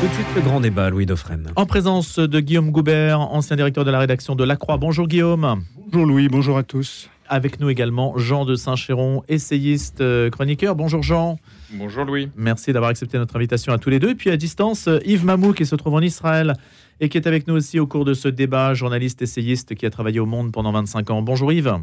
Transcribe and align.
Tout 0.00 0.08
de 0.08 0.12
suite, 0.12 0.26
le 0.34 0.42
grand 0.42 0.60
débat, 0.60 0.90
Louis 0.90 1.06
Dauphren. 1.06 1.50
En 1.56 1.64
présence 1.66 2.18
de 2.18 2.40
Guillaume 2.40 2.70
Goubert, 2.70 3.20
ancien 3.20 3.56
directeur 3.56 3.84
de 3.84 3.90
la 3.90 3.98
rédaction 3.98 4.34
de 4.34 4.44
La 4.44 4.56
Croix. 4.56 4.76
Bonjour 4.76 5.08
Guillaume. 5.08 5.62
Bonjour 5.90 6.06
Louis, 6.06 6.28
bonjour 6.28 6.58
à 6.58 6.62
tous. 6.62 7.08
Avec 7.28 7.58
nous 7.60 7.70
également 7.70 8.16
Jean 8.18 8.44
de 8.44 8.54
Saint-Chéron, 8.54 9.22
essayiste, 9.28 10.00
euh, 10.00 10.28
chroniqueur. 10.30 10.76
Bonjour 10.76 11.02
Jean. 11.02 11.38
Bonjour 11.72 12.04
Louis. 12.04 12.28
Merci 12.36 12.72
d'avoir 12.72 12.90
accepté 12.90 13.18
notre 13.18 13.34
invitation 13.36 13.72
à 13.72 13.78
tous 13.78 13.90
les 13.90 13.98
deux. 13.98 14.10
Et 14.10 14.14
puis 14.14 14.30
à 14.30 14.36
distance, 14.36 14.86
euh, 14.86 14.98
Yves 15.06 15.24
Mamou 15.24 15.52
qui 15.52 15.64
se 15.64 15.74
trouve 15.74 15.94
en 15.94 16.00
Israël 16.00 16.52
et 17.00 17.08
qui 17.08 17.16
est 17.16 17.26
avec 17.26 17.48
nous 17.48 17.54
aussi 17.54 17.80
au 17.80 17.86
cours 17.86 18.04
de 18.04 18.14
ce 18.14 18.28
débat, 18.28 18.74
journaliste 18.74 19.22
essayiste 19.22 19.74
qui 19.74 19.86
a 19.86 19.90
travaillé 19.90 20.20
au 20.20 20.26
Monde 20.26 20.52
pendant 20.52 20.72
25 20.72 21.10
ans. 21.10 21.22
Bonjour 21.22 21.52
Yves. 21.52 21.74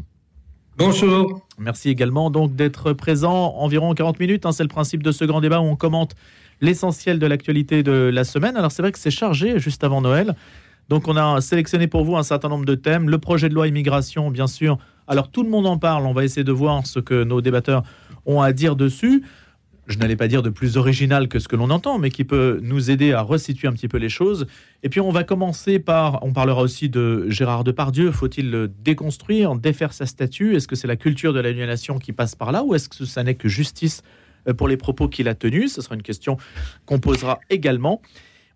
Bonjour. 0.76 1.40
Merci 1.58 1.90
également 1.90 2.30
donc 2.30 2.56
d'être 2.56 2.92
présent 2.92 3.54
environ 3.56 3.92
40 3.94 4.18
minutes. 4.18 4.46
hein, 4.46 4.52
c'est 4.52 4.64
le 4.64 4.68
principe 4.68 5.02
de 5.02 5.12
ce 5.12 5.24
grand 5.24 5.40
débat 5.40 5.60
où 5.60 5.64
on 5.64 5.76
commente 5.76 6.14
l'essentiel 6.64 7.18
de 7.18 7.26
l'actualité 7.26 7.82
de 7.82 7.92
la 7.92 8.24
semaine. 8.24 8.56
Alors 8.56 8.72
c'est 8.72 8.82
vrai 8.82 8.90
que 8.90 8.98
c'est 8.98 9.10
chargé 9.10 9.58
juste 9.58 9.84
avant 9.84 10.00
Noël. 10.00 10.34
Donc 10.88 11.08
on 11.08 11.16
a 11.16 11.40
sélectionné 11.40 11.86
pour 11.86 12.04
vous 12.04 12.16
un 12.16 12.22
certain 12.22 12.48
nombre 12.48 12.64
de 12.64 12.74
thèmes. 12.74 13.08
Le 13.08 13.18
projet 13.18 13.48
de 13.48 13.54
loi 13.54 13.68
immigration, 13.68 14.30
bien 14.30 14.46
sûr. 14.46 14.78
Alors 15.06 15.30
tout 15.30 15.42
le 15.42 15.50
monde 15.50 15.66
en 15.66 15.78
parle. 15.78 16.06
On 16.06 16.12
va 16.12 16.24
essayer 16.24 16.44
de 16.44 16.52
voir 16.52 16.86
ce 16.86 17.00
que 17.00 17.24
nos 17.24 17.40
débatteurs 17.40 17.82
ont 18.26 18.40
à 18.40 18.52
dire 18.52 18.76
dessus. 18.76 19.22
Je 19.86 19.98
n'allais 19.98 20.16
pas 20.16 20.28
dire 20.28 20.42
de 20.42 20.48
plus 20.48 20.78
original 20.78 21.28
que 21.28 21.38
ce 21.38 21.46
que 21.46 21.56
l'on 21.56 21.68
entend, 21.68 21.98
mais 21.98 22.10
qui 22.10 22.24
peut 22.24 22.58
nous 22.62 22.90
aider 22.90 23.12
à 23.12 23.20
resituer 23.20 23.68
un 23.68 23.72
petit 23.72 23.88
peu 23.88 23.98
les 23.98 24.08
choses. 24.08 24.46
Et 24.82 24.88
puis 24.88 25.00
on 25.02 25.10
va 25.10 25.24
commencer 25.24 25.78
par, 25.78 26.24
on 26.24 26.32
parlera 26.32 26.62
aussi 26.62 26.88
de 26.88 27.26
Gérard 27.28 27.64
Depardieu. 27.64 28.10
Faut-il 28.10 28.50
le 28.50 28.68
déconstruire, 28.68 29.54
défaire 29.56 29.92
sa 29.92 30.06
statue? 30.06 30.56
Est-ce 30.56 30.66
que 30.66 30.76
c'est 30.76 30.88
la 30.88 30.96
culture 30.96 31.34
de 31.34 31.40
l'annulation 31.40 31.98
qui 31.98 32.12
passe 32.12 32.34
par 32.34 32.50
là, 32.50 32.64
ou 32.64 32.74
est-ce 32.74 32.88
que 32.88 33.04
ça 33.04 33.22
n'est 33.22 33.34
que 33.34 33.48
justice 33.48 34.02
pour 34.52 34.68
les 34.68 34.76
propos 34.76 35.08
qu'il 35.08 35.28
a 35.28 35.34
tenus 35.34 35.72
Ce 35.74 35.80
sera 35.82 35.94
une 35.94 36.02
question 36.02 36.36
qu'on 36.86 36.98
posera 36.98 37.40
également. 37.50 38.02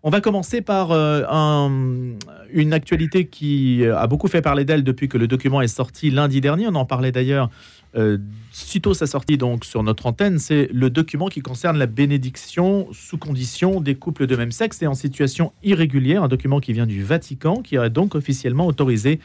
On 0.01 0.09
va 0.11 0.21
commencer 0.21 0.61
par 0.61 0.91
euh, 0.91 1.23
un- 1.29 2.13
une 2.53 2.71
actualité 2.71 3.25
qui 3.27 3.85
a 3.85 4.07
beaucoup 4.07 4.29
fait 4.29 4.41
parler 4.41 4.63
d'elle 4.63 4.83
depuis 4.85 5.09
que 5.09 5.17
le 5.17 5.27
document 5.27 5.61
est 5.61 5.67
sorti 5.67 6.09
lundi 6.09 6.39
dernier. 6.39 6.67
On 6.67 6.75
en 6.75 6.85
parlait 6.85 7.11
d'ailleurs 7.11 7.49
euh, 7.97 8.17
sitôt 8.51 8.93
sa 8.93 9.07
sortie 9.07 9.37
donc 9.37 9.65
sur 9.65 9.83
notre 9.83 10.05
antenne. 10.05 10.39
C'est 10.39 10.69
le 10.71 10.89
document 10.89 11.27
qui 11.27 11.41
concerne 11.41 11.77
la 11.77 11.85
bénédiction 11.85 12.87
sous 12.93 13.17
condition 13.17 13.81
des 13.81 13.95
couples 13.95 14.25
de 14.25 14.35
même 14.37 14.51
sexe 14.53 14.81
et 14.81 14.87
en 14.87 14.93
situation 14.93 15.51
irrégulière. 15.63 16.23
Un 16.23 16.27
document 16.29 16.61
qui 16.61 16.71
vient 16.71 16.85
du 16.87 17.03
Vatican 17.03 17.61
qui 17.61 17.77
a 17.77 17.89
donc 17.89 18.15
officiellement 18.15 18.67
autorisé 18.67 19.19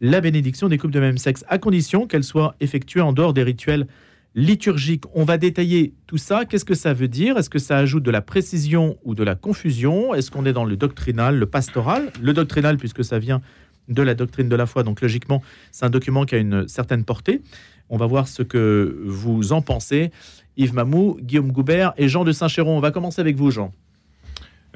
la 0.00 0.20
bénédiction 0.22 0.68
des 0.68 0.78
couples 0.78 0.94
de 0.94 1.00
même 1.00 1.18
sexe 1.18 1.44
à 1.48 1.58
condition 1.58 2.06
qu'elle 2.06 2.24
soit 2.24 2.54
effectuée 2.60 3.00
en 3.02 3.12
dehors 3.12 3.34
des 3.34 3.42
rituels 3.42 3.86
liturgiques. 4.34 5.04
On 5.14 5.24
va 5.24 5.38
détailler 5.38 5.94
tout 6.06 6.18
ça. 6.18 6.44
Qu'est-ce 6.44 6.64
que 6.64 6.74
ça 6.74 6.92
veut 6.92 7.08
dire? 7.08 7.38
Est-ce 7.38 7.50
que 7.50 7.58
ça 7.58 7.78
ajoute 7.78 8.02
de 8.02 8.10
la 8.10 8.20
précision 8.20 8.98
ou 9.04 9.14
de 9.14 9.22
la 9.22 9.34
confusion? 9.34 10.14
Est-ce 10.14 10.30
qu'on 10.30 10.44
est 10.44 10.52
dans 10.52 10.64
le 10.64 10.76
doctrinal, 10.76 11.38
le 11.38 11.46
pastoral? 11.46 12.10
Le 12.20 12.32
doctrinal, 12.32 12.76
puisque 12.76 13.04
ça 13.04 13.18
vient 13.18 13.40
de 13.88 14.02
la 14.02 14.14
doctrine 14.14 14.48
de 14.48 14.56
la 14.56 14.66
foi, 14.66 14.82
donc 14.82 15.00
logiquement, 15.02 15.42
c'est 15.70 15.84
un 15.84 15.90
document 15.90 16.24
qui 16.24 16.34
a 16.34 16.38
une 16.38 16.66
certaine 16.68 17.04
portée. 17.04 17.42
On 17.90 17.96
va 17.96 18.06
voir 18.06 18.28
ce 18.28 18.42
que 18.42 19.02
vous 19.04 19.52
en 19.52 19.62
pensez. 19.62 20.10
Yves 20.56 20.74
Mamou, 20.74 21.18
Guillaume 21.20 21.52
Goubert 21.52 21.92
et 21.96 22.08
Jean 22.08 22.24
de 22.24 22.32
Saint-Chéron. 22.32 22.76
On 22.76 22.80
va 22.80 22.90
commencer 22.90 23.20
avec 23.20 23.36
vous, 23.36 23.50
Jean. 23.50 23.72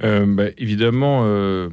Euh, 0.04 0.26
bah, 0.26 0.44
évidemment, 0.58 1.22
euh, 1.24 1.70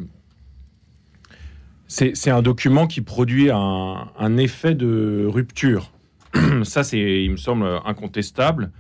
c'est 1.88 2.30
un 2.30 2.42
document 2.42 2.88
qui 2.88 3.02
produit 3.02 3.52
un 3.52 4.38
effet 4.38 4.74
de 4.74 5.26
rupture. 5.28 5.92
Ça, 6.64 6.84
c'est, 6.84 7.24
il 7.24 7.32
me 7.32 7.38
semble, 7.38 7.66
incontestable. 7.86 8.72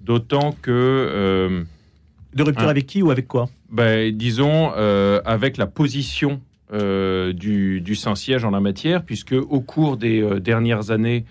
D'autant 0.00 0.52
que, 0.60 0.70
euh, 0.70 1.62
De 2.34 2.42
rupture 2.42 2.68
avec 2.68 2.86
qui 2.86 3.02
ou 3.02 3.10
avec 3.10 3.28
quoi? 3.28 3.48
Bah, 3.70 4.10
disons, 4.10 4.72
euh, 4.76 5.20
avec 5.24 5.56
la 5.56 5.66
position 5.66 6.40
euh, 6.72 7.32
du, 7.32 7.80
du 7.80 7.94
Saint-Siège 7.94 8.44
en 8.44 8.50
la 8.50 8.60
matière, 8.60 9.04
puisque 9.04 9.32
au 9.32 9.60
cours 9.60 9.96
des 9.96 10.40
dernières 10.40 10.90
années, 10.90 11.24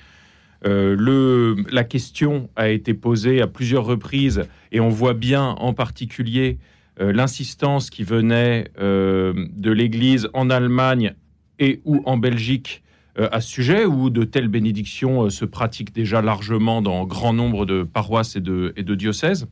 le, 0.63 1.55
la 1.71 1.83
question 1.83 2.49
a 2.55 2.69
été 2.69 2.93
posée 2.93 3.41
à 3.41 3.47
plusieurs 3.47 3.83
reprises, 3.83 4.43
et 4.71 4.79
on 4.79 4.89
voit 4.89 5.15
bien 5.15 5.43
en 5.43 5.73
particulier 5.73 6.59
l'insistance 6.99 7.89
qui 7.89 8.03
venait 8.03 8.65
de 8.77 9.71
l'Église 9.71 10.29
en 10.33 10.51
Allemagne 10.51 11.15
et 11.57 11.81
ou 11.83 12.03
en 12.05 12.17
Belgique 12.17 12.83
à 13.17 13.41
ce 13.41 13.49
sujet, 13.49 13.85
où 13.85 14.09
de 14.09 14.23
telles 14.23 14.47
bénédictions 14.47 15.23
euh, 15.23 15.29
se 15.29 15.45
pratiquent 15.45 15.93
déjà 15.93 16.21
largement 16.21 16.81
dans 16.81 17.05
grand 17.05 17.33
nombre 17.33 17.65
de 17.65 17.83
paroisses 17.83 18.35
et 18.35 18.41
de, 18.41 18.95
diocèses. 18.95 19.47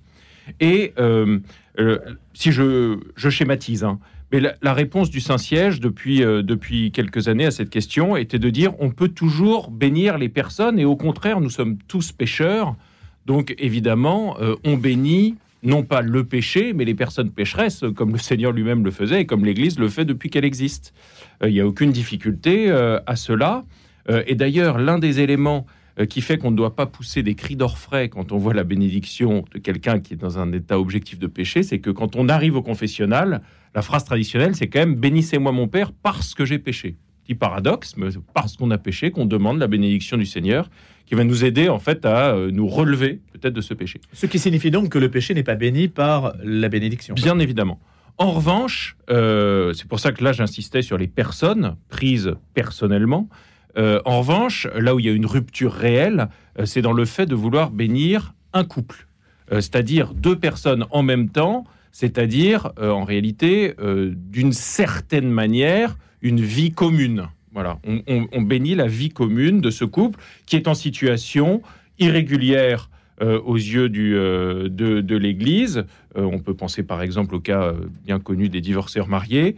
Et 0.60 0.94
euh, 0.98 1.40
euh, 1.80 2.00
si 2.34 2.52
je, 2.52 2.98
schématise, 3.18 3.84
hein, 3.84 4.00
mais 4.32 4.42
la, 4.62 4.74
réponse 4.74 5.10
du 5.10 5.22
Saint-Siège 5.22 5.80
depuis, 5.80 6.24
euh, 6.24 6.44
depuis 6.44 6.92
quelques 6.92 7.28
années 7.28 7.46
à 7.46 7.52
cette 7.52 7.70
question 7.70 8.16
était 8.16 8.38
de 8.38 8.50
dire 8.50 8.74
on 8.80 8.92
peut 8.92 9.08
toujours 9.08 9.72
bénir 9.72 10.18
les 10.18 10.30
personnes 10.30 10.78
et 10.78 10.86
au 10.86 10.96
contraire, 10.96 11.40
nous 11.42 11.50
sommes 11.50 11.78
tous 11.88 12.12
pécheurs. 12.12 12.76
Donc 13.26 13.56
évidemment, 13.58 14.38
euh, 14.40 14.56
on 14.64 14.78
bénit 14.78 15.36
non 15.64 15.84
pas 15.84 16.02
le 16.02 16.24
péché, 16.24 16.74
mais 16.74 16.86
les 16.86 16.96
personnes 16.96 17.32
pécheresses, 17.32 17.84
comme 17.96 18.12
le 18.12 18.18
Seigneur 18.18 18.52
lui-même 18.52 18.84
le 18.84 18.92
faisait 18.92 19.22
et 19.22 19.26
comme 19.26 19.46
l'Église 19.46 19.80
le 19.80 19.90
fait 19.90 20.06
depuis 20.06 20.30
qu'elle 20.30 20.46
existe. 20.46 20.94
Euh, 21.44 21.50
Il 21.50 21.54
n'y 21.54 21.60
a 21.60 21.68
aucune 21.68 21.92
difficulté 21.92 22.70
euh, 22.70 23.00
à 23.06 23.16
cela. 23.16 23.66
Euh, 24.10 24.24
et 24.28 24.36
d'ailleurs, 24.36 24.78
l'un 24.78 25.00
des 25.00 25.20
éléments 25.20 25.66
qui 26.08 26.22
fait 26.22 26.38
qu'on 26.38 26.52
ne 26.52 26.56
doit 26.56 26.78
pas 26.78 26.86
pousser 26.86 27.24
des 27.24 27.36
cris 27.36 27.58
d'orfraie 27.58 28.08
quand 28.08 28.32
on 28.32 28.38
voit 28.38 28.54
la 28.54 28.64
bénédiction 28.64 29.44
de 29.54 29.60
quelqu'un 29.60 30.00
qui 30.00 30.14
est 30.14 30.18
dans 30.18 30.40
un 30.40 30.54
état 30.54 30.80
objectif 30.80 31.20
de 31.20 31.28
péché, 31.28 31.62
c'est 31.62 31.80
que 31.80 31.90
quand 31.90 32.16
on 32.16 32.30
arrive 32.30 32.56
au 32.56 32.62
confessionnal, 32.62 33.42
la 33.76 33.82
phrase 33.82 34.06
traditionnelle, 34.06 34.56
c'est 34.56 34.70
quand 34.70 34.80
même 34.80 34.96
bénissez-moi 34.96 35.52
mon 35.52 35.68
Père 35.68 35.92
parce 35.92 36.36
que 36.36 36.46
j'ai 36.46 36.58
péché. 36.58 36.96
Petit 37.30 37.36
paradoxe, 37.36 37.94
mais 37.96 38.08
parce 38.34 38.58
qu'on 38.58 38.72
a 38.72 38.80
péché 38.80 39.12
qu'on 39.12 39.28
demande 39.28 39.60
la 39.60 39.68
bénédiction 39.68 40.18
du 40.18 40.26
Seigneur 40.26 40.68
qui 41.06 41.14
va 41.14 41.24
nous 41.24 41.46
aider 41.46 41.70
en 41.70 41.78
fait 41.78 42.04
à 42.04 42.34
euh, 42.34 42.50
nous 42.50 42.68
relever 42.68 43.22
peut-être 43.34 43.54
de 43.54 43.62
ce 43.62 43.76
péché. 43.76 44.02
Ce 44.14 44.26
qui 44.26 44.40
signifie 44.40 44.72
donc 44.72 44.90
que 44.90 44.98
le 44.98 45.12
péché 45.12 45.36
n'est 45.36 45.44
pas 45.44 45.54
béni 45.54 45.90
par 45.90 46.34
la 46.44 46.70
bénédiction. 46.70 47.14
Bien 47.14 47.38
évidemment. 47.38 47.80
En 48.18 48.32
revanche, 48.32 48.98
euh, 49.12 49.74
c'est 49.74 49.88
pour 49.88 50.00
ça 50.00 50.12
que 50.12 50.24
là 50.24 50.32
j'insistais 50.32 50.82
sur 50.82 50.98
les 50.98 51.06
personnes 51.08 51.76
prises 51.90 52.34
personnellement. 52.56 53.30
Euh, 53.78 54.02
en 54.06 54.22
revanche, 54.22 54.68
là 54.74 54.96
où 54.96 55.00
il 55.00 55.06
y 55.06 55.10
a 55.10 55.12
une 55.12 55.28
rupture 55.28 55.72
réelle, 55.72 56.30
euh, 56.58 56.66
c'est 56.66 56.82
dans 56.82 56.94
le 56.94 57.06
fait 57.06 57.28
de 57.28 57.36
vouloir 57.36 57.70
bénir 57.70 58.34
un 58.54 58.64
couple, 58.64 59.08
c'est-à-dire 59.52 60.16
deux 60.16 60.36
personnes 60.36 60.88
en 60.90 61.04
même 61.04 61.30
temps, 61.30 61.66
c'est-à-dire 61.92 62.72
en 62.82 63.04
réalité 63.04 63.76
d'une 64.16 64.52
certaine 64.52 65.30
manière 65.30 65.96
une 66.22 66.42
vie 66.42 66.72
commune. 66.72 67.28
Voilà, 67.54 67.80
on, 67.88 68.02
on- 68.08 68.28
on 68.32 68.42
bénit 68.42 68.76
la 68.76 68.88
vie 68.88 69.10
commune 69.10 69.60
de 69.62 69.70
ce 69.72 69.86
couple 69.86 70.20
qui 70.46 70.56
est 70.56 70.68
en 70.68 70.76
situation 70.76 71.62
irrégulière 71.98 72.90
euh, 73.22 73.40
aux 73.42 73.56
yeux 73.58 73.90
du, 73.90 74.16
euh, 74.16 74.70
de, 74.70 75.02
de 75.02 75.18
l'Église. 75.18 75.84
Euh, 76.16 76.22
on 76.24 76.40
peut 76.40 76.54
penser 76.54 76.84
par 76.84 77.02
exemple 77.02 77.36
au 77.36 77.40
cas 77.42 77.74
bien 78.06 78.18
connu 78.20 78.48
des 78.50 78.62
divorceurs 78.62 79.08
mariés 79.10 79.56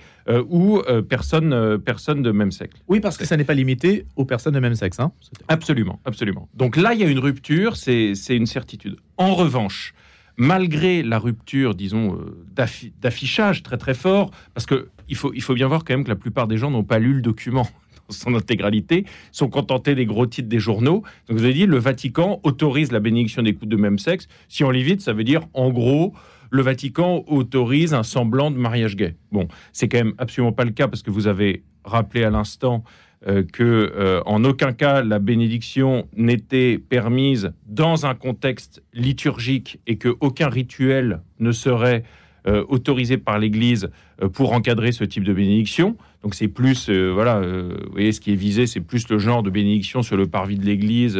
ou 0.50 0.82
personne, 1.08 1.78
personne 1.80 2.22
de 2.24 2.32
même 2.32 2.52
sexe. 2.52 2.80
Oui, 2.88 3.00
parce 3.00 3.18
que 3.18 3.26
ça 3.26 3.38
n'est 3.38 3.44
pas 3.44 3.54
limité 3.54 4.06
aux 4.16 4.26
personnes 4.26 4.54
de 4.56 4.60
même 4.60 4.76
sexe. 4.76 5.00
hein. 5.00 5.12
Absolument, 5.48 6.00
absolument. 6.06 6.50
Donc 6.56 6.76
là, 6.78 6.94
il 6.94 7.00
y 7.02 7.04
a 7.04 7.08
une 7.08 7.20
rupture, 7.20 7.76
c'est 7.78 8.16
c'est 8.16 8.36
une 8.36 8.46
certitude. 8.48 8.96
En 9.18 9.36
revanche, 9.36 9.94
malgré 10.38 11.04
la 11.04 11.20
rupture, 11.20 11.76
disons, 11.76 12.16
euh, 12.16 12.46
d'affi- 12.56 12.92
d'affichage 13.02 13.64
très 13.64 13.78
très 13.78 13.94
fort, 13.94 14.32
parce 14.54 14.66
que 14.66 14.90
il 15.10 15.16
faut, 15.16 15.32
il 15.34 15.42
faut 15.42 15.54
bien 15.54 15.68
voir 15.68 15.84
quand 15.84 15.94
même 15.94 16.04
que 16.04 16.10
la 16.10 16.16
plupart 16.16 16.48
des 16.48 16.58
gens 16.58 16.72
n'ont 16.72 16.84
pas 16.84 17.00
lu 17.00 17.14
le 17.14 17.22
document 17.22 17.68
dans 18.10 18.14
son 18.16 18.34
intégralité, 18.36 19.06
sont 19.32 19.50
contentés 19.50 19.94
des 19.96 20.06
gros 20.06 20.26
titres 20.26 20.50
des 20.50 20.60
journaux. 20.60 21.04
Donc 21.28 21.38
vous 21.38 21.44
avez 21.44 21.54
dit, 21.54 21.66
le 21.66 21.78
Vatican 21.78 22.40
autorise 22.44 22.92
la 22.92 23.00
bénédiction 23.00 23.42
des 23.44 23.54
couples 23.54 23.68
de 23.68 23.78
même 23.78 24.00
sexe. 24.00 24.28
Si 24.48 24.64
on 24.64 24.70
lit 24.72 24.84
vite, 24.84 25.02
ça 25.02 25.14
veut 25.14 25.24
dire, 25.24 25.42
en 25.54 25.70
gros, 25.70 26.14
le 26.50 26.62
Vatican 26.62 27.24
autorise 27.28 27.94
un 27.94 28.04
semblant 28.04 28.52
de 28.52 28.58
mariage 28.58 28.96
gay. 28.96 29.16
Bon, 29.32 29.48
c'est 29.72 29.88
quand 29.88 30.00
même 30.00 30.14
absolument 30.18 30.52
pas 30.52 30.66
le 30.66 30.72
cas, 30.72 30.88
parce 30.88 31.02
que 31.04 31.12
vous 31.12 31.28
avez 31.28 31.64
rappelé 31.86 32.24
à 32.24 32.30
l'instant 32.30 32.84
euh, 33.28 33.44
que 33.44 33.64
euh, 33.64 34.20
en 34.26 34.44
aucun 34.44 34.74
cas 34.74 35.04
la 35.04 35.20
bénédiction 35.20 36.08
n'était 36.18 36.80
permise 36.80 37.54
dans 37.68 38.08
un 38.08 38.16
contexte 38.16 38.82
liturgique 38.96 39.80
et 39.86 39.98
que 39.98 40.16
aucun 40.22 40.50
rituel 40.50 41.22
ne 41.40 41.52
serait 41.52 42.04
euh, 42.48 42.66
autorisé 42.68 43.18
par 43.18 43.38
l'Église 43.38 43.92
pour 44.34 44.54
encadrer 44.54 44.92
ce 44.92 45.04
type 45.04 45.24
de 45.24 45.34
bénédiction. 45.34 45.98
Donc 46.24 46.34
c'est 46.34 46.48
plus, 46.48 46.90
voilà, 46.90 47.42
vous 47.42 47.92
voyez, 47.92 48.12
ce 48.12 48.22
qui 48.22 48.32
est 48.32 48.36
visé, 48.36 48.66
c'est 48.66 48.80
plus 48.80 49.08
le 49.10 49.20
genre 49.20 49.44
de 49.44 49.52
bénédiction 49.52 50.02
sur 50.02 50.18
le 50.18 50.26
parvis 50.26 50.58
de 50.58 50.66
l'Église 50.66 51.20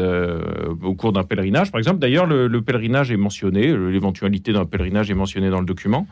au 0.82 0.94
cours 0.94 1.12
d'un 1.12 1.24
pèlerinage. 1.24 1.72
Par 1.72 1.80
exemple, 1.80 1.98
d'ailleurs, 1.98 2.28
le, 2.28 2.48
le 2.48 2.62
pèlerinage 2.62 3.12
est 3.12 3.18
mentionné, 3.18 3.76
l'éventualité 3.76 4.54
d'un 4.54 4.66
pèlerinage 4.66 5.10
est 5.10 5.16
mentionnée 5.16 5.50
dans 5.50 5.60
le 5.60 5.66
document. 5.66 6.08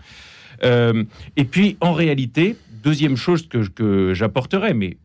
Et 0.63 1.43
puis, 1.45 1.77
en 1.81 1.93
réalité, 1.93 2.55
deuxième 2.83 3.15
chose 3.15 3.47
que, 3.47 3.67
que 3.69 4.15
j'apporterai, 4.15 4.73
mais 4.73 4.97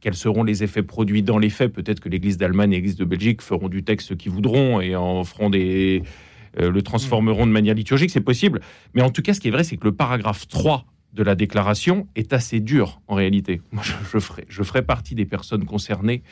quels 0.00 0.14
seront 0.14 0.44
les 0.44 0.62
effets 0.62 0.82
produits 0.82 1.22
dans 1.22 1.38
les 1.38 1.50
faits 1.50 1.72
Peut-être 1.72 2.00
que 2.00 2.08
l'Église 2.08 2.38
d'Allemagne 2.38 2.72
et 2.72 2.76
l'Église 2.76 2.96
de 2.96 3.04
Belgique 3.04 3.42
feront 3.42 3.68
du 3.68 3.82
texte 3.82 4.08
ce 4.08 4.14
qu'ils 4.14 4.32
voudront 4.32 4.80
et 4.80 4.94
en 4.96 5.24
feront 5.24 5.50
des, 5.50 6.02
euh, 6.58 6.70
le 6.70 6.82
transformeront 6.82 7.46
de 7.46 7.52
manière 7.52 7.74
liturgique, 7.74 8.10
c'est 8.10 8.20
possible. 8.20 8.60
Mais 8.94 9.02
en 9.02 9.10
tout 9.10 9.22
cas, 9.22 9.34
ce 9.34 9.40
qui 9.40 9.48
est 9.48 9.50
vrai, 9.50 9.64
c'est 9.64 9.76
que 9.76 9.84
le 9.84 9.92
paragraphe 9.92 10.48
3 10.48 10.84
de 11.14 11.22
la 11.22 11.34
déclaration 11.34 12.06
est 12.16 12.32
assez 12.32 12.60
dur 12.60 13.00
en 13.08 13.14
réalité. 13.14 13.60
Moi, 13.72 13.82
je, 13.82 14.18
ferai, 14.18 14.44
je 14.48 14.62
ferai 14.62 14.82
partie 14.82 15.14
des 15.14 15.24
personnes 15.24 15.64
concernées. 15.64 16.22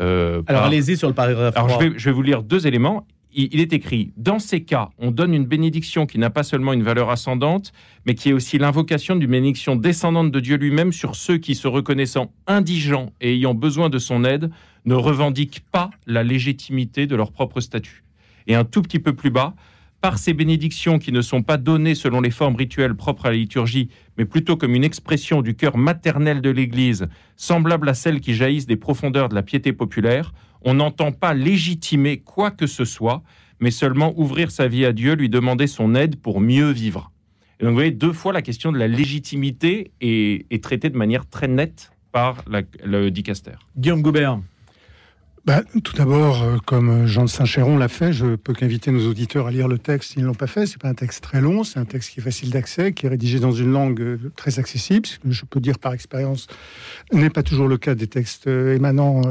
Euh, 0.00 0.42
Alors 0.46 0.62
allez-y 0.64 0.96
sur 0.96 1.08
le 1.08 1.14
paragraphe. 1.14 1.54
3. 1.54 1.66
Alors 1.66 1.80
je 1.80 1.88
vais, 1.88 1.98
je 1.98 2.04
vais 2.06 2.12
vous 2.12 2.22
lire 2.22 2.42
deux 2.42 2.66
éléments 2.66 3.06
il 3.32 3.60
est 3.60 3.72
écrit 3.72 4.12
Dans 4.16 4.38
ces 4.38 4.62
cas, 4.62 4.90
on 4.98 5.10
donne 5.10 5.34
une 5.34 5.46
bénédiction 5.46 6.06
qui 6.06 6.18
n'a 6.18 6.30
pas 6.30 6.42
seulement 6.42 6.72
une 6.72 6.82
valeur 6.82 7.10
ascendante, 7.10 7.72
mais 8.06 8.14
qui 8.14 8.30
est 8.30 8.32
aussi 8.32 8.58
l'invocation 8.58 9.16
d'une 9.16 9.30
bénédiction 9.30 9.76
descendante 9.76 10.30
de 10.30 10.40
Dieu 10.40 10.56
lui-même 10.56 10.92
sur 10.92 11.14
ceux 11.16 11.38
qui, 11.38 11.54
se 11.54 11.68
reconnaissant 11.68 12.32
indigents 12.46 13.12
et 13.20 13.34
ayant 13.34 13.54
besoin 13.54 13.88
de 13.88 13.98
son 13.98 14.24
aide, 14.24 14.50
ne 14.84 14.94
revendiquent 14.94 15.64
pas 15.70 15.90
la 16.06 16.22
légitimité 16.22 17.06
de 17.06 17.16
leur 17.16 17.32
propre 17.32 17.60
statut. 17.60 18.04
Et 18.46 18.54
un 18.54 18.64
tout 18.64 18.82
petit 18.82 18.98
peu 18.98 19.12
plus 19.14 19.30
bas, 19.30 19.54
par 20.00 20.18
ces 20.18 20.32
bénédictions 20.32 20.98
qui 20.98 21.12
ne 21.12 21.20
sont 21.20 21.42
pas 21.42 21.58
données 21.58 21.94
selon 21.94 22.20
les 22.20 22.30
formes 22.30 22.56
rituelles 22.56 22.94
propres 22.94 23.26
à 23.26 23.30
la 23.30 23.36
liturgie, 23.36 23.90
mais 24.16 24.24
plutôt 24.24 24.56
comme 24.56 24.74
une 24.74 24.84
expression 24.84 25.42
du 25.42 25.54
cœur 25.54 25.76
maternel 25.76 26.40
de 26.40 26.50
l'Église, 26.50 27.06
semblable 27.36 27.88
à 27.88 27.94
celles 27.94 28.20
qui 28.20 28.34
jaillissent 28.34 28.66
des 28.66 28.76
profondeurs 28.76 29.28
de 29.28 29.34
la 29.34 29.42
piété 29.42 29.72
populaire, 29.72 30.32
on 30.62 30.74
n'entend 30.74 31.12
pas 31.12 31.34
légitimer 31.34 32.18
quoi 32.18 32.50
que 32.50 32.66
ce 32.66 32.84
soit, 32.84 33.22
mais 33.60 33.70
seulement 33.70 34.12
ouvrir 34.18 34.50
sa 34.50 34.68
vie 34.68 34.84
à 34.84 34.92
Dieu, 34.92 35.14
lui 35.14 35.28
demander 35.28 35.66
son 35.66 35.94
aide 35.94 36.16
pour 36.16 36.40
mieux 36.40 36.70
vivre. 36.70 37.10
Donc 37.60 37.70
vous 37.70 37.74
voyez, 37.74 37.90
deux 37.90 38.12
fois 38.12 38.32
la 38.32 38.42
question 38.42 38.72
de 38.72 38.78
la 38.78 38.88
légitimité 38.88 39.92
est, 40.00 40.62
traitée 40.62 40.88
de 40.88 40.96
manière 40.96 41.28
très 41.28 41.48
nette 41.48 41.92
par 42.10 42.42
le 42.84 43.10
dicaster. 43.10 43.52
Guillaume 43.76 44.02
Goubert. 44.02 44.40
Bah, 45.46 45.62
tout 45.84 45.94
d'abord, 45.96 46.42
euh, 46.42 46.58
comme 46.66 47.06
Jean 47.06 47.24
de 47.24 47.30
Saint-Chéron 47.30 47.78
l'a 47.78 47.88
fait, 47.88 48.12
je 48.12 48.36
peux 48.36 48.52
qu'inviter 48.52 48.90
nos 48.90 49.08
auditeurs 49.08 49.46
à 49.46 49.50
lire 49.50 49.68
le 49.68 49.78
texte 49.78 50.12
s'ils 50.12 50.22
ne 50.22 50.26
l'ont 50.26 50.34
pas 50.34 50.46
fait. 50.46 50.66
C'est 50.66 50.78
pas 50.78 50.88
un 50.88 50.94
texte 50.94 51.22
très 51.22 51.40
long, 51.40 51.64
c'est 51.64 51.78
un 51.78 51.86
texte 51.86 52.10
qui 52.10 52.20
est 52.20 52.22
facile 52.22 52.50
d'accès, 52.50 52.92
qui 52.92 53.06
est 53.06 53.08
rédigé 53.08 53.40
dans 53.40 53.50
une 53.50 53.72
langue 53.72 54.02
euh, 54.02 54.18
très 54.36 54.58
accessible. 54.58 55.08
Je 55.24 55.44
peux 55.48 55.60
dire 55.60 55.78
par 55.78 55.94
expérience, 55.94 56.46
n'est 57.10 57.30
pas 57.30 57.42
toujours 57.42 57.68
le 57.68 57.78
cas 57.78 57.94
des 57.94 58.06
textes 58.06 58.48
euh, 58.48 58.76
émanant 58.76 59.22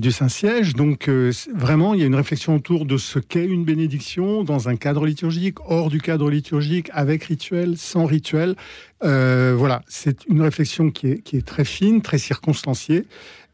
du 0.00 0.12
Saint-Siège. 0.12 0.74
Donc, 0.74 1.08
vraiment, 1.08 1.94
il 1.94 2.00
y 2.00 2.02
a 2.02 2.06
une 2.06 2.14
réflexion 2.14 2.54
autour 2.56 2.84
de 2.84 2.96
ce 2.96 3.18
qu'est 3.18 3.44
une 3.44 3.64
bénédiction 3.64 4.44
dans 4.44 4.68
un 4.68 4.76
cadre 4.76 5.06
liturgique, 5.06 5.58
hors 5.66 5.88
du 5.88 6.00
cadre 6.00 6.30
liturgique, 6.30 6.90
avec 6.92 7.24
rituel, 7.24 7.76
sans 7.76 8.06
rituel. 8.06 8.56
voilà, 9.00 9.82
c'est 9.88 10.26
une 10.26 10.42
réflexion 10.42 10.90
qui 10.90 11.08
est 11.08 11.46
très 11.46 11.64
fine, 11.64 12.02
très 12.02 12.18
circonstanciée 12.18 13.06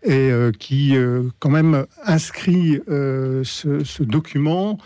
et 0.07 0.31
euh, 0.31 0.53
qui 0.53 0.97
euh, 0.97 1.25
quand 1.41 1.51
même 1.51 1.85
inscrit 2.05 2.81
euh, 2.89 3.43
ce, 3.45 4.03
document 4.03 4.79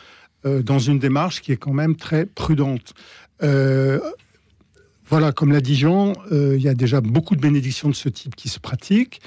dans 0.45 0.79
une 0.79 0.99
démarche 0.99 1.43
qui 1.43 1.53
est 1.53 1.59
quand 1.59 1.75
même 1.75 1.97
très 1.97 2.25
prudente. 2.25 2.95
voilà, 3.41 5.33
comme 5.33 5.53
l'a 5.53 5.61
dit 5.61 5.77
Jean, 5.77 6.15
il 6.31 6.63
y 6.63 6.69
a 6.69 6.73
déjà 6.73 7.03
beaucoup 7.03 7.37
de 7.37 7.43
bénédictions 7.43 7.91
de 7.91 7.95
ce 7.95 8.09
type 8.09 8.35
qui 8.35 8.49
se 8.49 8.59
pratiquent 8.59 9.21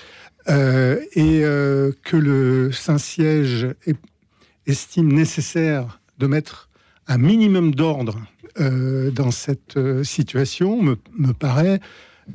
et 0.48 1.42
que 1.44 2.18
le 2.18 2.72
Saint-Siège 2.72 3.68
estime 4.66 5.14
nécessaire 5.14 6.00
de 6.18 6.26
mettre 6.26 6.70
un 7.06 7.20
minimum 7.20 7.76
d'ordre 7.76 8.20
dans 8.60 9.30
cette 9.30 9.78
situation 10.04 10.82
me, 10.82 10.98
me 11.16 11.34
paraît, 11.34 11.80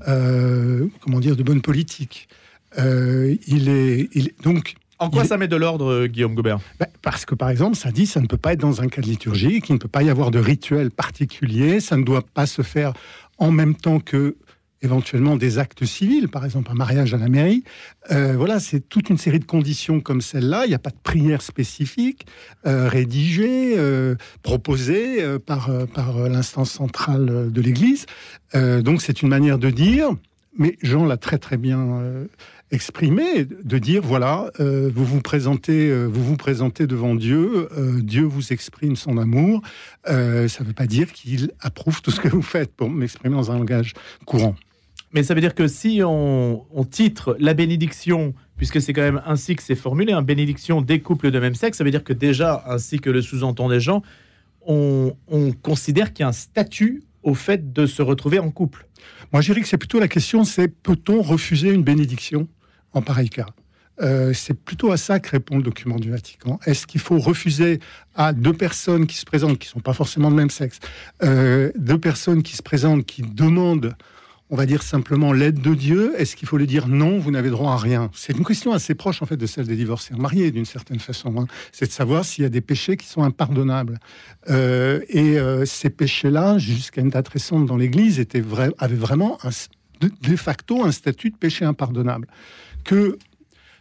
comment 0.06 1.18
dire, 1.18 1.34
de 1.34 1.42
bonne 1.42 1.62
politique. 1.62 2.28
Euh, 2.76 3.36
il, 3.46 3.68
est, 3.68 4.42
donc. 4.42 4.74
En 4.98 5.10
quoi 5.10 5.24
ça 5.24 5.36
met 5.36 5.48
de 5.48 5.56
l'ordre, 5.56 5.90
euh, 5.92 6.06
Guillaume 6.06 6.34
Gobert 6.34 6.58
ben, 6.78 6.88
Parce 7.02 7.24
que, 7.24 7.34
par 7.34 7.50
exemple, 7.50 7.76
ça 7.76 7.92
dit 7.92 8.06
ça 8.06 8.20
ne 8.20 8.26
peut 8.26 8.36
pas 8.36 8.54
être 8.54 8.60
dans 8.60 8.82
un 8.82 8.88
cadre 8.88 9.08
liturgique, 9.08 9.68
il 9.68 9.74
ne 9.74 9.78
peut 9.78 9.88
pas 9.88 10.02
y 10.02 10.10
avoir 10.10 10.30
de 10.30 10.38
rituel 10.38 10.90
particulier, 10.90 11.80
ça 11.80 11.96
ne 11.96 12.02
doit 12.02 12.22
pas 12.22 12.46
se 12.46 12.62
faire 12.62 12.92
en 13.38 13.52
même 13.52 13.74
temps 13.74 14.00
que 14.00 14.36
éventuellement 14.80 15.34
des 15.34 15.58
actes 15.58 15.84
civils, 15.84 16.28
par 16.28 16.44
exemple 16.44 16.70
un 16.70 16.74
mariage 16.74 17.12
à 17.12 17.16
la 17.16 17.28
mairie. 17.28 17.64
Euh, 18.12 18.34
voilà, 18.36 18.60
c'est 18.60 18.88
toute 18.88 19.10
une 19.10 19.18
série 19.18 19.40
de 19.40 19.44
conditions 19.44 20.00
comme 20.00 20.20
celle-là. 20.20 20.66
Il 20.66 20.68
n'y 20.68 20.74
a 20.74 20.78
pas 20.78 20.90
de 20.90 20.98
prière 21.02 21.42
spécifique 21.42 22.26
rédigée, 22.64 23.76
proposée 24.42 25.24
par, 25.46 25.70
par 25.94 26.28
l'instance 26.28 26.70
centrale 26.70 27.50
de 27.50 27.60
l'Église. 27.60 28.06
donc 28.54 29.02
c'est 29.02 29.22
une 29.22 29.28
manière 29.28 29.58
de 29.58 29.70
dire, 29.70 30.10
mais 30.56 30.76
Jean 30.82 31.06
l'a 31.06 31.16
très 31.16 31.38
très 31.38 31.56
bien 31.56 32.26
exprimer, 32.70 33.44
de 33.44 33.78
dire 33.78 34.02
voilà, 34.02 34.50
euh, 34.60 34.90
vous 34.94 35.04
vous 35.04 35.22
présentez, 35.22 35.90
euh, 35.90 36.06
vous 36.06 36.22
vous 36.22 36.36
présentez 36.36 36.86
devant 36.86 37.14
Dieu, 37.14 37.68
euh, 37.76 38.00
Dieu 38.00 38.24
vous 38.24 38.52
exprime 38.52 38.96
son 38.96 39.16
amour. 39.16 39.62
ça 40.04 40.12
ne 40.14 40.64
veut 40.64 40.74
pas 40.74 40.86
dire 40.86 41.12
qu'il 41.12 41.50
approuve 41.60 42.02
tout 42.02 42.10
ce 42.10 42.20
que 42.20 42.28
vous 42.28 42.42
faites, 42.42 42.72
pour 42.74 42.90
m'exprimer 42.90 43.34
dans 43.34 43.50
un 43.50 43.58
langage 43.58 43.94
courant. 44.26 44.54
Mais 45.12 45.22
ça 45.22 45.34
veut 45.34 45.40
dire 45.40 45.54
que 45.54 45.66
si 45.66 46.02
on, 46.04 46.66
titre 46.90 47.36
la 47.40 47.54
bénédiction, 47.54 48.34
puisque 48.56 48.80
c'est 48.80 48.92
quand 48.92 49.02
même 49.02 49.22
ainsi 49.24 49.56
que 49.56 49.62
c'est 49.62 49.74
formulé, 49.74 50.12
un 50.12 50.22
bénédiction 50.22 50.82
des 50.82 51.00
couples 51.00 51.30
de 51.30 51.38
même 51.38 51.54
sexe, 51.54 51.78
ça 51.78 51.84
veut 51.84 51.90
dire 51.90 52.04
que 52.04 52.12
déjà, 52.12 52.64
ainsi 52.66 52.98
que 52.98 53.08
le 53.08 53.22
sous-entend 53.22 53.68
des 53.68 53.80
gens, 53.80 54.02
on, 54.66 55.16
on 55.28 55.52
considère 55.52 56.12
qu'il 56.12 56.24
y 56.24 56.26
a 56.26 56.28
un 56.28 56.32
statut 56.32 57.04
au 57.22 57.34
fait 57.34 57.72
de 57.72 57.86
se 57.86 58.02
retrouver 58.02 58.38
en 58.38 58.50
couple. 58.50 58.86
Moi, 59.32 59.40
je 59.40 59.52
dirais 59.52 59.62
que 59.62 59.68
c'est 59.68 59.78
plutôt 59.78 60.00
la 60.00 60.08
question, 60.08 60.44
c'est 60.44 60.68
peut-on 60.68 61.22
refuser 61.22 61.72
une 61.72 61.82
bénédiction? 61.82 62.48
En 62.92 63.02
pareil 63.02 63.30
cas. 63.30 63.46
Euh, 64.00 64.32
c'est 64.32 64.54
plutôt 64.54 64.92
à 64.92 64.96
ça 64.96 65.18
que 65.18 65.30
répond 65.30 65.56
le 65.56 65.62
document 65.62 65.96
du 65.96 66.10
Vatican. 66.10 66.60
Est-ce 66.66 66.86
qu'il 66.86 67.00
faut 67.00 67.18
refuser 67.18 67.80
à 68.14 68.32
deux 68.32 68.52
personnes 68.52 69.06
qui 69.06 69.16
se 69.16 69.24
présentent, 69.24 69.58
qui 69.58 69.68
ne 69.68 69.72
sont 69.72 69.80
pas 69.80 69.92
forcément 69.92 70.30
de 70.30 70.36
même 70.36 70.50
sexe, 70.50 70.78
euh, 71.22 71.72
deux 71.76 71.98
personnes 71.98 72.42
qui 72.42 72.56
se 72.56 72.62
présentent, 72.62 73.04
qui 73.04 73.22
demandent, 73.22 73.96
on 74.50 74.56
va 74.56 74.66
dire 74.66 74.82
simplement 74.82 75.32
l'aide 75.32 75.60
de 75.60 75.74
Dieu, 75.74 76.14
est-ce 76.16 76.36
qu'il 76.36 76.46
faut 76.46 76.58
lui 76.58 76.68
dire 76.68 76.86
non, 76.86 77.18
vous 77.18 77.32
n'avez 77.32 77.50
droit 77.50 77.72
à 77.72 77.76
rien? 77.76 78.10
C'est 78.14 78.36
une 78.36 78.44
question 78.44 78.72
assez 78.72 78.94
proche 78.94 79.20
en 79.20 79.26
fait 79.26 79.36
de 79.36 79.46
celle 79.46 79.66
des 79.66 79.76
divorcés 79.76 80.14
mariés 80.14 80.52
d'une 80.52 80.64
certaine 80.64 81.00
façon. 81.00 81.34
Hein. 81.36 81.46
C'est 81.72 81.86
de 81.86 81.92
savoir 81.92 82.24
s'il 82.24 82.44
y 82.44 82.46
a 82.46 82.50
des 82.50 82.60
péchés 82.60 82.96
qui 82.96 83.06
sont 83.06 83.24
impardonnables. 83.24 83.98
Euh, 84.48 85.00
et 85.08 85.38
ces 85.66 85.90
péchés-là, 85.90 86.58
jusqu'à 86.58 87.00
une 87.00 87.10
date 87.10 87.28
récente 87.28 87.66
dans 87.66 87.76
l'Église, 87.76 88.24
avaient 88.78 88.96
vraiment 88.96 89.38
de 90.00 90.36
facto 90.36 90.84
un 90.84 90.92
statut 90.92 91.30
de 91.30 91.36
péché 91.36 91.64
impardonnable 91.64 92.28
que 92.88 93.18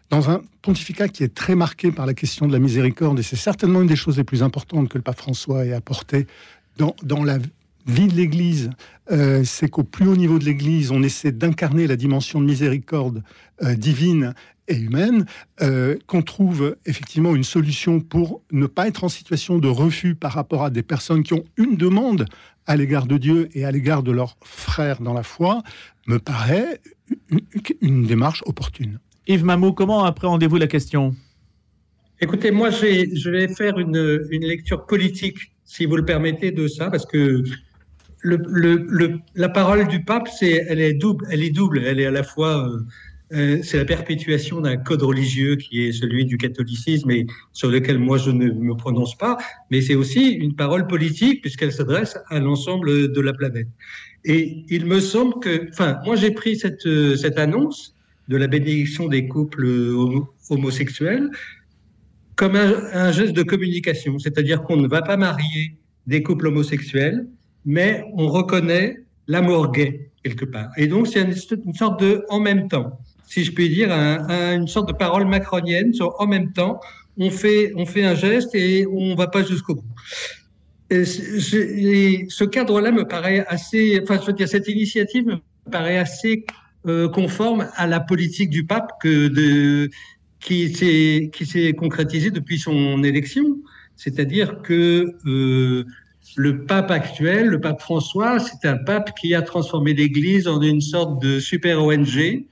dans 0.09 0.29
un 0.29 0.41
pontificat 0.61 1.07
qui 1.07 1.23
est 1.23 1.33
très 1.33 1.55
marqué 1.55 1.93
par 1.93 2.05
la 2.05 2.13
question 2.13 2.45
de 2.45 2.51
la 2.51 2.59
miséricorde, 2.59 3.17
et 3.19 3.23
c'est 3.23 3.37
certainement 3.37 3.81
une 3.81 3.87
des 3.87 3.95
choses 3.95 4.17
les 4.17 4.25
plus 4.25 4.43
importantes 4.43 4.89
que 4.89 4.97
le 4.97 5.01
pape 5.01 5.17
François 5.17 5.65
ait 5.65 5.71
apporté 5.71 6.27
dans, 6.75 6.93
dans 7.03 7.23
la 7.23 7.37
vie 7.85 8.07
de 8.07 8.15
l'Église, 8.15 8.69
euh, 9.09 9.45
c'est 9.45 9.69
qu'au 9.69 9.83
plus 9.85 10.09
haut 10.09 10.17
niveau 10.17 10.39
de 10.39 10.43
l'Église, 10.43 10.91
on 10.91 11.03
essaie 11.03 11.31
d'incarner 11.31 11.87
la 11.87 11.95
dimension 11.95 12.41
de 12.41 12.45
miséricorde 12.45 13.23
euh, 13.63 13.75
divine 13.75 14.33
et 14.67 14.75
humaine, 14.75 15.25
euh, 15.61 15.95
qu'on 16.05 16.21
trouve 16.21 16.75
effectivement 16.85 17.33
une 17.33 17.45
solution 17.45 18.01
pour 18.01 18.41
ne 18.51 18.65
pas 18.65 18.89
être 18.89 19.05
en 19.05 19.09
situation 19.09 19.57
de 19.57 19.69
refus 19.69 20.15
par 20.15 20.33
rapport 20.33 20.65
à 20.65 20.69
des 20.69 20.83
personnes 20.83 21.23
qui 21.23 21.33
ont 21.33 21.45
une 21.55 21.77
demande 21.77 22.25
à 22.67 22.75
l'égard 22.75 23.07
de 23.07 23.17
Dieu 23.17 23.49
et 23.53 23.65
à 23.65 23.71
l'égard 23.71 24.03
de 24.03 24.11
leurs 24.11 24.37
frères 24.43 25.01
dans 25.01 25.13
la 25.13 25.23
foi, 25.23 25.63
me 26.05 26.19
paraît 26.19 26.79
une, 27.81 28.05
démarche 28.05 28.43
opportune. 28.45 28.99
Yves 29.27 29.45
Mamou, 29.45 29.73
comment 29.73 30.03
appréhendez-vous 30.03 30.57
la 30.57 30.67
question? 30.67 31.15
Écoutez, 32.19 32.51
moi, 32.51 32.69
je 32.69 33.29
vais 33.29 33.47
faire 33.47 33.77
une, 33.79 33.97
lecture 34.31 34.85
politique, 34.85 35.37
si 35.63 35.85
vous 35.85 35.95
le 35.95 36.05
permettez, 36.05 36.51
de 36.51 36.67
ça, 36.67 36.89
parce 36.89 37.05
que 37.05 37.43
le, 38.21 39.19
la 39.35 39.49
parole 39.49 39.87
du 39.87 40.03
pape, 40.03 40.27
c'est, 40.27 40.65
elle 40.67 40.79
est 40.79 40.93
double. 40.93 41.25
Elle 41.29 41.43
est 41.43 41.51
double. 41.51 41.79
Elle 41.85 41.99
est 41.99 42.07
à 42.07 42.11
la 42.11 42.23
fois, 42.23 42.67
euh, 42.67 42.79
euh, 43.33 43.59
c'est 43.61 43.77
la 43.77 43.85
perpétuation 43.85 44.61
d'un 44.61 44.77
code 44.77 45.03
religieux 45.03 45.55
qui 45.55 45.83
est 45.83 45.91
celui 45.91 46.25
du 46.25 46.37
catholicisme 46.37 47.11
et 47.11 47.27
sur 47.53 47.69
lequel 47.69 47.99
moi 47.99 48.17
je 48.17 48.31
ne 48.31 48.51
me 48.51 48.75
prononce 48.75 49.17
pas, 49.17 49.37
mais 49.69 49.81
c'est 49.81 49.95
aussi 49.95 50.31
une 50.31 50.55
parole 50.55 50.87
politique 50.87 51.41
puisqu'elle 51.41 51.73
s'adresse 51.73 52.17
à 52.29 52.39
l'ensemble 52.39 53.11
de 53.11 53.21
la 53.21 53.33
planète. 53.33 53.67
Et 54.25 54.65
il 54.69 54.85
me 54.85 54.99
semble 54.99 55.39
que, 55.39 55.69
enfin, 55.69 55.99
moi 56.05 56.15
j'ai 56.15 56.31
pris 56.31 56.57
cette, 56.57 56.85
euh, 56.85 57.15
cette 57.15 57.37
annonce 57.37 57.95
de 58.27 58.37
la 58.37 58.47
bénédiction 58.47 59.07
des 59.07 59.27
couples 59.27 59.67
homosexuels 60.49 61.29
comme 62.37 62.55
un, 62.55 63.11
geste 63.11 63.33
de 63.33 63.41
communication, 63.41 64.19
c'est-à-dire 64.19 64.61
qu'on 64.61 64.77
ne 64.77 64.87
va 64.87 65.01
pas 65.01 65.17
marier 65.17 65.75
des 66.05 66.21
couples 66.21 66.47
homosexuels, 66.47 67.27
mais 67.65 68.05
on 68.13 68.27
reconnaît 68.27 68.99
l'amour 69.27 69.71
gay 69.71 70.11
quelque 70.23 70.45
part. 70.45 70.69
Et 70.77 70.87
donc 70.87 71.07
c'est 71.07 71.21
une, 71.21 71.73
sorte 71.73 71.99
de 71.99 72.23
en 72.29 72.39
même 72.39 72.67
temps, 72.67 72.99
si 73.27 73.43
je 73.43 73.51
puis 73.51 73.69
dire, 73.69 73.91
une 73.91 74.67
sorte 74.67 74.87
de 74.87 74.93
parole 74.93 75.25
macronienne 75.27 75.91
en 76.17 76.25
même 76.25 76.51
temps. 76.53 76.79
On 77.19 77.29
fait, 77.29 77.73
on 77.75 77.85
fait 77.85 78.03
un 78.03 78.15
geste 78.15 78.55
et 78.55 78.87
on 78.87 79.15
va 79.15 79.27
pas 79.27 79.43
jusqu'au 79.43 79.75
bout 79.75 79.83
ce 80.89 82.43
cadre-là 82.45 82.91
me 82.91 83.03
paraît 83.03 83.45
assez, 83.47 83.99
enfin, 84.01 84.19
je 84.21 84.27
veux 84.27 84.33
dire, 84.33 84.47
cette 84.47 84.67
initiative 84.67 85.25
me 85.25 85.71
paraît 85.71 85.97
assez 85.97 86.45
euh, 86.85 87.09
conforme 87.09 87.67
à 87.75 87.87
la 87.87 87.99
politique 87.99 88.49
du 88.49 88.65
pape 88.65 88.91
que 89.01 89.27
de, 89.27 89.89
qui 90.39 90.73
s'est 90.73 91.73
concrétisée 91.73 92.31
depuis 92.31 92.59
son 92.59 93.03
élection. 93.03 93.57
c'est-à-dire 93.95 94.61
que 94.61 95.15
euh, 95.25 95.83
le 96.35 96.65
pape 96.65 96.91
actuel, 96.91 97.47
le 97.47 97.59
pape 97.59 97.81
François, 97.81 98.39
c'est 98.39 98.67
un 98.67 98.77
pape 98.77 99.11
qui 99.19 99.33
a 99.33 99.41
transformé 99.41 99.93
l'Église 99.93 100.47
en 100.47 100.61
une 100.61 100.81
sorte 100.81 101.21
de 101.21 101.39
super 101.39 101.83
ONG, 101.83 102.45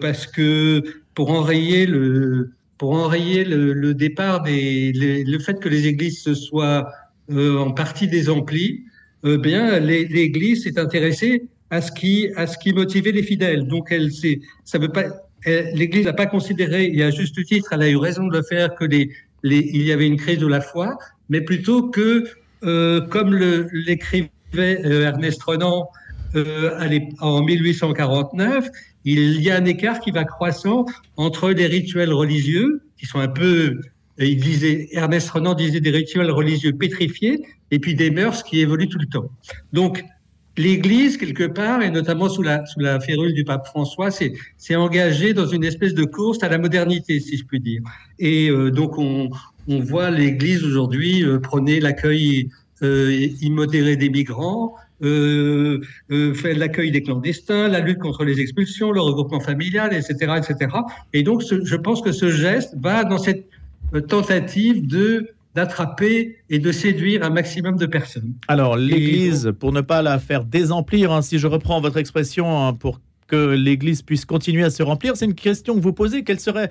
parce 0.00 0.26
que 0.26 0.82
pour 1.14 1.30
enrayer 1.30 1.86
le, 1.86 2.50
pour 2.78 2.92
enrayer 2.92 3.44
le, 3.44 3.94
départ 3.94 4.42
des, 4.42 4.92
le 4.92 5.38
fait 5.38 5.58
que 5.60 5.68
les 5.68 5.86
églises 5.86 6.20
se 6.22 6.34
soient 6.34 6.90
euh, 7.30 7.58
en 7.58 7.72
partie 7.72 8.06
désemplies, 8.06 8.84
euh, 9.24 9.38
bien 9.38 9.80
l'Église 9.80 10.64
s'est 10.64 10.78
intéressée 10.78 11.44
à 11.70 11.80
ce 11.80 11.90
qui 11.90 12.28
à 12.36 12.46
ce 12.46 12.58
qui 12.58 12.72
motivait 12.72 13.12
les 13.12 13.22
fidèles. 13.22 13.66
Donc 13.66 13.88
elle 13.90 14.12
c'est 14.12 14.40
ça 14.64 14.78
veut 14.78 14.92
pas 14.92 15.04
l'Église 15.46 16.04
n'a 16.04 16.12
pas 16.12 16.26
considéré 16.26 16.90
et 16.92 17.02
à 17.02 17.10
juste 17.10 17.42
titre 17.44 17.68
elle 17.72 17.82
a 17.82 17.88
eu 17.88 17.96
raison 17.96 18.26
de 18.26 18.36
le 18.36 18.42
faire 18.42 18.74
que 18.74 18.84
les, 18.84 19.10
les 19.42 19.70
il 19.72 19.82
y 19.82 19.92
avait 19.92 20.06
une 20.06 20.16
crise 20.16 20.38
de 20.38 20.46
la 20.46 20.60
foi, 20.60 20.98
mais 21.30 21.40
plutôt 21.40 21.88
que 21.88 22.24
euh, 22.62 23.00
comme 23.00 23.34
l'écrivait 23.72 24.30
euh, 24.54 25.06
Ernest 25.06 25.42
Renan 25.42 25.88
euh, 26.36 27.00
en 27.20 27.42
1849, 27.42 28.68
il 29.04 29.40
y 29.40 29.50
a 29.50 29.56
un 29.56 29.64
écart 29.64 30.00
qui 30.00 30.10
va 30.10 30.24
croissant 30.24 30.84
entre 31.16 31.52
des 31.52 31.66
rituels 31.66 32.12
religieux 32.12 32.82
qui 32.98 33.06
sont 33.06 33.20
un 33.20 33.28
peu, 33.28 33.80
il 34.18 34.40
disait, 34.40 34.88
Ernest 34.92 35.30
Renan 35.30 35.54
disait 35.54 35.80
des 35.80 35.90
rituels 35.90 36.30
religieux 36.30 36.72
pétrifiés 36.72 37.42
et 37.70 37.78
puis 37.78 37.94
des 37.94 38.10
mœurs 38.10 38.42
qui 38.42 38.60
évoluent 38.60 38.88
tout 38.88 38.98
le 38.98 39.06
temps. 39.06 39.30
Donc, 39.72 40.04
l'Église, 40.56 41.18
quelque 41.18 41.44
part, 41.44 41.82
et 41.82 41.90
notamment 41.90 42.28
sous 42.28 42.42
la, 42.42 42.64
sous 42.64 42.80
la 42.80 42.98
férule 42.98 43.34
du 43.34 43.44
pape 43.44 43.66
François, 43.66 44.10
s'est 44.10 44.76
engagée 44.76 45.34
dans 45.34 45.46
une 45.46 45.64
espèce 45.64 45.92
de 45.92 46.04
course 46.04 46.42
à 46.42 46.48
la 46.48 46.56
modernité, 46.56 47.20
si 47.20 47.36
je 47.36 47.44
puis 47.44 47.60
dire. 47.60 47.82
Et 48.18 48.50
donc, 48.72 48.96
on, 48.96 49.28
on 49.68 49.80
voit 49.80 50.10
l'Église 50.10 50.64
aujourd'hui 50.64 51.24
euh, 51.24 51.38
prôner 51.38 51.80
l'accueil 51.80 52.50
euh, 52.82 53.28
immodéré 53.40 53.96
des 53.96 54.10
migrants, 54.10 54.74
euh, 55.02 55.80
euh, 56.10 56.34
l'accueil 56.54 56.90
des 56.90 57.02
clandestins, 57.02 57.68
la 57.68 57.80
lutte 57.80 57.98
contre 57.98 58.24
les 58.24 58.40
expulsions, 58.40 58.92
le 58.92 59.00
regroupement 59.00 59.40
familial, 59.40 59.92
etc., 59.92 60.34
etc. 60.38 60.70
Et 61.12 61.22
donc, 61.22 61.42
je 61.42 61.76
pense 61.76 62.02
que 62.02 62.12
ce 62.12 62.30
geste 62.30 62.74
va 62.80 63.04
dans 63.04 63.18
cette 63.18 63.46
tentative 64.08 64.86
de 64.86 65.28
d'attraper 65.54 66.36
et 66.50 66.58
de 66.58 66.70
séduire 66.70 67.24
un 67.24 67.30
maximum 67.30 67.78
de 67.78 67.86
personnes. 67.86 68.34
Alors, 68.46 68.76
l'Église, 68.76 69.54
pour 69.58 69.72
ne 69.72 69.80
pas 69.80 70.02
la 70.02 70.18
faire 70.18 70.44
désemplir, 70.44 71.10
hein, 71.10 71.22
si 71.22 71.38
je 71.38 71.46
reprends 71.46 71.80
votre 71.80 71.96
expression, 71.96 72.62
hein, 72.62 72.74
pour 72.74 73.00
que 73.26 73.54
l'Église 73.54 74.02
puisse 74.02 74.26
continuer 74.26 74.64
à 74.64 74.70
se 74.70 74.82
remplir, 74.82 75.16
c'est 75.16 75.24
une 75.24 75.34
question 75.34 75.74
que 75.74 75.80
vous 75.80 75.94
posez. 75.94 76.24
Quelle 76.24 76.40
serait, 76.40 76.70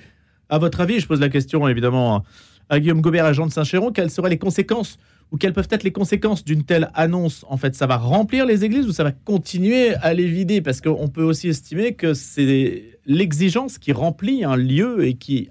à 0.49 0.59
votre 0.59 0.81
avis, 0.81 0.99
je 0.99 1.07
pose 1.07 1.19
la 1.19 1.29
question 1.29 1.67
évidemment 1.67 2.23
à 2.69 2.79
Guillaume 2.79 3.01
Gobert, 3.01 3.25
agent 3.25 3.47
de 3.47 3.51
Saint-Chéron, 3.51 3.91
quelles 3.91 4.11
seraient 4.11 4.29
les 4.29 4.37
conséquences 4.37 4.97
ou 5.31 5.37
quelles 5.37 5.53
peuvent 5.53 5.67
être 5.69 5.83
les 5.83 5.91
conséquences 5.91 6.43
d'une 6.43 6.63
telle 6.63 6.89
annonce 6.93 7.45
En 7.49 7.57
fait, 7.57 7.75
ça 7.75 7.87
va 7.87 7.97
remplir 7.97 8.45
les 8.45 8.63
églises 8.63 8.87
ou 8.87 8.91
ça 8.91 9.03
va 9.03 9.11
continuer 9.11 9.95
à 9.95 10.13
les 10.13 10.27
vider? 10.27 10.61
Parce 10.61 10.81
qu'on 10.81 11.07
peut 11.07 11.23
aussi 11.23 11.49
estimer 11.49 11.93
que 11.93 12.13
c'est 12.13 12.99
l'exigence 13.05 13.77
qui 13.77 13.91
remplit 13.91 14.43
un 14.43 14.55
lieu 14.55 15.05
et 15.05 15.15
qui 15.15 15.49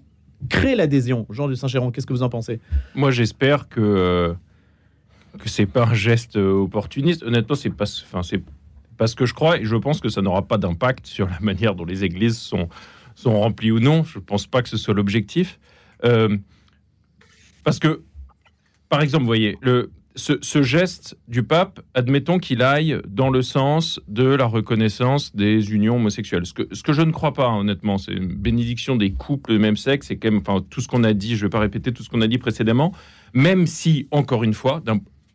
crée 0.49 0.75
l'adhésion. 0.75 1.27
Jean 1.31 1.49
de 1.49 1.55
Saint-Chéron, 1.55 1.91
qu'est-ce 1.91 2.07
que 2.07 2.13
vous 2.13 2.23
en 2.23 2.29
pensez? 2.29 2.61
Moi, 2.95 3.11
j'espère 3.11 3.69
que 3.69 3.81
euh, 3.81 4.35
que 5.39 5.49
c'est 5.49 5.67
pas 5.67 5.87
un 5.87 5.95
geste 5.95 6.37
euh, 6.37 6.53
opportuniste. 6.53 7.23
Honnêtement, 7.23 7.57
c'est 7.57 7.71
pas, 7.71 7.85
pas 8.97 9.07
ce 9.07 9.15
que 9.17 9.27
je 9.27 9.35
crois 9.35 9.59
et 9.59 9.65
je 9.65 9.77
pense 9.77 10.01
que 10.01 10.09
ça 10.09 10.23
n'aura 10.23 10.43
pas 10.43 10.59
d'impact 10.59 11.07
sur 11.07 11.29
la 11.29 11.41
manière 11.41 11.75
dont 11.75 11.85
les 11.85 12.05
églises 12.05 12.39
sont 12.39 12.69
sont 13.15 13.39
remplies 13.39 13.71
ou 13.71 13.81
non. 13.81 14.05
Je 14.05 14.19
pense 14.19 14.47
pas 14.47 14.63
que 14.63 14.69
ce 14.69 14.77
soit 14.77 14.95
l'objectif. 14.95 15.59
Euh, 16.05 16.37
parce 17.63 17.79
que, 17.79 18.03
par 18.95 19.03
exemple, 19.03 19.25
voyez, 19.25 19.59
le, 19.61 19.91
ce, 20.15 20.63
geste 20.63 21.19
du 21.27 21.43
pape, 21.43 21.81
admettons 21.95 22.39
qu'il 22.39 22.63
aille 22.63 23.01
dans 23.09 23.29
le 23.29 23.43
sens 23.43 24.01
de 24.07 24.23
la 24.23 24.45
reconnaissance 24.45 25.35
des 25.35 25.75
unions 25.75 25.97
homosexuelles. 25.97 26.47
Ce 26.47 26.53
que, 26.53 26.93
je 26.93 27.03
ne 27.03 27.11
crois 27.11 27.33
pas, 27.33 27.49
honnêtement, 27.49 27.99
c'est 27.99 28.13
une 28.13 28.33
bénédiction 28.33 28.95
des 28.95 29.11
couples 29.11 29.55
de 29.55 29.59
même 29.59 29.77
sexe, 29.77 30.07
c'est 30.07 30.17
quand 30.17 30.31
même 30.31 30.43
enfin, 30.47 30.65
tout 30.71 30.81
ce 30.81 30.87
qu'on 30.87 31.03
a 31.03 31.13
dit, 31.13 31.35
je 31.35 31.41
ne 31.43 31.47
vais 31.47 31.51
pas 31.51 31.59
répéter 31.59 31.93
tout 31.93 32.05
ce 32.05 32.09
qu'on 32.09 32.21
a 32.21 32.29
dit 32.29 32.39
précédemment, 32.39 32.93
même 33.33 33.67
si, 33.67 34.07
encore 34.13 34.45
une 34.45 34.55
fois, 34.55 34.81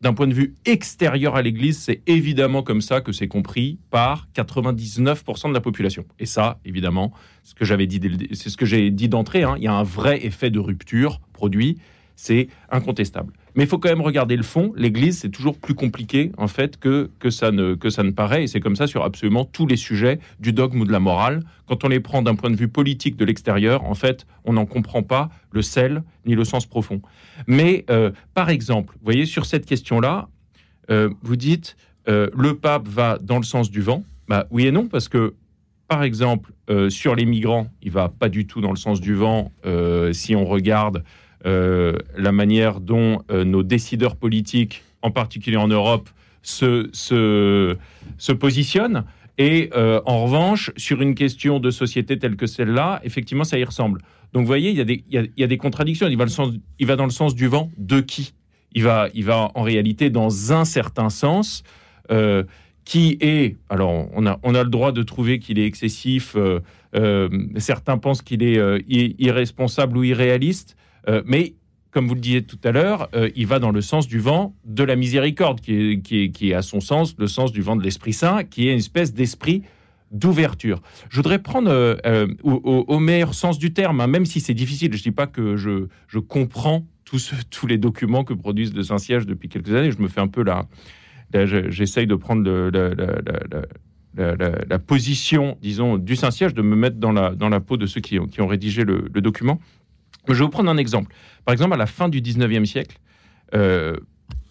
d'un 0.02 0.14
point 0.14 0.28
de 0.28 0.34
vue 0.34 0.56
extérieur 0.64 1.36
à 1.36 1.42
l'Église, 1.42 1.80
c'est 1.80 2.02
évidemment 2.08 2.64
comme 2.64 2.80
ça 2.80 3.02
que 3.02 3.12
c'est 3.12 3.28
compris 3.28 3.78
par 3.90 4.30
99% 4.38 5.50
de 5.50 5.54
la 5.54 5.60
population. 5.60 6.06
Et 6.18 6.26
ça, 6.26 6.60
évidemment, 6.64 7.12
ce 7.44 7.56
que 7.56 7.66
j'avais 7.66 7.88
dit, 7.88 8.00
c'est 8.32 8.50
ce 8.50 8.56
que 8.56 8.66
j'ai 8.66 8.90
dit 8.90 9.10
d'entrée. 9.10 9.44
Hein, 9.44 9.56
il 9.58 9.66
y 9.66 9.68
a 9.68 9.74
un 9.74 9.84
vrai 9.84 10.26
effet 10.26 10.50
de 10.50 10.60
rupture 10.60 11.20
produit 11.34 11.78
c'est 12.20 12.50
incontestable. 12.70 13.34
Mais 13.56 13.64
il 13.64 13.68
faut 13.68 13.78
quand 13.78 13.90
même 13.90 14.02
regarder 14.02 14.36
le 14.36 14.44
fond. 14.44 14.74
L'Église, 14.76 15.20
c'est 15.20 15.30
toujours 15.30 15.58
plus 15.58 15.74
compliqué, 15.74 16.32
en 16.38 16.48
fait, 16.48 16.78
que, 16.78 17.10
que, 17.20 17.30
ça 17.30 17.52
ne, 17.52 17.74
que 17.74 17.90
ça 17.90 18.04
ne 18.04 18.12
paraît. 18.12 18.44
Et 18.44 18.48
c'est 18.48 18.60
comme 18.60 18.76
ça 18.76 18.88
sur 18.88 19.04
absolument 19.04 19.46
tous 19.46 19.66
les 19.66 19.78
sujets 19.78 20.20
du 20.40 20.54
dogme 20.54 20.82
ou 20.82 20.86
de 20.86 20.92
la 20.92 21.00
morale. 21.00 21.44
Quand 21.68 21.84
on 21.84 21.88
les 21.88 22.00
prend 22.00 22.22
d'un 22.22 22.36
point 22.36 22.50
de 22.50 22.56
vue 22.56 22.68
politique 22.68 23.16
de 23.16 23.26
l'extérieur, 23.26 23.84
en 23.84 23.96
fait, 23.96 24.26
on 24.46 24.54
n'en 24.54 24.66
comprend 24.66 25.04
pas 25.04 25.30
le 25.52 25.62
sel 25.62 26.04
ni 26.26 26.36
le 26.36 26.44
sens 26.44 26.66
profond. 26.66 27.02
Mais, 27.48 27.86
euh, 27.90 28.12
par 28.34 28.50
exemple, 28.50 28.94
vous 28.96 29.06
voyez, 29.06 29.26
sur 29.26 29.46
cette 29.46 29.66
question-là, 29.66 30.30
euh, 30.90 31.10
vous 31.22 31.36
dites, 31.36 31.76
euh, 32.08 32.30
le 32.36 32.56
pape 32.56 32.88
va 32.88 33.18
dans 33.20 33.38
le 33.38 33.44
sens 33.44 33.72
du 33.72 33.82
vent. 33.82 34.04
Bah, 34.28 34.48
oui 34.52 34.68
et 34.68 34.72
non, 34.72 34.88
parce 34.88 35.08
que 35.10 35.36
par 35.88 36.04
exemple, 36.04 36.52
sur 36.90 37.16
les 37.16 37.26
migrants, 37.26 37.68
il 37.82 37.90
va 37.90 38.10
pas 38.10 38.30
du 38.30 38.46
tout 38.46 38.62
dans 38.62 38.70
le 38.70 38.78
sens 38.78 39.02
du 39.02 39.16
vent 39.16 39.52
si 40.12 40.36
on 40.36 40.46
regarde 40.46 41.04
la 41.46 42.32
manière 42.32 42.80
dont 42.80 43.24
euh, 43.32 43.44
nos 43.44 43.64
décideurs 43.64 44.16
politiques, 44.16 44.84
en 45.02 45.12
particulier 45.12 45.58
en 45.58 45.68
Europe, 45.68 46.10
se, 46.42 46.90
se, 46.94 47.78
se 48.18 48.32
positionnent. 48.32 49.06
Et 49.38 49.70
euh, 49.74 50.02
en 50.06 50.24
revanche, 50.26 50.72
sur 50.76 51.02
une 51.02 51.16
question 51.16 51.60
de 51.60 51.72
société 51.72 52.20
telle 52.20 52.36
que 52.36 52.46
celle-là, 52.46 53.00
effectivement, 53.04 53.46
ça 53.46 53.58
y 53.58 53.64
ressemble. 53.64 54.02
Donc, 54.34 54.42
vous 54.42 54.48
voyez, 54.48 54.70
il 54.70 54.78
y 54.78 54.82
a 54.82 54.86
des, 54.86 55.04
il 55.10 55.32
y 55.38 55.44
a, 55.44 55.48
des 55.48 55.58
contradictions. 55.58 56.08
Il 56.08 56.18
va, 56.18 56.26
le 56.26 56.30
sens, 56.30 56.54
il 56.78 56.88
va 56.88 56.96
dans 56.96 57.06
le 57.06 57.12
sens 57.12 57.36
du 57.36 57.48
vent 57.48 57.72
de 57.78 58.02
qui? 58.02 58.34
Il 58.74 58.84
va, 58.84 59.08
il 59.14 59.24
va 59.24 59.50
en 59.56 59.64
réalité 59.64 60.10
dans 60.10 60.54
un 60.54 60.66
certain 60.66 61.10
sens. 61.10 61.64
qui 62.86 63.18
est, 63.22 63.58
alors 63.70 64.08
on 64.14 64.26
a, 64.26 64.40
on 64.44 64.56
a 64.56 64.64
le 64.64 64.70
droit 64.70 64.92
de 64.92 65.04
trouver 65.04 65.40
qu'il 65.40 65.58
est 65.58 65.66
excessif, 65.66 66.36
certains 67.58 67.98
pensent 67.98 68.22
qu'il 68.22 68.44
est 68.44 68.84
irresponsable 68.88 69.98
ou 69.98 70.04
irréaliste, 70.04 70.76
euh, 71.10 71.22
mais 71.26 71.56
comme 71.92 72.08
vous 72.08 72.14
le 72.14 72.22
disiez 72.22 72.44
tout 72.44 72.60
à 72.64 72.72
l'heure, 72.72 73.10
euh, 73.16 73.30
il 73.36 73.48
va 73.48 73.58
dans 73.60 73.72
le 73.72 73.82
sens 73.82 74.08
du 74.08 74.20
vent 74.20 74.54
de 74.64 74.84
la 74.84 74.96
miséricorde, 74.96 75.60
qui 75.60 76.02
est, 76.12 76.54
à 76.54 76.62
son 76.62 76.82
sens 76.82 77.16
le 77.18 77.28
sens 77.28 77.52
du 77.52 77.62
vent 77.62 77.76
de 77.76 77.82
l'Esprit 77.84 78.14
Saint, 78.14 78.44
qui 78.44 78.68
est 78.68 78.74
une 78.74 78.78
espèce 78.78 79.14
d'esprit 79.14 79.64
d'ouverture. 80.12 80.82
Je 81.10 81.18
voudrais 81.18 81.40
prendre 81.40 81.70
euh, 81.72 82.28
au, 82.44 83.00
meilleur 83.00 83.34
sens 83.34 83.58
du 83.58 83.74
terme, 83.74 84.02
hein, 84.02 84.08
même 84.08 84.26
si 84.26 84.40
c'est 84.40 84.54
difficile, 84.54 84.94
je 84.94 85.00
ne 85.00 85.04
dis 85.04 85.12
pas 85.12 85.28
que 85.28 85.56
je, 85.56 86.20
comprends 86.20 86.86
tous, 87.06 87.34
les 87.68 87.78
documents 87.80 88.24
que 88.24 88.34
produisent 88.36 88.74
le 88.76 88.84
Saint-Siège 88.84 89.26
depuis 89.26 89.50
quelques 89.50 89.74
années, 89.74 89.92
je 89.92 90.00
me 90.00 90.08
fais 90.08 90.22
un 90.22 90.28
peu 90.28 90.44
là, 90.44 90.68
j'essaye 91.34 92.06
de 92.06 92.16
prendre 92.16 92.44
la, 94.16 94.80
position, 94.80 95.58
disons, 95.62 95.98
du 95.98 96.16
Saint-Siège, 96.16 96.54
de 96.54 96.62
me 96.62 96.76
mettre 96.76 96.98
dans 96.98 97.12
la, 97.12 97.60
peau 97.60 97.78
de 97.78 97.88
ceux 97.88 98.02
qui 98.02 98.20
ont 98.20 98.48
rédigé 98.48 98.84
le 98.84 99.22
document. 99.22 99.60
Je 100.28 100.34
vais 100.34 100.40
vous 100.44 100.50
prendre 100.50 100.70
un 100.70 100.78
exemple. 100.78 101.14
Par 101.46 101.54
exemple, 101.54 101.74
à 101.74 101.78
la 101.78 101.86
fin 101.86 102.10
du 102.10 102.22
19e 102.22 102.66
siècle, 102.66 102.98
euh, 103.56 103.96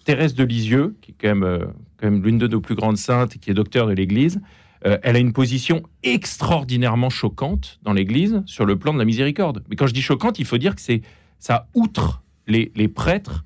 Thérèse 0.04 0.34
de 0.34 0.44
Lisieux, 0.44 0.96
qui 1.00 1.12
est 1.12 1.14
quand 1.20 1.28
même, 1.28 1.42
euh, 1.42 1.66
l'une 2.02 2.38
de 2.38 2.48
nos 2.48 2.60
plus 2.60 2.74
grandes 2.74 2.96
saintes 2.96 3.36
et 3.36 3.38
qui 3.38 3.50
est 3.50 3.54
docteur 3.54 3.86
de 3.86 3.92
l'Église, 3.92 4.40
euh, 4.86 4.98
elle 5.02 5.16
a 5.16 5.18
une 5.18 5.32
position 5.32 5.82
extraordinairement 6.02 7.10
choquante 7.10 7.78
dans 7.82 7.92
l'Église 7.92 8.42
sur 8.46 8.64
le 8.64 8.78
plan 8.78 8.94
de 8.94 8.98
la 8.98 9.04
miséricorde. 9.04 9.64
Mais 9.68 9.76
quand 9.76 9.86
je 9.86 9.94
dis 9.94 10.02
choquante, 10.02 10.38
il 10.38 10.44
faut 10.44 10.58
dire 10.58 10.74
que 10.74 10.80
c'est 10.80 11.02
ça 11.38 11.68
outre 11.74 12.22
les 12.46 12.88
prêtres 12.88 13.44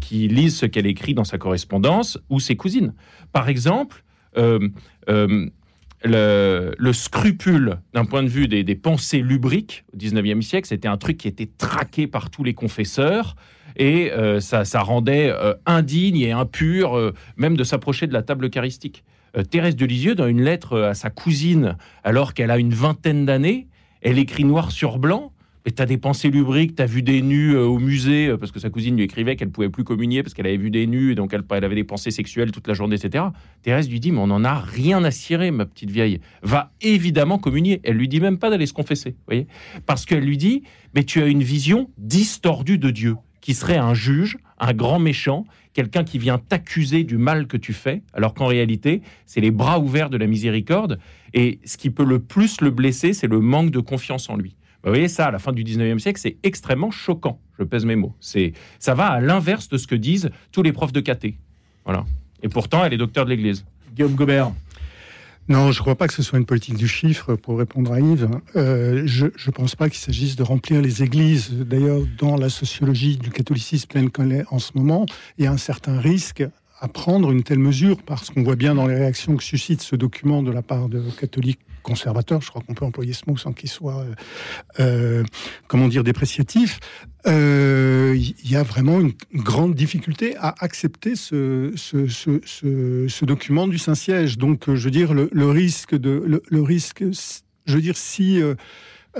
qui 0.00 0.28
lisent 0.28 0.56
ce 0.56 0.66
qu'elle 0.66 0.86
écrit 0.86 1.12
dans 1.12 1.24
sa 1.24 1.38
correspondance 1.38 2.18
ou 2.30 2.38
ses 2.38 2.54
cousines. 2.54 2.94
Par 3.32 3.48
exemple, 3.48 4.04
le, 6.04 6.92
scrupule 6.92 7.78
d'un 7.92 8.04
point 8.04 8.22
de 8.22 8.28
vue 8.28 8.48
des, 8.48 8.74
pensées 8.74 9.20
lubriques 9.20 9.84
au 9.94 9.96
19e 9.96 10.42
siècle, 10.42 10.68
c'était 10.68 10.88
un 10.88 10.96
truc 10.96 11.18
qui 11.18 11.28
était 11.28 11.48
traqué 11.58 12.06
par 12.06 12.30
tous 12.30 12.44
les 12.44 12.54
confesseurs 12.54 13.36
et 13.76 14.12
euh, 14.12 14.40
ça, 14.40 14.64
rendait 14.82 15.30
euh, 15.30 15.54
indigne 15.66 16.20
et 16.20 16.32
impur 16.32 16.96
euh, 16.96 17.12
même 17.36 17.56
de 17.56 17.64
s'approcher 17.64 18.06
de 18.06 18.12
la 18.12 18.22
table 18.22 18.46
eucharistique. 18.46 19.04
Thérèse 19.50 19.74
de 19.74 19.84
Lisieux, 19.84 20.14
dans 20.14 20.28
une 20.28 20.42
lettre 20.42 20.80
à 20.80 20.94
sa 20.94 21.10
cousine, 21.10 21.76
alors 22.04 22.34
qu'elle 22.34 22.52
a 22.52 22.58
une 22.58 22.72
vingtaine 22.72 23.26
d'années, 23.26 23.66
elle 24.00 24.20
écrit 24.20 24.44
noir 24.44 24.70
sur 24.70 24.98
blanc 24.98 25.32
t'as 25.70 25.86
des 25.86 25.96
pensées 25.96 26.30
lubriques, 26.30 26.74
t'as 26.74 26.84
vu 26.84 27.02
des 27.02 27.22
nus 27.22 27.54
euh, 27.54 27.64
au 27.64 27.78
musée, 27.78 28.28
euh, 28.28 28.36
parce 28.36 28.52
que 28.52 28.60
sa 28.60 28.68
cousine 28.68 28.96
lui 28.96 29.04
écrivait 29.04 29.34
qu'elle 29.36 29.50
pouvait 29.50 29.70
plus 29.70 29.84
communier 29.84 30.22
parce 30.22 30.34
qu'elle 30.34 30.46
avait 30.46 30.58
vu 30.58 30.70
des 30.70 30.86
nus, 30.86 31.12
et 31.12 31.14
donc 31.14 31.32
elle, 31.32 31.42
avait 31.64 31.74
des 31.74 31.84
pensées 31.84 32.10
sexuelles 32.10 32.50
toute 32.52 32.68
la 32.68 32.74
journée, 32.74 32.96
etc. 32.96 33.24
Thérèse 33.62 33.88
lui 33.88 33.98
dit, 33.98 34.12
mais 34.12 34.18
on 34.18 34.26
n'en 34.26 34.44
a 34.44 34.58
rien 34.58 35.02
à 35.04 35.10
cirer, 35.10 35.50
ma 35.50 35.64
petite 35.64 35.90
vieille. 35.90 36.20
Va 36.42 36.72
évidemment 36.82 37.38
communier. 37.38 37.80
Elle 37.82 37.96
lui 37.96 38.08
dit 38.08 38.20
même 38.20 38.38
pas 38.38 38.50
d'aller 38.50 38.66
se 38.66 38.74
confesser, 38.74 39.16
voyez 39.26 39.46
Parce 39.86 40.04
qu'elle 40.04 40.24
lui 40.24 40.36
dit, 40.36 40.64
mais 40.94 41.04
tu 41.04 41.22
as 41.22 41.26
une 41.26 41.42
vision 41.42 41.90
distordue 41.96 42.78
de 42.78 42.90
Dieu 42.90 43.16
qui 43.40 43.54
serait 43.54 43.76
un 43.76 43.94
juge, 43.94 44.38
un 44.58 44.72
grand 44.72 44.98
méchant, 44.98 45.46
quelqu'un 45.72 46.04
qui 46.04 46.18
vient 46.18 46.38
t'accuser 46.38 47.04
du 47.04 47.18
mal 47.18 47.46
que 47.46 47.56
tu 47.56 47.72
fais, 47.72 48.02
alors 48.12 48.34
qu'en 48.34 48.46
réalité, 48.46 49.02
c'est 49.26 49.40
les 49.40 49.50
bras 49.50 49.78
ouverts 49.80 50.10
de 50.10 50.16
la 50.16 50.26
miséricorde. 50.26 50.98
Et 51.32 51.58
ce 51.64 51.76
qui 51.76 51.90
peut 51.90 52.04
le 52.04 52.20
plus 52.20 52.60
le 52.60 52.70
blesser, 52.70 53.12
c'est 53.12 53.26
le 53.26 53.40
manque 53.40 53.70
de 53.70 53.80
confiance 53.80 54.28
en 54.28 54.36
lui. 54.36 54.56
Vous 54.84 54.90
voyez 54.90 55.08
ça, 55.08 55.26
à 55.26 55.30
la 55.30 55.38
fin 55.38 55.52
du 55.52 55.64
19e 55.64 55.98
siècle, 55.98 56.20
c'est 56.20 56.36
extrêmement 56.42 56.90
choquant. 56.90 57.40
Je 57.58 57.64
pèse 57.64 57.86
mes 57.86 57.96
mots. 57.96 58.14
C'est, 58.20 58.52
ça 58.78 58.94
va 58.94 59.06
à 59.06 59.20
l'inverse 59.20 59.68
de 59.70 59.78
ce 59.78 59.86
que 59.86 59.94
disent 59.94 60.30
tous 60.52 60.62
les 60.62 60.72
profs 60.72 60.92
de 60.92 61.00
caté. 61.00 61.38
Voilà. 61.86 62.04
Et 62.42 62.48
pourtant, 62.48 62.84
elle 62.84 62.92
est 62.92 62.98
docteur 62.98 63.24
de 63.24 63.30
l'Église. 63.30 63.64
Guillaume 63.94 64.14
Gobert. 64.14 64.52
Non, 65.48 65.72
je 65.72 65.78
ne 65.78 65.82
crois 65.82 65.94
pas 65.94 66.06
que 66.06 66.12
ce 66.12 66.22
soit 66.22 66.38
une 66.38 66.44
politique 66.44 66.76
du 66.76 66.88
chiffre 66.88 67.34
pour 67.34 67.58
répondre 67.58 67.92
à 67.92 68.00
Yves. 68.00 68.28
Euh, 68.56 69.02
je 69.06 69.26
ne 69.26 69.52
pense 69.52 69.74
pas 69.74 69.88
qu'il 69.88 69.98
s'agisse 69.98 70.36
de 70.36 70.42
remplir 70.42 70.82
les 70.82 71.02
églises. 71.02 71.50
D'ailleurs, 71.50 72.00
dans 72.18 72.36
la 72.36 72.50
sociologie 72.50 73.16
du 73.16 73.30
catholicisme 73.30 73.88
pleine 73.88 74.10
qu'on 74.10 74.42
en 74.50 74.58
ce 74.58 74.72
moment, 74.74 75.06
il 75.38 75.44
y 75.44 75.46
a 75.46 75.52
un 75.52 75.58
certain 75.58 75.98
risque 75.98 76.44
à 76.80 76.88
prendre 76.88 77.30
une 77.30 77.42
telle 77.42 77.58
mesure 77.58 78.02
parce 78.02 78.28
qu'on 78.28 78.42
voit 78.42 78.56
bien 78.56 78.74
dans 78.74 78.86
les 78.86 78.96
réactions 78.96 79.36
que 79.36 79.44
suscite 79.44 79.82
ce 79.82 79.96
document 79.96 80.42
de 80.42 80.50
la 80.50 80.62
part 80.62 80.88
de 80.88 81.02
catholiques 81.18 81.60
conservateurs, 81.84 82.40
je 82.40 82.48
crois 82.48 82.62
qu'on 82.66 82.74
peut 82.74 82.84
employer 82.84 83.12
ce 83.12 83.22
mot 83.28 83.36
sans 83.36 83.52
qu'il 83.52 83.70
soit, 83.70 84.00
euh, 84.00 84.14
euh, 84.80 85.24
comment 85.68 85.86
dire, 85.86 86.02
dépréciatif, 86.02 86.80
euh, 87.28 88.16
il 88.16 88.50
y 88.50 88.56
a 88.56 88.64
vraiment 88.64 89.00
une 89.00 89.12
grande 89.34 89.76
difficulté 89.76 90.36
à 90.38 90.52
accepter 90.58 91.14
ce, 91.14 91.70
document 93.24 93.68
du 93.68 93.78
Saint-Siège. 93.78 94.38
Donc, 94.38 94.64
je 94.66 94.84
veux 94.84 94.90
dire, 94.90 95.14
le, 95.14 95.48
risque 95.48 95.94
de, 95.94 96.42
le, 96.44 96.62
risque, 96.62 97.04
je 97.66 97.74
veux 97.74 97.80
dire, 97.80 97.96
si 97.96 98.40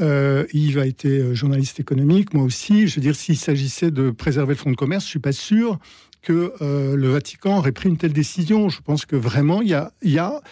Yves 0.00 0.78
a 0.78 0.86
été 0.86 1.34
journaliste 1.34 1.78
économique, 1.78 2.34
moi 2.34 2.44
aussi, 2.44 2.88
je 2.88 2.96
veux 2.96 3.02
dire, 3.02 3.14
s'il 3.14 3.36
s'agissait 3.36 3.90
de 3.90 4.10
préserver 4.10 4.54
le 4.54 4.58
fonds 4.58 4.72
de 4.72 4.76
commerce, 4.76 5.04
je 5.04 5.10
suis 5.10 5.18
pas 5.18 5.32
sûr 5.32 5.78
que 6.20 6.52
le 6.60 7.08
Vatican 7.08 7.58
aurait 7.58 7.72
pris 7.72 7.88
une 7.88 7.98
telle 7.98 8.12
décision. 8.12 8.68
Je 8.68 8.80
pense 8.80 9.06
que 9.06 9.16
vraiment, 9.16 9.62
il 9.62 9.68
y 9.68 10.18
a 10.18 10.42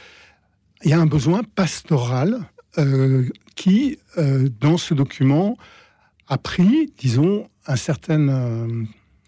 il 0.84 0.90
y 0.90 0.94
a 0.94 1.00
un 1.00 1.06
besoin 1.06 1.42
pastoral 1.42 2.40
euh, 2.78 3.28
qui, 3.54 3.98
euh, 4.18 4.48
dans 4.60 4.78
ce 4.78 4.94
document, 4.94 5.56
a 6.28 6.38
pris, 6.38 6.92
disons, 6.98 7.48
un 7.66 7.76
certain 7.76 8.28
euh, 8.28 8.84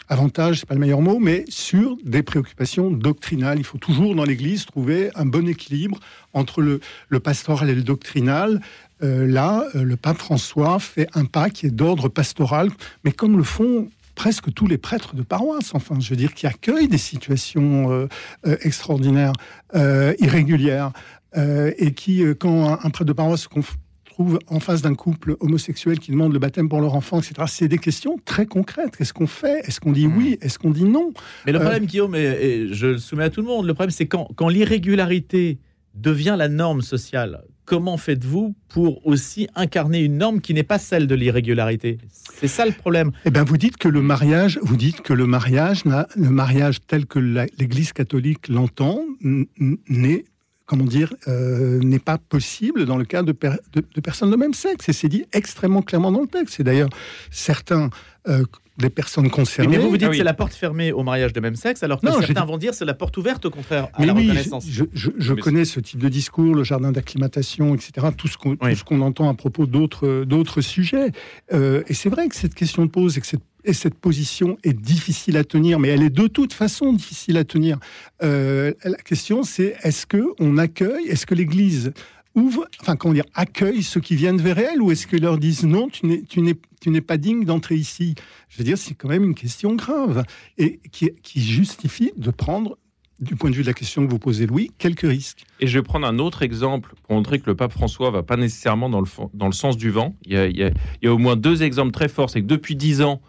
avantage, 0.09 0.61
c'est 0.61 0.67
pas 0.67 0.75
le 0.75 0.81
meilleur 0.81 1.03
mot, 1.03 1.19
mais 1.19 1.45
sur 1.49 1.97
des 2.05 2.23
préoccupations 2.23 2.91
doctrinales. 2.91 3.59
Il 3.59 3.65
faut 3.65 3.79
toujours 3.79 4.15
dans 4.15 4.25
l'Église 4.25 4.65
trouver 4.65 5.11
un 5.15 5.27
bon 5.27 5.47
équilibre 5.47 6.01
entre 6.33 6.63
le, 6.63 6.81
le 7.09 7.21
pastoral 7.21 7.69
et 7.71 7.75
le 7.75 7.83
doctrinal. 7.83 8.61
là, 9.01 9.67
le 9.75 9.97
pape 9.97 10.19
François 10.19 10.79
fait 10.79 11.09
un 11.15 11.27
pas 11.27 11.51
qui 11.51 11.67
est 11.67 11.71
d'ordre 11.71 12.09
pastoral, 12.09 12.71
mais 13.05 13.13
comme 13.13 13.37
le 13.37 13.43
font 13.45 13.91
presque 14.15 14.53
tous 14.55 14.67
les 14.67 14.79
prêtres 14.79 15.15
de 15.15 15.23
paroisse, 15.23 15.75
enfin, 15.75 16.01
je 16.01 16.09
veux 16.09 16.17
dire, 16.17 16.33
qui 16.33 16.47
accueillent 16.47 16.89
des 16.89 16.97
situations 16.97 18.09
extraordinaires, 18.45 19.35
irrégulières. 19.75 20.93
Euh, 21.37 21.73
et 21.79 21.93
qui, 21.95 22.23
euh, 22.23 22.35
quand 22.35 22.73
un, 22.73 22.91
prêtre 22.91 23.05
de 23.05 23.13
paroisse 23.13 23.43
se 23.43 23.49
trouve 24.05 24.39
en 24.47 24.61
face 24.61 24.83
d'un 24.83 24.95
couple 24.95 25.37
homosexuel 25.41 25.99
qui 25.99 26.13
demande 26.13 26.33
le 26.33 26.39
baptême 26.39 26.69
pour 26.69 26.81
leur 26.81 26.95
enfant, 26.95 27.19
etc. 27.19 27.35
C'est 27.49 27.67
des 27.67 27.79
questions 27.79 28.19
très 28.25 28.47
concrètes. 28.47 28.97
Qu'est-ce 28.97 29.13
qu'on 29.13 29.27
fait? 29.27 29.67
Est-ce 29.67 29.81
qu'on 29.81 29.91
dit 29.91 30.07
oui? 30.07 30.39
Est-ce 30.41 30.59
qu'on 30.59 30.71
dit 30.71 30.85
non? 30.85 31.13
Mais 31.45 31.53
le 31.53 31.59
euh, 31.59 31.63
problème, 31.63 31.87
Guillaume, 31.87 32.15
et, 32.15 32.69
je 32.73 32.87
le 32.87 32.99
soumets 32.99 33.25
à 33.25 33.31
tout 33.31 33.41
le 33.41 33.49
monde, 33.49 33.67
le 33.67 33.75
problème, 33.75 33.91
c'est 33.91 34.07
quand, 34.07 34.29
quand 34.37 34.49
l'irrégularité 34.49 35.59
devient 35.95 36.37
la 36.39 36.49
norme 36.49 36.83
sociale, 36.83 37.43
comment 37.65 37.97
faites-vous 37.97 38.55
pour 38.69 39.05
aussi 39.05 39.49
incarner 39.57 40.01
une 40.01 40.19
norme 40.19 40.41
qui 40.41 40.55
n'est 40.55 40.63
pas 40.63 40.79
celle 40.79 41.09
de 41.09 41.15
l'irrégularité? 41.17 41.99
C'est 42.13 42.49
ça 42.49 42.67
le 42.67 42.73
problème. 42.73 43.11
Eh 43.25 43.31
bien, 43.31 43.43
vous 43.43 43.57
dites 43.57 43.77
que 43.77 43.89
le 43.89 44.03
mariage, 44.03 44.61
vous 44.63 44.77
dites 44.77 45.01
que 45.01 45.13
le 45.13 45.27
mariage, 45.27 45.85
le 45.85 46.31
mariage 46.31 46.79
tel 46.87 47.07
que 47.07 47.19
l'Église 47.19 47.93
catholique 47.93 48.49
l'entend, 48.49 49.01
n'est 49.21 50.25
comment 50.67 50.85
dire, 50.85 51.13
euh, 51.29 51.79
n'est 51.81 51.99
pas 51.99 52.19
possible 52.19 52.87
dans 52.87 52.97
le 52.97 53.05
cas 53.05 53.23
de, 53.23 53.37
de, 53.73 54.01
personnes 54.01 54.31
de 54.31 54.37
même 54.37 54.55
sexe. 54.55 54.89
Et 54.89 54.93
c'est 54.93 55.09
dit 55.09 55.27
extrêmement 55.33 55.83
clairement 55.83 56.13
dans 56.13 56.23
le 56.23 56.27
texte. 56.27 56.61
Et 56.61 56.65
d'ailleurs, 56.65 56.89
certains 57.31 57.91
euh, 58.29 58.45
des 58.79 58.91
personnes 58.91 59.31
concernées. 59.31 59.77
Mais 59.77 59.83
vous 59.83 59.91
vous 59.91 59.97
dites 59.97 60.09
que 60.09 60.15
ah 60.15 60.17
c'est 60.17 60.25
la 60.25 60.35
porte 60.35 60.53
fermée 60.53 60.91
au 60.93 61.03
mariage 61.03 61.33
de 61.33 61.41
même 61.41 61.55
sexe, 61.55 61.83
alors 61.83 62.01
que 62.01 62.11
certains 62.11 62.45
vont 62.45 62.59
dire 62.59 62.75
c'est 62.75 62.85
la 62.85 62.95
porte 62.95 63.17
ouverte 63.17 63.45
au 63.45 63.51
contraire 63.51 63.89
à 63.95 64.05
la 64.05 64.13
reconnaissance. 64.13 64.67
Je, 64.69 64.85
je, 64.93 65.33
connais 65.35 65.65
ce 65.65 65.79
type 65.79 66.01
de 66.01 66.09
discours, 66.09 66.55
le 66.55 66.65
jardin 66.65 66.91
d'acclimatation, 66.91 67.75
etc. 67.75 68.09
Tout 68.17 68.29
ce 68.29 68.37
qu'on 68.85 69.01
entend 69.01 69.29
à 69.29 69.35
propos 69.35 69.67
d'autres 69.67 70.61
sujets. 70.61 71.13
Euh, 71.53 71.83
et 71.87 71.95
c'est 71.95 72.09
vrai 72.09 72.29
que 72.29 72.35
cette 72.35 72.55
question 72.55 72.85
de 72.85 72.91
pose 72.91 73.17
et 73.17 73.21
que 73.21 73.27
cette 73.27 73.43
et 73.65 73.73
cette 73.73 73.95
position 73.95 74.59
est 74.63 74.75
difficile 74.75 75.37
à 75.37 75.45
tenir, 75.45 75.79
mais 75.79 75.89
elle 75.89 76.03
est 76.03 76.11
de 76.11 76.27
toute 76.27 76.53
façon 76.53 76.93
difficile 76.93 77.37
à 77.37 77.45
tenir. 77.45 77.79
Euh, 78.23 78.73
la 78.85 78.97
question, 78.97 79.43
c'est 79.43 79.77
est-ce 79.83 80.07
que 80.07 80.23
on 80.39 80.59
accueille, 80.59 81.07
est-ce 81.09 81.27
que 81.27 81.35
l'Église 81.35 81.93
ouvre, 82.35 82.67
enfin 82.81 82.97
comment 82.97 83.15
dire, 83.15 83.25
accueille 83.35 83.83
ceux 83.83 84.01
qui 84.01 84.17
viennent 84.17 84.41
vers 84.41 84.59
elle, 84.59 84.83
ou 84.83 84.91
est-ce 84.91 85.07
qu'ils 85.07 85.23
leur 85.23 85.39
disent 85.39 85.65
non, 85.65 85.89
tu 85.89 86.07
n'es, 86.07 87.01
pas 87.01 87.17
digne 87.17 87.45
d'entrer 87.45 87.77
ici? 87.77 88.15
Je 88.49 88.59
veux 88.59 88.65
dire, 88.65 88.79
c'est 88.79 88.95
quand 88.95 89.09
même 89.09 89.25
une 89.25 89.35
question 89.35 89.75
grave 89.75 90.25
et 90.59 90.81
qui, 90.91 91.13
justifie 91.37 92.13
de 92.17 92.31
prendre 92.31 92.79
du 93.21 93.37
point 93.37 93.51
de 93.51 93.55
vue 93.55 93.63
de 93.63 93.69
la 93.69 93.75
question 93.75 94.05
que 94.05 94.11
vous 94.11 94.19
posez, 94.19 94.47
Louis, 94.47 94.73
quelques 94.77 95.09
risques. 95.09 95.45
Et 95.61 95.69
je 95.69 95.79
vais 95.79 95.83
prendre 95.83 96.07
un 96.07 96.19
autre 96.19 96.43
exemple 96.43 96.95
pour 97.05 97.15
montrer 97.15 97.39
que 97.39 97.47
le 97.47 97.55
pape 97.55 97.73
François 97.73 98.11
va 98.11 98.25
pas 98.25 98.37
nécessairement 98.37 98.91
dans 98.91 99.01
le, 99.01 99.07
dans 99.35 99.47
le 99.47 99.53
sens 99.53 99.77
du 99.77 99.91
vent. 99.91 100.17
Il 100.27 100.33
y 100.33 101.07
a 101.07 101.13
au 101.13 101.19
moins 101.19 101.37
deux 101.37 101.63
exemples 101.63 101.93
très 101.93 102.09
forts. 102.09 102.31
C'est 102.31 102.43
que 102.43 102.47
depuis 102.47 102.75
dix 102.75 103.03
ans, 103.03 103.23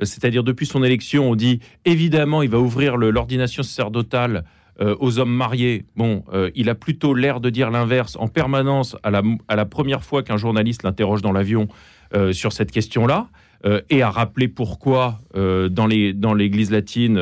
euh, 0.00 0.04
c'est-à-dire 0.04 0.44
depuis 0.44 0.66
son 0.66 0.82
élection, 0.82 1.30
on 1.30 1.34
dit 1.34 1.60
évidemment 1.84 2.42
il 2.42 2.50
va 2.50 2.58
ouvrir 2.58 2.96
l'ordination 2.96 3.62
sacerdotale 3.62 4.44
euh, 4.80 4.96
aux 5.00 5.18
hommes 5.18 5.34
mariés. 5.34 5.84
Bon, 5.96 6.24
euh, 6.32 6.50
il 6.54 6.68
a 6.68 6.74
plutôt 6.74 7.14
l'air 7.14 7.40
de 7.40 7.50
dire 7.50 7.70
l'inverse 7.70 8.16
en 8.18 8.28
permanence 8.28 8.96
à 9.02 9.10
la, 9.10 9.64
première 9.66 10.02
fois 10.02 10.22
qu'un 10.22 10.36
journaliste 10.36 10.82
l'interroge 10.82 11.22
dans 11.22 11.32
l'avion 11.32 11.68
sur 12.32 12.52
cette 12.52 12.70
question-là. 12.70 13.28
et 13.88 14.02
à 14.02 14.10
rappeler 14.10 14.46
pourquoi 14.46 15.22
dans 15.34 15.86
l'Église 15.86 16.70
latine, 16.70 17.18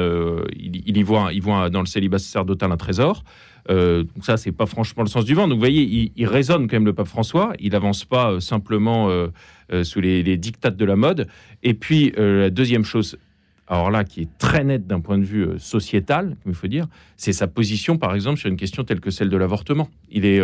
il, 0.59 0.97
y 0.97 1.03
voit, 1.05 1.31
dans 1.71 1.81
le 1.81 1.87
célibat 1.87 2.19
sacerdotal 2.19 2.73
un 2.73 2.77
trésor. 2.77 3.23
Euh, 3.69 4.05
ça, 4.23 4.37
c'est 4.37 4.53
pas 4.53 4.67
franchement 4.67 5.03
le 5.03 5.09
sens 5.09 5.25
du 5.25 5.35
vent. 5.35 5.47
Donc, 5.47 5.57
vous 5.57 5.61
voyez, 5.61 5.83
il, 5.83 6.13
il 6.17 6.27
résonne 6.27 6.67
quand 6.67 6.77
même 6.77 6.87
le 6.87 6.93
pape 6.93 7.07
François. 7.07 7.53
Il 7.59 7.73
n'avance 7.73 8.05
pas 8.05 8.33
euh, 8.33 8.41
simplement 8.41 9.09
euh, 9.11 9.29
sous 9.85 10.01
les, 10.01 10.23
les 10.23 10.37
dictates 10.37 10.77
de 10.77 10.85
la 10.85 10.97
mode. 10.97 11.29
Et 11.63 11.75
puis, 11.75 12.13
la 12.17 12.51
deuxième 12.51 12.85
chose, 12.85 13.19
alors 13.71 13.91
là, 13.91 14.05
qui 14.05 14.23
est 14.23 14.39
très 14.39 14.65
nette 14.65 14.87
d'un 14.87 15.01
point 15.01 15.17
de 15.17 15.25
vue 15.25 15.49
sociétal, 15.59 16.37
il 16.45 16.55
faut 16.55 16.67
dire, 16.67 16.89
c'est 17.17 17.33
sa 17.33 17.47
position, 17.47 17.97
par 17.99 18.15
exemple, 18.15 18.39
sur 18.39 18.51
une 18.51 18.57
question 18.57 18.85
telle 18.85 19.01
que 19.01 19.11
celle 19.11 19.31
de 19.31 19.37
l'avortement. 19.37 19.89
Il 20.11 20.25
est 20.25 20.41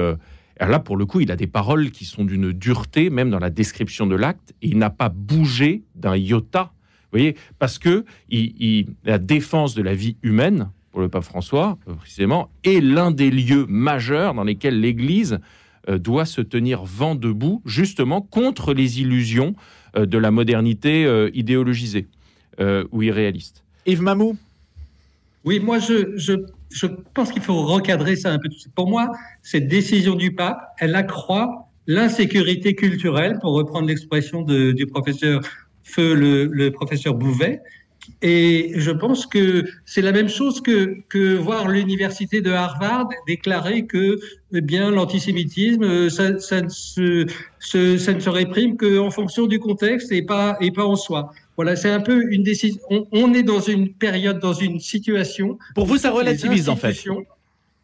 là, 0.60 0.78
pour 0.78 0.96
le 0.96 1.06
coup, 1.06 1.20
il 1.20 1.32
a 1.32 1.36
des 1.36 1.48
paroles 1.48 1.90
qui 1.90 2.04
sont 2.04 2.24
d'une 2.24 2.52
dureté, 2.52 3.10
même 3.10 3.30
dans 3.30 3.40
la 3.40 3.50
description 3.50 4.06
de 4.06 4.14
l'acte, 4.14 4.54
et 4.62 4.68
il 4.68 4.78
n'a 4.78 4.90
pas 4.90 5.08
bougé 5.08 5.82
d'un 5.96 6.16
iota. 6.16 6.70
Vous 7.06 7.18
voyez, 7.18 7.36
parce 7.58 7.78
que 7.78 8.04
la 9.04 9.18
défense 9.18 9.74
de 9.74 9.82
la 9.82 9.94
vie 9.94 10.16
humaine, 10.22 10.70
pour 10.92 11.00
le 11.00 11.08
pape 11.08 11.24
François, 11.24 11.78
précisément, 11.98 12.48
est 12.64 12.80
l'un 12.80 13.10
des 13.10 13.30
lieux 13.30 13.66
majeurs 13.68 14.34
dans 14.34 14.44
lesquels 14.44 14.80
l'Église 14.80 15.40
euh, 15.88 15.98
doit 15.98 16.24
se 16.24 16.40
tenir 16.40 16.84
vent 16.84 17.14
debout, 17.14 17.62
justement 17.66 18.20
contre 18.20 18.72
les 18.72 19.00
illusions 19.00 19.54
euh, 19.96 20.06
de 20.06 20.18
la 20.18 20.30
modernité 20.30 21.04
euh, 21.04 21.30
idéologisée 21.34 22.08
ou 22.92 23.02
irréaliste. 23.02 23.62
Yves 23.86 24.02
Mamou 24.02 24.36
Oui, 25.44 25.60
moi 25.60 25.78
je, 25.78 26.16
je, 26.16 26.34
je 26.70 26.86
pense 27.14 27.30
qu'il 27.30 27.42
faut 27.42 27.62
recadrer 27.64 28.16
ça 28.16 28.32
un 28.32 28.38
peu. 28.38 28.48
Pour 28.74 28.88
moi, 28.88 29.12
cette 29.42 29.68
décision 29.68 30.14
du 30.14 30.34
pape, 30.34 30.60
elle 30.78 30.94
accroît 30.94 31.68
l'insécurité 31.86 32.74
culturelle, 32.74 33.38
pour 33.40 33.52
reprendre 33.52 33.86
l'expression 33.86 34.42
du 34.42 34.86
professeur 34.86 35.40
Feu, 35.84 36.14
le, 36.14 36.46
le 36.46 36.72
professeur 36.72 37.14
Bouvet, 37.14 37.62
et 38.22 38.72
je 38.76 38.90
pense 38.90 39.26
que 39.26 39.64
c'est 39.84 40.02
la 40.02 40.12
même 40.12 40.28
chose 40.28 40.60
que, 40.60 40.96
que 41.08 41.36
voir 41.36 41.68
l'université 41.68 42.40
de 42.40 42.50
Harvard 42.50 43.08
déclarer 43.26 43.86
que 43.86 44.18
eh 44.52 44.60
bien 44.60 44.90
l'antisémitisme, 44.90 46.08
ça, 46.08 46.38
ça, 46.38 46.62
ne 46.62 46.68
se, 46.68 47.26
ça 47.58 48.12
ne 48.14 48.20
se 48.20 48.30
réprime 48.30 48.76
qu'en 48.76 49.10
fonction 49.10 49.46
du 49.46 49.58
contexte 49.58 50.12
et 50.12 50.22
pas, 50.22 50.56
et 50.60 50.70
pas 50.70 50.84
en 50.84 50.96
soi. 50.96 51.32
Voilà, 51.56 51.74
c'est 51.74 51.90
un 51.90 52.00
peu 52.00 52.32
une 52.32 52.42
décision. 52.42 52.80
On, 53.12 53.32
est 53.32 53.42
dans 53.42 53.60
une 53.60 53.94
période, 53.94 54.40
dans 54.40 54.52
une 54.52 54.78
situation. 54.78 55.58
Pour 55.74 55.86
vous, 55.86 55.96
ça 55.96 56.10
relativise 56.10 56.68
en 56.68 56.76
fait. 56.76 56.96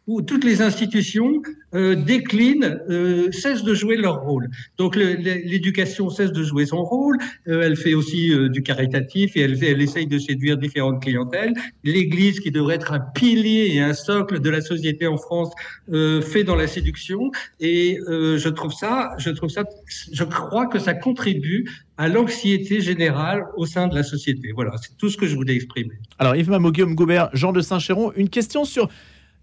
Où 0.07 0.21
toutes 0.21 0.43
les 0.43 0.61
institutions 0.61 1.41
euh, 1.73 1.95
déclinent, 1.95 2.79
euh, 2.89 3.31
cessent 3.31 3.63
de 3.63 3.73
jouer 3.73 3.95
leur 3.95 4.21
rôle. 4.21 4.49
Donc 4.77 4.95
l'éducation 4.95 6.09
cesse 6.09 6.31
de 6.31 6.43
jouer 6.43 6.65
son 6.65 6.83
rôle, 6.83 7.17
euh, 7.47 7.61
elle 7.61 7.77
fait 7.77 7.93
aussi 7.93 8.33
euh, 8.33 8.49
du 8.49 8.63
caritatif 8.63 9.35
et 9.37 9.41
elle, 9.41 9.63
elle 9.63 9.81
essaye 9.81 10.07
de 10.07 10.17
séduire 10.19 10.57
différentes 10.57 11.01
clientèles. 11.01 11.53
L'Église, 11.83 12.39
qui 12.39 12.51
devrait 12.51 12.75
être 12.75 12.91
un 12.91 12.99
pilier 12.99 13.71
et 13.73 13.79
un 13.79 13.93
socle 13.93 14.39
de 14.39 14.49
la 14.49 14.61
société 14.61 15.07
en 15.07 15.17
France, 15.17 15.51
euh, 15.91 16.21
fait 16.21 16.43
dans 16.43 16.55
la 16.55 16.67
séduction. 16.67 17.31
Et 17.59 17.97
je 18.07 18.49
trouve 18.49 18.73
ça, 18.73 19.11
je 19.17 19.29
trouve 19.29 19.49
ça, 19.49 19.63
je 20.11 20.23
crois 20.23 20.67
que 20.67 20.79
ça 20.79 20.93
contribue 20.93 21.65
à 21.97 22.07
l'anxiété 22.07 22.81
générale 22.81 23.43
au 23.55 23.65
sein 23.65 23.87
de 23.87 23.95
la 23.95 24.03
société. 24.03 24.51
Voilà, 24.53 24.73
c'est 24.81 24.97
tout 24.97 25.09
ce 25.09 25.17
que 25.17 25.27
je 25.27 25.35
voulais 25.35 25.55
exprimer. 25.55 25.93
Alors 26.19 26.35
Yves 26.35 26.49
Mamo, 26.49 26.71
Guillaume 26.71 26.95
Goubert, 26.95 27.29
Jean 27.33 27.53
de 27.53 27.61
Saint-Chéron, 27.61 28.11
une 28.15 28.29
question 28.29 28.65
sur 28.65 28.89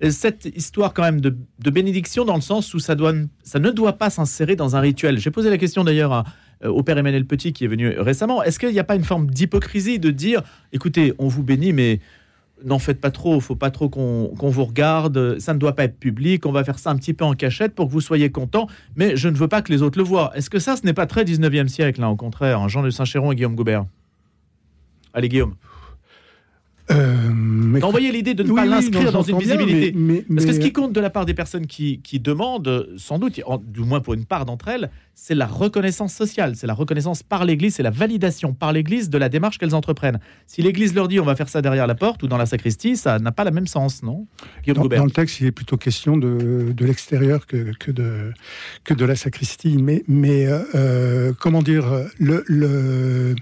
cette 0.09 0.47
histoire 0.57 0.95
quand 0.95 1.03
même 1.03 1.21
de, 1.21 1.37
bénédiction 1.71 2.25
dans 2.25 2.37
le 2.37 2.41
sens 2.41 2.73
où 2.73 2.79
ça, 2.79 2.95
ne 2.95 3.71
doit 3.71 3.93
pas 3.93 4.09
s'insérer 4.09 4.57
dans 4.57 4.77
un 4.77 4.81
rituel. 4.81 5.19
J'ai 5.19 5.31
posé 5.31 5.51
la 5.51 5.59
question 5.59 5.85
d'ailleurs 5.85 6.25
euh, 6.65 6.69
au 6.69 6.83
père 6.83 6.97
Emmanuel 6.97 7.27
Petit 7.27 7.53
qui 7.53 7.65
est 7.65 7.69
venu 7.69 7.89
récemment. 7.99 8.43
Est-ce 8.43 8.59
qu'il 8.59 8.71
n'y 8.71 8.79
a 8.79 8.85
pas 8.85 8.97
une 8.97 9.05
forme 9.05 9.29
d'hypocrisie 9.29 9.99
de 9.99 10.11
dire, 10.11 10.43
écoutez, 10.73 11.13
on 11.19 11.29
vous 11.29 11.43
bénit, 11.43 11.75
mais 11.75 12.01
n'en 12.65 12.79
faites 12.79 13.01
pas 13.01 13.11
trop, 13.11 13.41
faut 13.41 13.57
pas 13.57 13.71
trop 13.71 13.89
qu'on 13.89 14.31
vous 14.35 14.65
regarde, 14.65 15.39
ça 15.39 15.55
ne 15.55 15.59
doit 15.59 15.75
pas 15.75 15.85
être 15.85 15.99
public, 15.99 16.47
on 16.47 16.53
va 16.53 16.65
faire 16.65 16.79
ça 16.79 16.91
un 16.91 16.97
petit 16.97 17.15
peu 17.15 17.25
en 17.25 17.35
cachette 17.35 17.75
pour 17.75 17.87
que 17.87 17.93
vous 17.93 18.01
soyez 18.01 18.31
content, 18.31 18.67
mais 18.97 19.17
je 19.17 19.29
ne 19.29 19.37
veux 19.37 19.49
pas 19.49 19.63
que 19.63 19.73
les 19.73 19.83
autres 19.83 19.99
le 19.99 20.05
voient. 20.05 20.31
Est-ce 20.35 20.51
que 20.51 20.59
ça, 20.59 20.77
ce 20.77 20.85
n'est 20.85 20.93
pas 20.93 21.07
très 21.07 21.25
19e 21.25 21.69
siècle, 21.69 22.01
là, 22.01 22.11
au 22.11 22.17
contraire, 22.17 22.61
hein, 22.61 22.69
Jean 22.69 22.83
de 22.83 22.91
Saint-Chéron 22.91 23.33
et 23.33 23.37
Guillaume 23.37 23.55
Goubert? 23.55 23.85
Allez, 25.13 25.29
Guillaume. 25.29 25.55
Euh, 27.77 27.81
Envoyez 27.83 28.13
l'idée 28.13 28.35
de 28.35 28.43
ne 28.43 28.53
pas 28.53 28.65
l'inscrire 28.65 29.13
dans 29.13 29.23
une 29.23 29.39
visibilité. 29.39 29.95
Parce 30.29 30.47
que 30.47 30.53
ce 30.53 30.61
qui 30.61 30.73
compte 30.73 30.93
de 30.93 31.01
la 31.01 31.11
part 31.11 31.27
des 31.27 31.35
personnes 31.35 31.67
qui, 31.67 32.21
demandent, 32.21 32.89
sans 32.97 33.19
doute, 33.19 33.41
du 33.67 33.81
moins 33.81 34.01
pour 34.01 34.15
une 34.15 34.25
part 34.25 34.45
d'entre 34.45 34.69
elles, 34.69 34.91
c'est 35.15 35.35
la 35.35 35.47
reconnaissance 35.47 36.15
sociale, 36.15 36.57
c'est 36.57 36.67
la 36.67 36.73
reconnaissance 36.73 37.23
par 37.23 37.45
l'Église, 37.45 37.75
c'est 37.75 37.83
la 37.83 37.91
validation 37.91 38.55
par 38.55 38.73
l'Église 38.73 39.11
de 39.11 39.19
la 39.19 39.29
démarche 39.29 39.59
qu'elles 39.59 39.75
entreprennent. 39.75 40.19
Si 40.47 40.63
l'Église 40.63 40.95
leur 40.95 41.09
dit 41.09 41.21
on 41.21 41.25
va 41.25 41.37
faire 41.37 41.51
ça 41.51 41.61
derrière 41.61 41.87
la 41.87 41.95
porte 41.95 42.23
ou 42.23 42.27
dans 42.27 42.39
la 42.39 42.47
sacristie, 42.47 42.97
ça 42.97 43.19
n'a 43.19 43.31
pas 43.31 43.45
le 43.45 43.51
même 43.51 43.67
sens, 43.67 44.03
non? 44.03 44.27
Dans, 44.67 44.87
dans, 44.87 45.05
le 45.05 45.11
texte, 45.11 45.41
il 45.41 45.47
est 45.47 45.53
plutôt 45.53 45.77
question 45.77 46.17
de, 46.17 46.73
de 46.73 46.85
l'extérieur 46.87 47.47
que, 47.47 47.73
que, 47.79 47.91
de, 47.91 48.33
que 48.85 48.95
de 48.95 49.05
la 49.05 49.15
sacristie. 49.15 49.77
Mais, 49.77 50.05
mais 50.09 50.47
euh, 50.47 50.61
euh, 50.75 51.33
comment 51.39 51.63
dire, 51.63 51.87
le, 52.19 52.43
le 52.47 53.35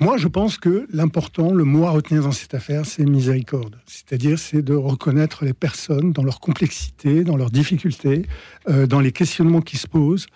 moi, 0.00 0.16
je 0.16 0.28
pense 0.28 0.58
que 0.58 0.86
l'important, 0.92 1.52
le 1.52 1.64
mot 1.64 1.84
à 1.84 1.90
retenir 1.90 2.22
dans 2.22 2.32
cette 2.32 2.54
affaire, 2.54 2.86
c'est 2.86 3.04
miséricorde. 3.04 3.76
C'est-à-dire, 3.86 4.38
c'est 4.38 4.62
de 4.62 4.74
reconnaître 4.74 5.44
les 5.44 5.52
personnes 5.52 6.12
dans 6.12 6.22
leur 6.22 6.38
complexité, 6.38 7.24
dans 7.24 7.36
leurs 7.36 7.50
difficultés, 7.50 8.26
euh, 8.68 8.86
dans 8.86 9.00
les 9.00 9.10
questionnements 9.10 9.60
qui 9.60 9.76
se 9.76 9.88
posent. 9.88 10.26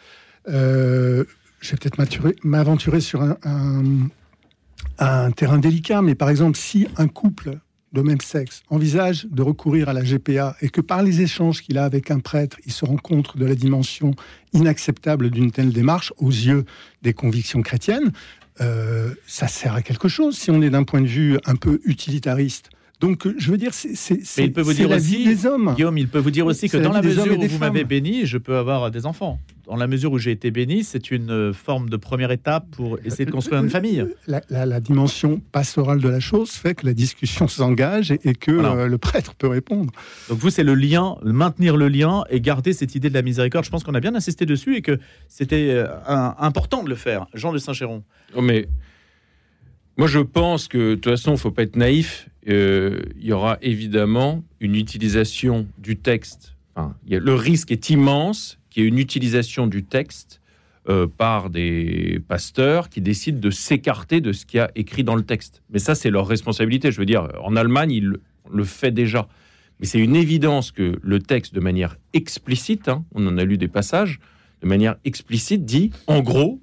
Euh, 0.49 1.25
je 1.61 1.71
vais 1.71 1.77
peut-être 1.77 2.45
m'aventurer 2.45 3.01
sur 3.01 3.23
un, 3.23 3.37
un, 4.99 5.31
terrain 5.31 5.59
délicat, 5.59 6.03
mais 6.03 6.17
par 6.17 6.29
exemple, 6.29 6.59
si 6.59 6.89
un 6.97 7.07
couple 7.07 7.59
de 7.93 8.01
même 8.01 8.21
sexe 8.21 8.63
envisage 8.71 9.27
de 9.31 9.43
recourir 9.43 9.89
à 9.89 9.93
la 9.93 10.03
GPA 10.03 10.57
et 10.61 10.71
que 10.71 10.81
par 10.81 11.03
les 11.03 11.21
échanges 11.21 11.61
qu'il 11.61 11.79
a 11.79 11.85
avec 11.85 12.11
un 12.11 12.19
prêtre, 12.21 12.57
il 12.65 12.73
se 12.73 12.85
rend 12.85 12.97
compte 12.97 13.37
de 13.37 13.45
la 13.45 13.55
dimension 13.55 14.13
inacceptable 14.55 15.31
d'une 15.31 15.53
telle 15.53 15.73
démarche 15.73 16.13
aux 16.19 16.31
yeux 16.31 16.65
des 17.03 17.13
convictions 17.13 17.63
chrétiennes, 17.63 18.13
ça 18.59 19.49
sert 19.49 19.75
à 19.75 19.83
quelque 19.83 20.09
chose 20.09 20.37
si 20.37 20.51
on 20.51 20.63
est 20.63 20.71
d'un 20.71 20.85
point 20.85 21.01
de 21.01 21.07
vue 21.07 21.39
un 21.45 21.57
peu 21.57 21.81
utilitariste. 21.85 22.71
Donc, 23.03 23.27
je 23.37 23.51
veux 23.51 23.59
dire, 23.59 23.75
c'est 23.75 24.87
la 24.87 24.99
vie 24.99 25.25
des 25.25 25.45
hommes. 25.45 25.75
Guillaume, 25.75 25.99
il 25.99 26.07
peut 26.07 26.21
vous 26.21 26.31
dire 26.31 26.47
aussi 26.47 26.69
que 26.69 26.77
dans 26.77 26.93
la 26.93 27.03
mesure 27.03 27.37
où 27.37 27.43
vous 27.43 27.59
m'avez 27.59 27.83
béni, 27.83 28.27
je 28.27 28.39
peux 28.39 28.57
avoir 28.57 28.93
des 28.93 29.07
enfants. 29.07 29.41
Dans 29.67 29.75
la 29.75 29.89
mesure 29.89 30.13
où 30.13 30.19
j'ai 30.19 30.31
été 30.31 30.53
béni, 30.53 30.85
c'est 30.85 31.11
une 31.11 31.53
forme 31.53 31.91
de 31.91 31.97
première 31.97 32.31
étape 32.31 32.65
pour 32.71 33.01
essayer 33.05 33.25
de 33.25 33.33
construire 33.33 33.61
une 33.61 33.71
famille. 33.71 34.07
La, 34.29 34.81
dimension 34.81 35.41
pastorale 35.51 36.01
de 36.01 36.09
la 36.09 36.21
chose 36.21 36.51
fait 36.51 36.77
que 36.77 36.87
la 36.87 36.95
discussion 36.95 37.49
s'engage 37.49 38.13
et, 38.13 38.35
que 38.35 38.53
euh, 38.53 38.87
le 38.87 38.99
prêtre 38.99 39.35
peut 39.35 39.49
répondre. 39.49 39.93
Donc 40.29 40.39
vous, 40.39 40.51
c'est 40.51 40.65
le 40.65 40.75
lien, 40.75 41.17
maintenir 41.25 41.77
le 41.77 41.89
lien 41.89 42.25
et 42.31 42.41
garder 42.41 42.73
cette 42.73 42.95
idée 42.95 43.09
de 43.09 43.15
la 43.15 43.23
miséricorde. 43.23 43.65
Je 43.65 43.71
pense 43.71 43.83
qu'on 43.83 43.95
a 43.95 44.01
bien 44.01 44.15
insisté 44.15 44.47
dessus 44.47 44.77
et 44.77 44.83
que 44.83 44.99
c'était 45.27 45.71
euh, 45.71 45.89
important 46.07 46.85
de 46.85 46.89
le 46.89 46.97
faire. 46.97 47.27
Jean 47.35 47.53
de 47.53 47.59
Saint-Chéron. 47.59 48.05
Oh, 48.37 48.43
mais 48.43 48.69
moi, 49.97 50.07
je 50.07 50.21
pense 50.21 50.69
que 50.69 50.91
de 50.91 50.95
toute 50.95 51.13
façon, 51.13 51.33
il 51.33 51.35
ne 51.35 51.39
faut 51.39 51.51
pas 51.51 51.63
être 51.63 51.77
naïf 51.77 52.29
euh, 52.49 53.03
il 53.17 53.27
y 53.27 53.33
aura 53.33 53.59
évidemment 53.63 54.43
une 54.61 54.75
utilisation 54.75 55.67
du 55.79 55.97
texte. 55.97 56.57
le 57.09 57.35
risque 57.35 57.71
est 57.71 57.91
immense 57.91 58.59
qu'il 58.71 58.83
y 58.83 58.87
ait 58.87 58.89
une 58.89 58.99
utilisation 58.99 59.67
du 59.67 59.85
texte 59.85 60.41
euh, 60.89 61.07
par 61.07 61.51
des 61.51 62.21
pasteurs 62.27 62.89
qui 62.89 63.01
décident 63.01 63.39
de 63.39 63.51
s'écarter 63.51 64.21
de 64.21 64.33
ce 64.33 64.45
qui 64.45 64.59
a 64.59 64.71
écrit 64.75 65.05
dans 65.05 65.15
le 65.15 65.23
texte. 65.23 65.63
Mais 65.71 65.79
ça, 65.79 65.95
c'est 65.95 66.11
leur 66.11 66.27
responsabilité. 66.27 66.91
Je 66.91 66.99
veux 66.99 67.07
dire, 67.07 67.29
en 67.41 67.55
Allemagne, 67.55 67.93
ils 67.93 68.17
le 68.51 68.65
fait 68.65 68.91
déjà. 68.91 69.29
Mais 69.79 69.87
c'est 69.87 70.01
une 70.01 70.17
évidence 70.17 70.73
que 70.73 70.99
le 71.01 71.21
texte, 71.21 71.55
de 71.55 71.61
manière 71.61 71.97
explicite, 72.15 72.89
hein, 72.89 73.05
on 73.15 73.25
en 73.29 73.39
a 73.39 73.45
lu 73.45 73.59
des 73.59 73.69
passages, 73.69 74.19
de 74.61 74.67
manière 74.67 74.97
explicite, 75.05 75.65
dit, 75.65 75.93
en 76.09 76.21
gros, 76.21 76.61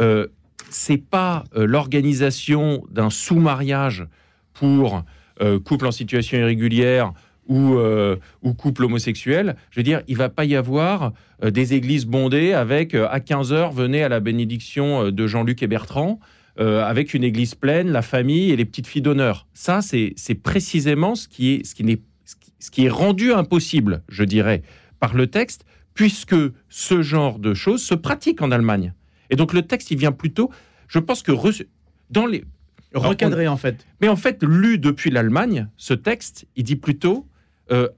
euh, 0.00 0.28
c'est 0.70 1.02
pas 1.02 1.42
l'organisation 1.54 2.84
d'un 2.90 3.10
sous-mariage 3.10 4.06
pour 4.52 5.04
euh, 5.40 5.58
couple 5.58 5.86
en 5.86 5.92
situation 5.92 6.38
irrégulière 6.38 7.12
ou, 7.46 7.74
euh, 7.74 8.16
ou 8.42 8.54
couple 8.54 8.84
homosexuel, 8.84 9.56
je 9.70 9.78
veux 9.78 9.84
dire, 9.84 10.02
il 10.08 10.16
va 10.16 10.28
pas 10.28 10.44
y 10.44 10.56
avoir 10.56 11.12
euh, 11.44 11.50
des 11.50 11.74
églises 11.74 12.06
bondées 12.06 12.52
avec 12.52 12.94
à 12.94 13.20
15 13.20 13.52
heures, 13.52 13.72
venez 13.72 14.02
à 14.02 14.08
la 14.08 14.20
bénédiction 14.20 15.10
de 15.10 15.26
Jean-Luc 15.26 15.62
et 15.62 15.66
Bertrand, 15.66 16.20
avec 16.58 17.12
une 17.12 17.22
église 17.22 17.54
pleine, 17.54 17.90
la 17.90 18.00
famille 18.00 18.50
et 18.50 18.56
les 18.56 18.64
petites 18.64 18.86
filles 18.86 19.02
d'honneur. 19.02 19.46
Ça, 19.52 19.80
c'est 19.82 20.34
précisément 20.42 21.14
ce 21.14 21.28
qui 21.28 21.50
est, 21.50 21.66
ce, 21.66 21.74
qui 21.74 21.84
ce 22.58 22.70
qui 22.70 22.86
est 22.86 22.90
rendu 22.90 23.30
impossible, 23.32 24.02
je 24.08 24.24
dirais, 24.24 24.62
par 24.98 25.14
le 25.14 25.26
texte, 25.26 25.66
puisque 25.92 26.36
ce 26.70 27.02
genre 27.02 27.38
de 27.38 27.52
choses 27.52 27.82
se 27.82 27.94
pratique 27.94 28.40
en 28.40 28.50
Allemagne. 28.52 28.94
Et 29.28 29.36
donc 29.36 29.52
le 29.52 29.62
texte, 29.62 29.90
il 29.90 29.98
vient 29.98 30.12
plutôt, 30.12 30.50
je 30.88 30.98
pense 30.98 31.22
que 31.22 31.32
dans 32.10 32.26
les, 32.26 32.44
recadré 32.98 33.48
en 33.48 33.56
fait. 33.56 33.86
Mais 34.00 34.08
en 34.08 34.16
fait, 34.16 34.42
lu 34.42 34.78
depuis 34.78 35.10
l'Allemagne, 35.10 35.68
ce 35.76 35.94
texte, 35.94 36.46
il 36.56 36.64
dit 36.64 36.76
plutôt 36.76 37.26
euh, 37.70 37.88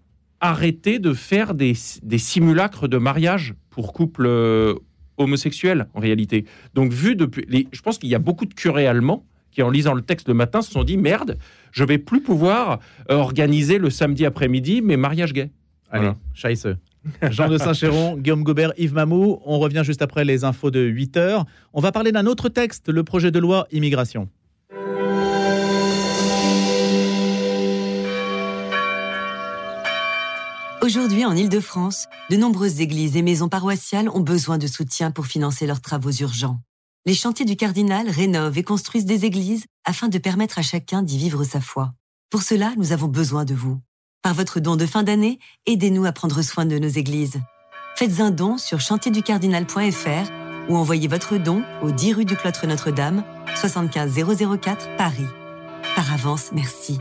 arrêtez 0.40 0.98
de 0.98 1.12
faire 1.12 1.54
des, 1.54 1.74
simulacres 1.74 2.88
de 2.88 2.98
mariage 2.98 3.54
pour 3.70 3.92
couples 3.92 4.26
euh, 4.26 4.74
homosexuels, 5.16 5.88
en 5.94 6.00
réalité. 6.00 6.44
Donc, 6.74 6.92
vu 6.92 7.16
depuis. 7.16 7.44
Les, 7.48 7.66
je 7.72 7.82
pense 7.82 7.98
qu'il 7.98 8.08
y 8.08 8.14
a 8.14 8.20
beaucoup 8.20 8.46
de 8.46 8.54
curés 8.54 8.86
allemands 8.86 9.24
qui, 9.50 9.62
en 9.62 9.70
lisant 9.70 9.94
le 9.94 10.02
texte 10.02 10.28
le 10.28 10.34
matin, 10.34 10.62
se 10.62 10.70
sont 10.70 10.84
dit 10.84 10.96
merde, 10.96 11.38
je 11.72 11.84
vais 11.84 11.98
plus 11.98 12.22
pouvoir 12.22 12.78
euh, 13.10 13.16
organiser 13.16 13.78
le 13.78 13.90
samedi 13.90 14.24
après-midi 14.24 14.82
mes 14.82 14.96
mariages 14.96 15.32
gays. 15.32 15.50
Allez, 15.90 16.12
voilà. 16.34 16.76
Jean 17.30 17.48
de 17.48 17.58
Saint-Chéron, 17.58 18.16
Guillaume 18.16 18.42
Gobert, 18.42 18.72
Yves 18.76 18.92
Mamou. 18.92 19.40
On 19.44 19.58
revient 19.58 19.82
juste 19.84 20.02
après 20.02 20.24
les 20.24 20.44
infos 20.44 20.70
de 20.70 20.80
8 20.80 21.16
heures. 21.16 21.44
On 21.72 21.80
va 21.80 21.92
parler 21.92 22.12
d'un 22.12 22.26
autre 22.26 22.48
texte, 22.48 22.88
le 22.88 23.02
projet 23.04 23.30
de 23.30 23.38
loi 23.38 23.66
immigration. 23.72 24.28
Aujourd'hui, 30.88 31.26
en 31.26 31.36
Ile-de-France, 31.36 32.06
de 32.30 32.36
nombreuses 32.38 32.80
églises 32.80 33.14
et 33.14 33.20
maisons 33.20 33.50
paroissiales 33.50 34.08
ont 34.08 34.20
besoin 34.20 34.56
de 34.56 34.66
soutien 34.66 35.10
pour 35.10 35.26
financer 35.26 35.66
leurs 35.66 35.82
travaux 35.82 36.12
urgents. 36.12 36.60
Les 37.04 37.12
chantiers 37.12 37.44
du 37.44 37.56
Cardinal 37.56 38.08
rénovent 38.08 38.56
et 38.56 38.62
construisent 38.62 39.04
des 39.04 39.26
églises 39.26 39.66
afin 39.84 40.08
de 40.08 40.16
permettre 40.16 40.58
à 40.58 40.62
chacun 40.62 41.02
d'y 41.02 41.18
vivre 41.18 41.44
sa 41.44 41.60
foi. 41.60 41.92
Pour 42.30 42.40
cela, 42.40 42.72
nous 42.78 42.92
avons 42.92 43.06
besoin 43.06 43.44
de 43.44 43.52
vous. 43.52 43.78
Par 44.22 44.32
votre 44.32 44.60
don 44.60 44.76
de 44.76 44.86
fin 44.86 45.02
d'année, 45.02 45.38
aidez-nous 45.66 46.06
à 46.06 46.12
prendre 46.12 46.40
soin 46.40 46.64
de 46.64 46.78
nos 46.78 46.88
églises. 46.88 47.38
Faites 47.96 48.20
un 48.20 48.30
don 48.30 48.56
sur 48.56 48.80
chantierducardinal.fr 48.80 50.70
ou 50.70 50.76
envoyez 50.78 51.08
votre 51.08 51.36
don 51.36 51.64
au 51.82 51.90
10 51.90 52.14
rue 52.14 52.24
du 52.24 52.34
Cloître 52.34 52.66
Notre-Dame, 52.66 53.24
75 53.56 54.14
004 54.58 54.96
Paris. 54.96 55.28
Par 55.94 56.10
avance, 56.14 56.48
merci. 56.54 56.98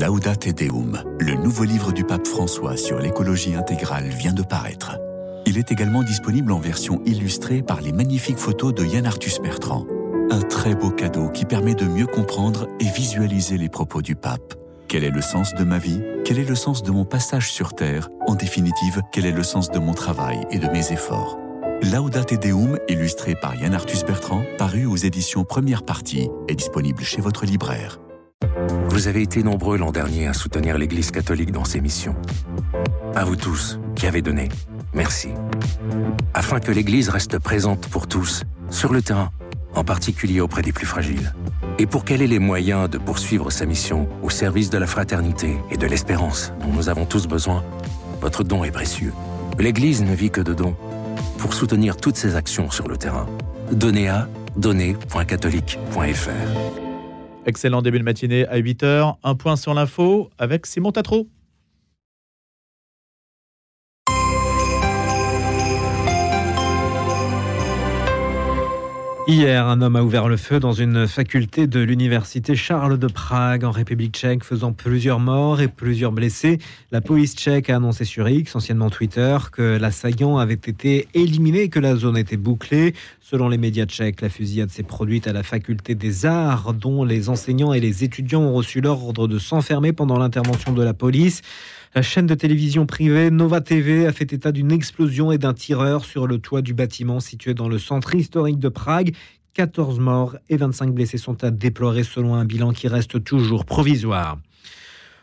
Laudate 0.00 0.54
Deum, 0.54 1.02
le 1.18 1.34
nouveau 1.34 1.64
livre 1.64 1.90
du 1.90 2.04
pape 2.04 2.26
François 2.26 2.76
sur 2.76 3.00
l'écologie 3.00 3.56
intégrale 3.56 4.04
vient 4.04 4.32
de 4.32 4.42
paraître. 4.42 4.96
Il 5.44 5.58
est 5.58 5.72
également 5.72 6.04
disponible 6.04 6.52
en 6.52 6.60
version 6.60 7.02
illustrée 7.04 7.62
par 7.62 7.80
les 7.80 7.90
magnifiques 7.90 8.38
photos 8.38 8.72
de 8.72 8.84
Yann 8.84 9.06
Arthus 9.06 9.40
Bertrand. 9.42 9.86
Un 10.30 10.40
très 10.42 10.76
beau 10.76 10.90
cadeau 10.90 11.30
qui 11.30 11.44
permet 11.44 11.74
de 11.74 11.86
mieux 11.86 12.06
comprendre 12.06 12.68
et 12.78 12.88
visualiser 12.88 13.58
les 13.58 13.68
propos 13.68 14.00
du 14.00 14.14
pape. 14.14 14.54
Quel 14.86 15.02
est 15.02 15.10
le 15.10 15.22
sens 15.22 15.54
de 15.54 15.64
ma 15.64 15.78
vie? 15.78 16.00
Quel 16.24 16.38
est 16.38 16.48
le 16.48 16.54
sens 16.54 16.84
de 16.84 16.92
mon 16.92 17.04
passage 17.04 17.50
sur 17.50 17.74
Terre? 17.74 18.08
En 18.28 18.36
définitive, 18.36 19.02
quel 19.10 19.26
est 19.26 19.32
le 19.32 19.42
sens 19.42 19.68
de 19.68 19.80
mon 19.80 19.94
travail 19.94 20.46
et 20.52 20.60
de 20.60 20.68
mes 20.68 20.92
efforts? 20.92 21.38
Laudate 21.82 22.40
Deum, 22.40 22.78
illustré 22.88 23.34
par 23.34 23.56
Yann 23.56 23.74
Arthus 23.74 24.04
Bertrand, 24.06 24.44
paru 24.58 24.86
aux 24.86 24.96
éditions 24.96 25.42
Première 25.42 25.82
Partie, 25.82 26.28
est 26.46 26.54
disponible 26.54 27.02
chez 27.02 27.20
votre 27.20 27.46
libraire. 27.46 27.98
Vous 28.90 29.08
avez 29.08 29.22
été 29.22 29.42
nombreux 29.42 29.78
l'an 29.78 29.92
dernier 29.92 30.26
à 30.26 30.32
soutenir 30.32 30.78
l'Église 30.78 31.10
catholique 31.10 31.52
dans 31.52 31.64
ses 31.64 31.80
missions. 31.80 32.16
À 33.14 33.24
vous 33.24 33.36
tous 33.36 33.78
qui 33.94 34.06
avez 34.06 34.22
donné, 34.22 34.48
merci. 34.92 35.28
Afin 36.34 36.60
que 36.60 36.72
l'Église 36.72 37.08
reste 37.08 37.38
présente 37.38 37.88
pour 37.88 38.06
tous, 38.06 38.44
sur 38.70 38.92
le 38.92 39.02
terrain, 39.02 39.30
en 39.74 39.84
particulier 39.84 40.40
auprès 40.40 40.62
des 40.62 40.72
plus 40.72 40.86
fragiles, 40.86 41.32
et 41.78 41.86
pour 41.86 42.04
qu'elle 42.04 42.22
ait 42.22 42.26
les 42.26 42.38
moyens 42.38 42.90
de 42.90 42.98
poursuivre 42.98 43.50
sa 43.50 43.66
mission 43.66 44.08
au 44.22 44.30
service 44.30 44.70
de 44.70 44.78
la 44.78 44.86
fraternité 44.86 45.56
et 45.70 45.76
de 45.76 45.86
l'espérance 45.86 46.52
dont 46.60 46.72
nous 46.72 46.88
avons 46.88 47.06
tous 47.06 47.28
besoin, 47.28 47.64
votre 48.20 48.42
don 48.42 48.64
est 48.64 48.70
précieux. 48.70 49.12
L'Église 49.58 50.02
ne 50.02 50.14
vit 50.14 50.30
que 50.30 50.40
de 50.40 50.54
dons. 50.54 50.76
Pour 51.38 51.54
soutenir 51.54 51.96
toutes 51.96 52.16
ses 52.16 52.36
actions 52.36 52.70
sur 52.70 52.88
le 52.88 52.96
terrain, 52.96 53.26
donnez 53.70 54.08
à 54.08 54.28
donner.catholique.fr. 54.56 56.87
Excellent 57.48 57.80
début 57.80 57.98
de 57.98 58.04
matinée 58.04 58.46
à 58.48 58.58
8h. 58.58 59.14
Un 59.24 59.34
point 59.34 59.56
sur 59.56 59.72
l'info 59.72 60.28
avec 60.36 60.66
Simon 60.66 60.92
Tatro. 60.92 61.28
Hier, 69.30 69.66
un 69.66 69.82
homme 69.82 69.96
a 69.96 70.02
ouvert 70.02 70.26
le 70.26 70.38
feu 70.38 70.58
dans 70.58 70.72
une 70.72 71.06
faculté 71.06 71.66
de 71.66 71.80
l'université 71.80 72.56
Charles 72.56 72.98
de 72.98 73.08
Prague 73.08 73.62
en 73.62 73.70
République 73.70 74.14
tchèque, 74.14 74.42
faisant 74.42 74.72
plusieurs 74.72 75.20
morts 75.20 75.60
et 75.60 75.68
plusieurs 75.68 76.12
blessés. 76.12 76.58
La 76.92 77.02
police 77.02 77.34
tchèque 77.34 77.68
a 77.68 77.76
annoncé 77.76 78.06
sur 78.06 78.26
X, 78.26 78.56
anciennement 78.56 78.88
Twitter, 78.88 79.36
que 79.52 79.76
l'assaillant 79.76 80.38
avait 80.38 80.54
été 80.54 81.08
éliminé 81.12 81.64
et 81.64 81.68
que 81.68 81.78
la 81.78 81.94
zone 81.94 82.16
était 82.16 82.38
bouclée. 82.38 82.94
Selon 83.20 83.50
les 83.50 83.58
médias 83.58 83.84
tchèques, 83.84 84.22
la 84.22 84.30
fusillade 84.30 84.70
s'est 84.70 84.82
produite 84.82 85.26
à 85.26 85.34
la 85.34 85.42
faculté 85.42 85.94
des 85.94 86.24
arts, 86.24 86.72
dont 86.72 87.04
les 87.04 87.28
enseignants 87.28 87.74
et 87.74 87.80
les 87.80 88.04
étudiants 88.04 88.40
ont 88.40 88.54
reçu 88.54 88.80
l'ordre 88.80 89.28
de 89.28 89.38
s'enfermer 89.38 89.92
pendant 89.92 90.18
l'intervention 90.18 90.72
de 90.72 90.82
la 90.82 90.94
police. 90.94 91.42
La 91.94 92.02
chaîne 92.02 92.26
de 92.26 92.34
télévision 92.34 92.84
privée 92.84 93.30
Nova 93.30 93.62
TV 93.62 94.06
a 94.06 94.12
fait 94.12 94.30
état 94.34 94.52
d'une 94.52 94.72
explosion 94.72 95.32
et 95.32 95.38
d'un 95.38 95.54
tireur 95.54 96.04
sur 96.04 96.26
le 96.26 96.38
toit 96.38 96.60
du 96.60 96.74
bâtiment 96.74 97.18
situé 97.18 97.54
dans 97.54 97.68
le 97.68 97.78
centre 97.78 98.14
historique 98.14 98.58
de 98.58 98.68
Prague. 98.68 99.14
14 99.54 99.98
morts 99.98 100.36
et 100.50 100.58
25 100.58 100.92
blessés 100.92 101.16
sont 101.16 101.42
à 101.42 101.50
déplorer 101.50 102.04
selon 102.04 102.34
un 102.34 102.44
bilan 102.44 102.72
qui 102.72 102.88
reste 102.88 103.24
toujours 103.24 103.64
provisoire. 103.64 104.38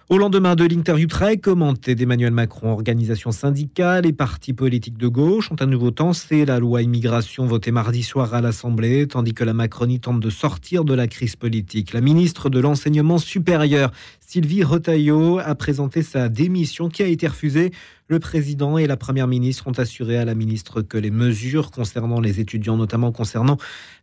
Au 0.08 0.20
lendemain 0.20 0.56
de 0.56 0.66
l'interview 0.66 1.08
très 1.08 1.38
commentée 1.38 1.96
d'Emmanuel 1.96 2.32
Macron, 2.32 2.72
organisations 2.72 3.32
syndicales 3.32 4.06
et 4.06 4.14
partis 4.14 4.54
politiques 4.54 5.00
de 5.00 5.08
gauche 5.08 5.52
ont 5.52 5.56
à 5.56 5.66
nouveau 5.66 5.90
tensé 5.90 6.46
la 6.46 6.60
loi 6.60 6.84
immigration 6.84 7.48
votée 7.48 7.72
mardi 7.72 8.04
soir 8.04 8.36
à 8.36 8.42
l'Assemblée, 8.42 9.08
tandis 9.08 9.34
que 9.34 9.44
la 9.44 9.54
Macronie 9.54 10.00
tente 10.00 10.20
de 10.20 10.30
sortir 10.30 10.84
de 10.86 10.94
la 10.94 11.08
crise 11.08 11.36
politique. 11.36 11.92
La 11.92 12.02
ministre 12.02 12.52
de 12.52 12.60
l'Enseignement 12.60 13.18
supérieur, 13.18 13.92
Sylvie 14.28 14.64
Retailleau, 14.64 15.38
a 15.38 15.54
présenté 15.54 16.02
sa 16.02 16.30
démission 16.30 16.90
qui 16.90 17.04
a 17.04 17.08
été 17.08 17.28
refusée. 17.28 17.72
Le 18.08 18.20
président 18.20 18.78
et 18.78 18.88
la 18.88 18.98
première 18.98 19.28
ministre 19.28 19.68
ont 19.68 19.80
assuré 19.80 20.18
à 20.18 20.26
la 20.26 20.34
ministre 20.34 20.82
que 20.82 20.98
les 20.98 21.12
mesures 21.12 21.70
concernant 21.70 22.20
les 22.20 22.40
étudiants, 22.40 22.76
notamment 22.76 23.12
concernant 23.12 23.58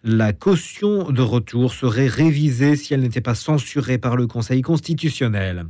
la 0.04 0.32
caution 0.32 1.10
de 1.10 1.22
retour, 1.22 1.74
seraient 1.74 2.06
révisées 2.06 2.76
si 2.76 2.94
elles 2.94 3.00
n'étaient 3.00 3.20
pas 3.20 3.34
censurées 3.34 3.98
par 3.98 4.16
le 4.16 4.28
Conseil 4.28 4.62
constitutionnel. 4.62 5.66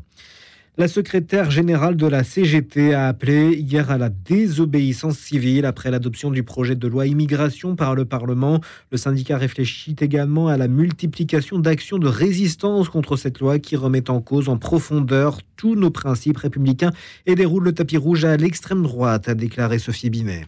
La 0.78 0.88
secrétaire 0.88 1.50
générale 1.50 1.98
de 1.98 2.06
la 2.06 2.24
CGT 2.24 2.94
a 2.94 3.06
appelé 3.06 3.56
hier 3.56 3.90
à 3.90 3.98
la 3.98 4.08
désobéissance 4.08 5.18
civile 5.18 5.66
après 5.66 5.90
l'adoption 5.90 6.30
du 6.30 6.44
projet 6.44 6.76
de 6.76 6.88
loi 6.88 7.06
immigration 7.06 7.76
par 7.76 7.94
le 7.94 8.06
Parlement. 8.06 8.58
Le 8.90 8.96
syndicat 8.96 9.36
réfléchit 9.36 9.96
également 10.00 10.48
à 10.48 10.56
la 10.56 10.68
multiplication 10.68 11.58
d'actions 11.58 11.98
de 11.98 12.08
résistance 12.08 12.88
contre 12.88 13.18
cette 13.18 13.38
loi 13.38 13.58
qui 13.58 13.76
remet 13.76 14.08
en 14.08 14.22
cause 14.22 14.48
en 14.48 14.56
profondeur 14.56 15.40
tous 15.58 15.74
nos 15.74 15.90
principes 15.90 16.38
républicains 16.38 16.92
et 17.26 17.34
déroule 17.34 17.64
le 17.64 17.74
tapis 17.74 17.98
rouge 17.98 18.24
à 18.24 18.38
l'extrême 18.38 18.82
droite, 18.82 19.28
a 19.28 19.34
déclaré 19.34 19.78
Sophie 19.78 20.08
Binet. 20.08 20.46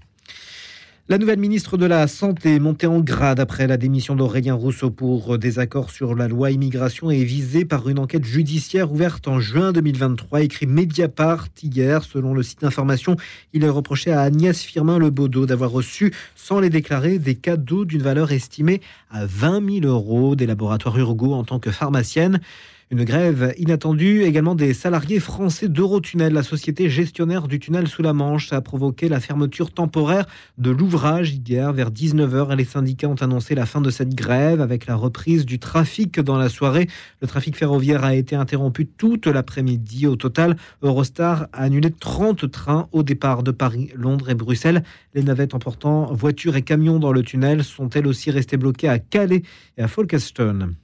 La 1.07 1.19
nouvelle 1.19 1.39
ministre 1.39 1.77
de 1.77 1.85
la 1.85 2.09
Santé, 2.09 2.59
montée 2.59 2.87
en 2.87 3.01
grade 3.01 3.39
après 3.39 3.67
la 3.67 3.77
démission 3.77 4.17
d'Aurélien 4.17 4.55
Rousseau 4.55 4.91
pour 4.91 5.37
désaccord 5.37 5.91
sur 5.91 6.15
la 6.15 6.29
loi 6.29 6.51
immigration, 6.51 7.11
est 7.11 7.25
visée 7.25 7.67
par 7.67 7.91
une 7.91 7.99
enquête 7.99 8.25
judiciaire 8.25 8.91
ouverte 8.91 9.29
en 9.29 9.39
juin 9.39 9.73
2023, 9.73 10.41
écrit 10.41 10.67
Mediapart 10.67 11.49
hier. 11.63 12.05
Selon 12.05 12.33
le 12.33 12.43
site 12.43 12.63
d'information, 12.63 13.17
il 13.53 13.65
est 13.65 13.69
reproché 13.69 14.13
à 14.13 14.23
Agnès 14.23 14.63
Firmin-Lebaudot 14.63 15.45
d'avoir 15.45 15.73
reçu, 15.73 16.11
sans 16.37 16.59
les 16.59 16.71
déclarer, 16.71 17.19
des 17.19 17.35
cadeaux 17.35 17.85
d'une 17.85 18.01
valeur 18.01 18.33
estimée 18.33 18.81
à 19.11 19.27
20 19.27 19.83
000 19.83 19.87
euros 19.87 20.37
des 20.37 20.47
laboratoires 20.47 20.97
Urgo 20.99 21.35
en 21.35 21.45
tant 21.45 21.59
que 21.59 21.71
pharmacienne. 21.71 22.41
Une 22.95 23.03
grève 23.03 23.53
inattendue 23.59 24.23
également 24.23 24.55
des 24.55 24.73
salariés 24.73 25.19
français 25.19 25.69
d'Eurotunnel, 25.69 26.33
la 26.33 26.45
société 26.45 26.89
gestionnaire 26.89 27.49
du 27.49 27.59
tunnel 27.59 27.89
sous 27.89 28.03
la 28.03 28.13
Manche. 28.13 28.51
Ça 28.51 28.57
a 28.59 28.61
provoqué 28.61 29.09
la 29.09 29.19
fermeture 29.19 29.73
temporaire 29.73 30.27
de 30.59 30.71
l'ouvrage 30.71 31.33
hier 31.33 31.73
vers 31.73 31.91
19h. 31.91 32.55
Les 32.55 32.65
syndicats 32.65 33.09
ont 33.09 33.17
annoncé 33.17 33.57
la 33.57 33.67
fin 33.67 33.81
de 33.81 33.91
cette 33.91 34.15
grève 34.15 34.61
avec 34.61 34.87
la 34.87 34.95
reprise 34.95 35.45
du 35.45 35.59
trafic 35.59 36.21
dans 36.21 36.37
la 36.37 36.49
soirée. 36.49 36.87
Le 37.21 37.27
trafic 37.27 37.57
ferroviaire 37.57 38.05
a 38.05 38.15
été 38.15 38.37
interrompu 38.37 38.87
toute 38.87 39.27
l'après-midi. 39.27 40.07
Au 40.07 40.15
total, 40.15 40.57
Eurostar 40.81 41.49
a 41.53 41.65
annulé 41.65 41.91
30 41.91 42.49
trains 42.49 42.87
au 42.93 43.03
départ 43.03 43.43
de 43.43 43.51
Paris, 43.51 43.91
Londres 43.97 44.31
et 44.31 44.37
Bruxelles. 44.37 44.85
Les 45.15 45.25
navettes 45.25 45.55
emportant 45.55 46.15
voitures 46.15 46.55
et 46.55 46.63
camions 46.63 47.01
dans 47.01 47.11
le 47.11 47.25
tunnel 47.25 47.65
sont 47.65 47.91
elles 47.91 48.07
aussi 48.07 48.31
restées 48.31 48.57
bloquées 48.57 48.89
à 48.89 49.01
Calais 49.01 49.43
et 49.79 49.83
à 49.83 49.89
Folkestone. 49.89 50.77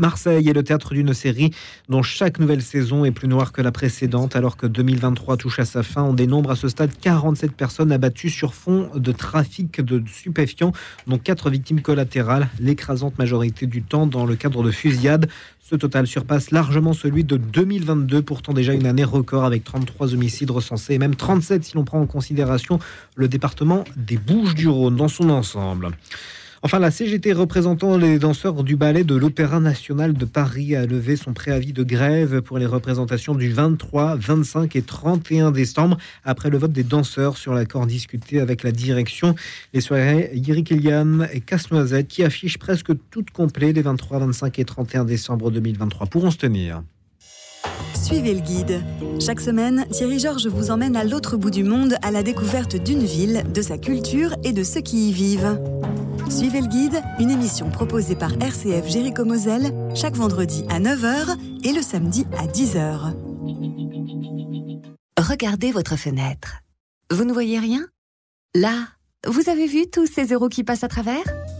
Marseille 0.00 0.48
est 0.48 0.54
le 0.54 0.64
théâtre 0.64 0.94
d'une 0.94 1.12
série 1.12 1.52
dont 1.90 2.02
chaque 2.02 2.38
nouvelle 2.38 2.62
saison 2.62 3.04
est 3.04 3.10
plus 3.10 3.28
noire 3.28 3.52
que 3.52 3.60
la 3.60 3.70
précédente, 3.70 4.34
alors 4.34 4.56
que 4.56 4.66
2023 4.66 5.36
touche 5.36 5.58
à 5.58 5.66
sa 5.66 5.82
fin. 5.82 6.02
On 6.02 6.14
dénombre 6.14 6.50
à 6.50 6.56
ce 6.56 6.68
stade 6.68 6.90
47 6.98 7.52
personnes 7.52 7.92
abattues 7.92 8.30
sur 8.30 8.54
fond 8.54 8.88
de 8.94 9.12
trafic 9.12 9.82
de 9.82 10.02
stupéfiants, 10.08 10.72
dont 11.06 11.18
4 11.18 11.50
victimes 11.50 11.82
collatérales, 11.82 12.48
l'écrasante 12.58 13.18
majorité 13.18 13.66
du 13.66 13.82
temps 13.82 14.06
dans 14.06 14.24
le 14.24 14.36
cadre 14.36 14.62
de 14.62 14.70
fusillades. 14.70 15.28
Ce 15.60 15.76
total 15.76 16.06
surpasse 16.06 16.50
largement 16.50 16.94
celui 16.94 17.22
de 17.22 17.36
2022, 17.36 18.22
pourtant 18.22 18.54
déjà 18.54 18.72
une 18.72 18.86
année 18.86 19.04
record 19.04 19.44
avec 19.44 19.64
33 19.64 20.14
homicides 20.14 20.50
recensés 20.50 20.94
et 20.94 20.98
même 20.98 21.14
37 21.14 21.62
si 21.62 21.74
l'on 21.76 21.84
prend 21.84 22.00
en 22.00 22.06
considération 22.06 22.78
le 23.16 23.28
département 23.28 23.84
des 23.96 24.16
Bouches-du-Rhône 24.16 24.96
dans 24.96 25.08
son 25.08 25.28
ensemble. 25.28 25.90
Enfin, 26.62 26.78
la 26.78 26.90
CGT 26.90 27.32
représentant 27.32 27.96
les 27.96 28.18
danseurs 28.18 28.62
du 28.62 28.76
ballet 28.76 29.02
de 29.02 29.14
l'Opéra 29.14 29.60
national 29.60 30.12
de 30.12 30.26
Paris 30.26 30.76
a 30.76 30.84
levé 30.84 31.16
son 31.16 31.32
préavis 31.32 31.72
de 31.72 31.82
grève 31.82 32.42
pour 32.42 32.58
les 32.58 32.66
représentations 32.66 33.34
du 33.34 33.50
23, 33.50 34.16
25 34.16 34.76
et 34.76 34.82
31 34.82 35.52
décembre 35.52 35.96
après 36.22 36.50
le 36.50 36.58
vote 36.58 36.72
des 36.72 36.82
danseurs 36.82 37.38
sur 37.38 37.54
l'accord 37.54 37.86
discuté 37.86 38.40
avec 38.40 38.62
la 38.62 38.72
direction. 38.72 39.34
Les 39.72 39.80
soirées 39.80 40.30
Yiri 40.34 40.62
Kilian 40.62 41.22
et 41.32 41.40
Casse-Noisette 41.40 42.08
qui 42.08 42.24
affichent 42.24 42.58
presque 42.58 42.92
toutes 43.10 43.30
complètes 43.30 43.76
les 43.76 43.82
23, 43.82 44.18
25 44.18 44.58
et 44.58 44.64
31 44.66 45.06
décembre 45.06 45.50
2023 45.50 46.08
pourront 46.08 46.30
se 46.30 46.36
tenir. 46.36 46.82
Suivez 47.94 48.34
le 48.34 48.40
guide. 48.40 48.82
Chaque 49.18 49.40
semaine, 49.40 49.86
Thierry 49.90 50.18
Georges 50.18 50.46
vous 50.46 50.70
emmène 50.70 50.94
à 50.94 51.04
l'autre 51.04 51.38
bout 51.38 51.50
du 51.50 51.64
monde 51.64 51.94
à 52.02 52.10
la 52.10 52.22
découverte 52.22 52.76
d'une 52.76 53.04
ville, 53.04 53.44
de 53.54 53.62
sa 53.62 53.78
culture 53.78 54.36
et 54.44 54.52
de 54.52 54.62
ceux 54.62 54.82
qui 54.82 55.08
y 55.08 55.12
vivent. 55.12 55.58
Suivez 56.30 56.60
le 56.60 56.68
guide, 56.68 57.02
une 57.18 57.30
émission 57.30 57.70
proposée 57.70 58.14
par 58.14 58.32
RCF 58.40 58.86
Jéricho 58.86 59.24
Moselle 59.24 59.74
chaque 59.96 60.14
vendredi 60.14 60.64
à 60.70 60.78
9h 60.78 61.36
et 61.64 61.72
le 61.72 61.82
samedi 61.82 62.24
à 62.38 62.46
10h. 62.46 63.14
Regardez 65.18 65.72
votre 65.72 65.96
fenêtre. 65.96 66.60
Vous 67.10 67.24
ne 67.24 67.32
voyez 67.32 67.58
rien? 67.58 67.84
Là, 68.54 68.74
vous 69.26 69.50
avez 69.50 69.66
vu 69.66 69.90
tous 69.90 70.06
ces 70.06 70.26
euros 70.32 70.48
qui 70.48 70.62
passent 70.62 70.84
à 70.84 70.88
travers? 70.88 71.24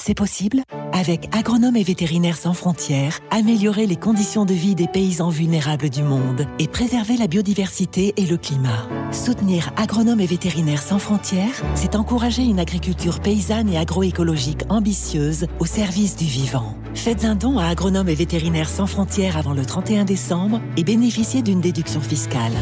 c'est 0.00 0.14
possible? 0.14 0.62
Avec 0.92 1.28
Agronome 1.34 1.76
et 1.76 1.82
Vétérinaires 1.82 2.36
sans 2.36 2.54
frontières, 2.54 3.20
améliorer 3.30 3.86
les 3.86 3.96
conditions 3.96 4.44
de 4.44 4.54
vie 4.54 4.74
des 4.74 4.88
paysans 4.88 5.28
vulnérables 5.28 5.90
du 5.90 6.02
monde 6.02 6.46
et 6.58 6.68
préserver 6.68 7.16
la 7.16 7.26
biodiversité 7.26 8.14
et 8.16 8.26
le 8.26 8.36
climat. 8.36 8.88
Soutenir 9.12 9.72
Agronome 9.76 10.20
et 10.20 10.26
Vétérinaires 10.26 10.82
sans 10.82 10.98
frontières 10.98 11.62
c'est 11.74 11.94
encourager 11.94 12.42
une 12.42 12.58
agriculture 12.58 13.20
paysanne 13.20 13.68
et 13.68 13.78
agroécologique 13.78 14.62
ambitieuse 14.68 15.46
au 15.58 15.66
service 15.66 16.16
du 16.16 16.24
vivant. 16.24 16.74
Faites 16.94 17.24
un 17.24 17.34
don 17.34 17.58
à 17.58 17.66
Agronomes 17.66 18.08
et 18.08 18.14
Vétérinaires 18.14 18.68
sans 18.68 18.86
frontières 18.86 19.36
avant 19.36 19.54
le 19.54 19.64
31 19.64 20.04
décembre 20.04 20.60
et 20.76 20.84
bénéficiez 20.84 21.42
d'une 21.42 21.60
déduction 21.60 22.00
fiscale. 22.00 22.52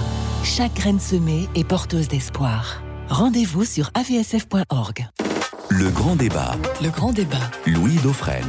Chaque 0.45 0.75
graine 0.75 1.01
semée 1.01 1.49
est 1.55 1.65
porteuse 1.65 2.09
d'espoir. 2.09 2.83
Rendez-vous 3.09 3.65
sur 3.65 3.91
avsf.org. 3.95 5.09
Le 5.71 5.91
grand 5.91 6.17
débat. 6.17 6.57
Le 6.83 6.91
grand 6.91 7.13
débat. 7.13 7.51
Louis 7.67 7.97
Dauphren. 8.03 8.47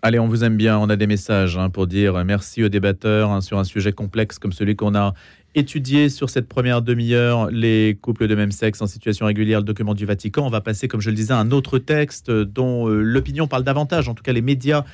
Allez, 0.00 0.20
on 0.20 0.28
vous 0.28 0.44
aime 0.44 0.56
bien. 0.56 0.78
On 0.78 0.88
a 0.88 0.94
des 0.94 1.08
messages 1.08 1.58
hein, 1.58 1.70
pour 1.70 1.88
dire 1.88 2.24
merci 2.24 2.62
aux 2.62 2.68
débatteurs 2.68 3.32
hein, 3.32 3.40
sur 3.40 3.58
un 3.58 3.64
sujet 3.64 3.92
complexe 3.92 4.38
comme 4.38 4.52
celui 4.52 4.76
qu'on 4.76 4.94
a 4.94 5.12
étudié 5.56 6.08
sur 6.08 6.30
cette 6.30 6.48
première 6.48 6.82
demi-heure, 6.82 7.50
les 7.50 7.98
couples 8.00 8.28
de 8.28 8.34
même 8.36 8.52
sexe 8.52 8.80
en 8.80 8.86
situation 8.86 9.26
régulière, 9.26 9.58
le 9.58 9.64
document 9.64 9.94
du 9.94 10.06
Vatican. 10.06 10.46
On 10.46 10.50
va 10.50 10.60
passer, 10.60 10.86
comme 10.86 11.00
je 11.00 11.10
le 11.10 11.16
disais, 11.16 11.32
à 11.32 11.38
un 11.38 11.50
autre 11.50 11.78
texte 11.80 12.30
dont 12.30 12.88
euh, 12.88 13.00
l'opinion 13.00 13.48
parle 13.48 13.64
davantage, 13.64 14.08
en 14.08 14.14
tout 14.14 14.22
cas 14.22 14.32
les 14.32 14.42
médias. 14.42 14.84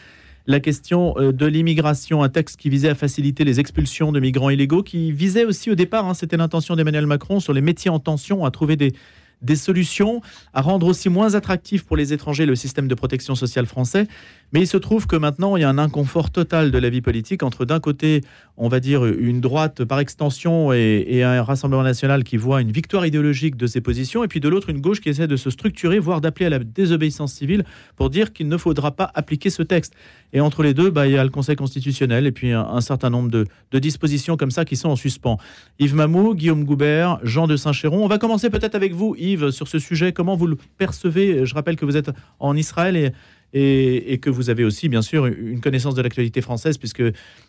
La 0.46 0.59
question 0.59 1.14
euh, 1.18 1.33
de 1.33 1.44
l'immigration, 1.44 2.22
un 2.22 2.31
texte 2.31 2.59
qui 2.59 2.70
visait 2.70 2.88
à 2.88 2.94
faciliter 2.94 3.44
les 3.44 3.61
expulsions 3.61 4.11
de 4.11 4.20
migrants 4.20 4.48
illégaux, 4.48 4.83
qui 4.83 5.12
visait 5.12 5.44
aussi 5.44 5.70
au 5.70 5.74
départ, 5.74 6.09
hein, 6.09 6.14
c'était 6.14 6.38
l'intention 6.38 6.76
d'Emmanuel 6.76 7.07
Macron, 7.07 7.40
sur 7.40 7.53
les 7.53 7.61
métiers 7.61 7.90
en 7.90 7.98
tension, 7.98 8.46
à 8.46 8.50
trouver 8.50 8.76
des, 8.76 8.94
des 9.42 9.57
solutions, 9.57 10.20
à 10.53 10.61
rendre 10.61 10.87
aussi 10.87 11.09
moins 11.09 11.35
attractif 11.35 11.85
pour 11.85 11.96
les 11.96 12.12
étrangers 12.12 12.46
le 12.46 12.57
système 12.57 12.88
de 12.88 12.94
protection 12.94 13.35
sociale 13.35 13.66
français. 13.66 14.07
Mais 14.52 14.60
il 14.62 14.66
se 14.66 14.76
trouve 14.76 15.06
que 15.06 15.16
maintenant, 15.16 15.56
il 15.56 15.60
y 15.60 15.64
a 15.64 15.68
un 15.68 15.78
inconfort 15.78 16.30
total 16.30 16.70
de 16.70 16.78
la 16.78 16.90
vie 16.90 17.00
politique 17.00 17.42
entre 17.42 17.64
d'un 17.64 17.78
côté, 17.78 18.22
on 18.56 18.68
va 18.68 18.80
dire, 18.80 19.06
une 19.06 19.40
droite 19.40 19.84
par 19.84 20.00
extension 20.00 20.72
et, 20.72 21.22
un 21.22 21.42
Rassemblement 21.42 21.82
national 21.82 22.24
qui 22.24 22.36
voit 22.36 22.60
une 22.60 22.72
victoire 22.72 23.06
idéologique 23.06 23.56
de 23.56 23.66
ses 23.66 23.80
positions, 23.80 24.24
et 24.24 24.28
puis 24.28 24.40
de 24.40 24.48
l'autre, 24.48 24.70
une 24.70 24.80
gauche 24.80 25.00
qui 25.00 25.08
essaie 25.08 25.26
de 25.26 25.36
se 25.36 25.50
structurer, 25.50 25.98
voire 25.98 26.20
d'appeler 26.20 26.46
à 26.46 26.50
la 26.50 26.58
désobéissance 26.58 27.32
civile 27.32 27.64
pour 27.96 28.10
dire 28.10 28.32
qu'il 28.32 28.48
ne 28.48 28.56
faudra 28.56 28.92
pas 28.92 29.10
appliquer 29.14 29.50
ce 29.50 29.62
texte. 29.62 29.94
Et 30.32 30.40
entre 30.40 30.62
les 30.62 30.74
deux, 30.74 30.90
bah, 30.90 31.06
il 31.06 31.12
y 31.12 31.18
a 31.18 31.24
le 31.24 31.30
Conseil 31.30 31.56
constitutionnel 31.56 32.26
et 32.26 32.32
puis 32.32 32.52
un, 32.52 32.80
certain 32.80 33.10
nombre 33.10 33.30
de, 33.30 33.46
de, 33.70 33.78
dispositions 33.78 34.36
comme 34.36 34.50
ça 34.50 34.64
qui 34.64 34.76
sont 34.76 34.88
en 34.88 34.96
suspens. 34.96 35.38
Yves 35.78 35.94
Mamou, 35.94 36.34
Guillaume 36.34 36.64
Goubert, 36.64 37.18
Jean 37.22 37.46
de 37.46 37.56
Saint-Chéron. 37.56 38.04
On 38.04 38.08
va 38.08 38.18
commencer 38.18 38.50
peut-être 38.50 38.74
avec 38.74 38.92
vous, 38.94 39.14
Yves, 39.18 39.50
sur 39.50 39.68
ce 39.68 39.78
sujet. 39.78 40.12
Comment 40.12 40.36
vous 40.36 40.46
le 40.46 40.56
percevez? 40.78 41.44
Je 41.46 41.54
rappelle 41.54 41.76
que 41.76 41.84
vous 41.84 41.96
êtes 41.96 42.10
en 42.38 42.56
Israël 42.56 42.96
et 42.96 43.12
et, 43.52 44.18
que 44.18 44.30
vous 44.30 44.50
avez 44.50 44.64
aussi, 44.64 44.88
bien 44.88 45.02
sûr, 45.02 45.26
une 45.26 45.60
connaissance 45.60 45.94
de 45.94 46.02
l'actualité 46.02 46.40
française, 46.40 46.78
puisque 46.78 47.02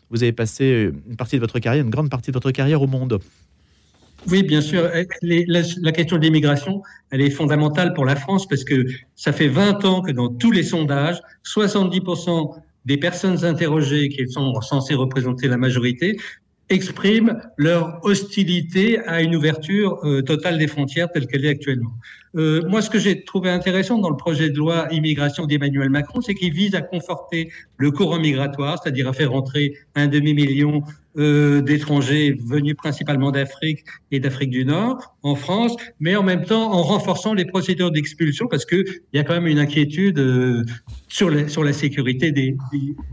vous 0.09 0.23
avez 0.23 0.31
passé 0.31 0.91
une 1.09 1.15
partie 1.15 1.35
de 1.35 1.41
votre 1.41 1.59
carrière, 1.59 1.83
une 1.83 1.91
grande 1.91 2.09
partie 2.09 2.31
de 2.31 2.35
votre 2.35 2.51
carrière 2.51 2.81
au 2.81 2.87
monde. 2.87 3.19
Oui, 4.29 4.43
bien 4.43 4.61
sûr. 4.61 4.89
la, 5.21 5.91
question 5.91 6.17
de 6.17 6.21
l'immigration, 6.21 6.83
elle 7.09 7.21
est 7.21 7.31
fondamentale 7.31 7.93
pour 7.93 8.05
la 8.05 8.15
France 8.15 8.47
parce 8.47 8.63
que 8.63 8.85
ça 9.15 9.33
fait 9.33 9.47
20 9.47 9.83
ans 9.85 10.01
que 10.01 10.11
dans 10.11 10.29
tous 10.29 10.51
les 10.51 10.63
sondages, 10.63 11.19
70% 11.43 12.55
des 12.85 12.97
personnes 12.97 13.43
interrogées 13.45 14.09
qui 14.09 14.27
sont 14.29 14.59
censées 14.61 14.95
représenter 14.95 15.47
la 15.47 15.57
majorité 15.57 16.17
expriment 16.71 17.39
leur 17.57 17.99
hostilité 18.03 18.99
à 18.99 19.21
une 19.21 19.35
ouverture 19.35 19.99
euh, 20.03 20.21
totale 20.21 20.57
des 20.57 20.67
frontières 20.67 21.11
telle 21.11 21.27
qu'elle 21.27 21.45
est 21.45 21.49
actuellement. 21.49 21.91
Euh, 22.35 22.61
moi, 22.67 22.81
ce 22.81 22.89
que 22.89 22.97
j'ai 22.97 23.23
trouvé 23.23 23.49
intéressant 23.49 23.97
dans 23.97 24.09
le 24.09 24.15
projet 24.15 24.49
de 24.49 24.57
loi 24.57 24.87
immigration 24.91 25.45
d'Emmanuel 25.45 25.89
Macron, 25.89 26.21
c'est 26.21 26.33
qu'il 26.33 26.53
vise 26.53 26.73
à 26.75 26.81
conforter 26.81 27.51
le 27.77 27.91
courant 27.91 28.19
migratoire, 28.19 28.79
c'est-à-dire 28.81 29.09
à 29.09 29.13
faire 29.13 29.31
rentrer 29.31 29.73
un 29.95 30.07
demi-million 30.07 30.81
euh, 31.17 31.61
d'étrangers 31.61 32.37
venus 32.45 32.75
principalement 32.75 33.31
d'Afrique 33.31 33.83
et 34.11 34.19
d'Afrique 34.19 34.49
du 34.49 34.65
Nord 34.65 35.15
en 35.23 35.35
France, 35.35 35.75
mais 35.99 36.15
en 36.15 36.23
même 36.23 36.45
temps 36.45 36.71
en 36.71 36.81
renforçant 36.83 37.33
les 37.33 37.45
procédures 37.45 37.91
d'expulsion 37.91 38.47
parce 38.47 38.65
que 38.65 38.77
il 38.77 39.17
y 39.17 39.19
a 39.19 39.23
quand 39.23 39.33
même 39.33 39.47
une 39.47 39.59
inquiétude 39.59 40.19
euh, 40.19 40.63
sur, 41.07 41.29
la, 41.29 41.47
sur 41.47 41.63
la 41.63 41.73
sécurité 41.73 42.31
des, 42.31 42.55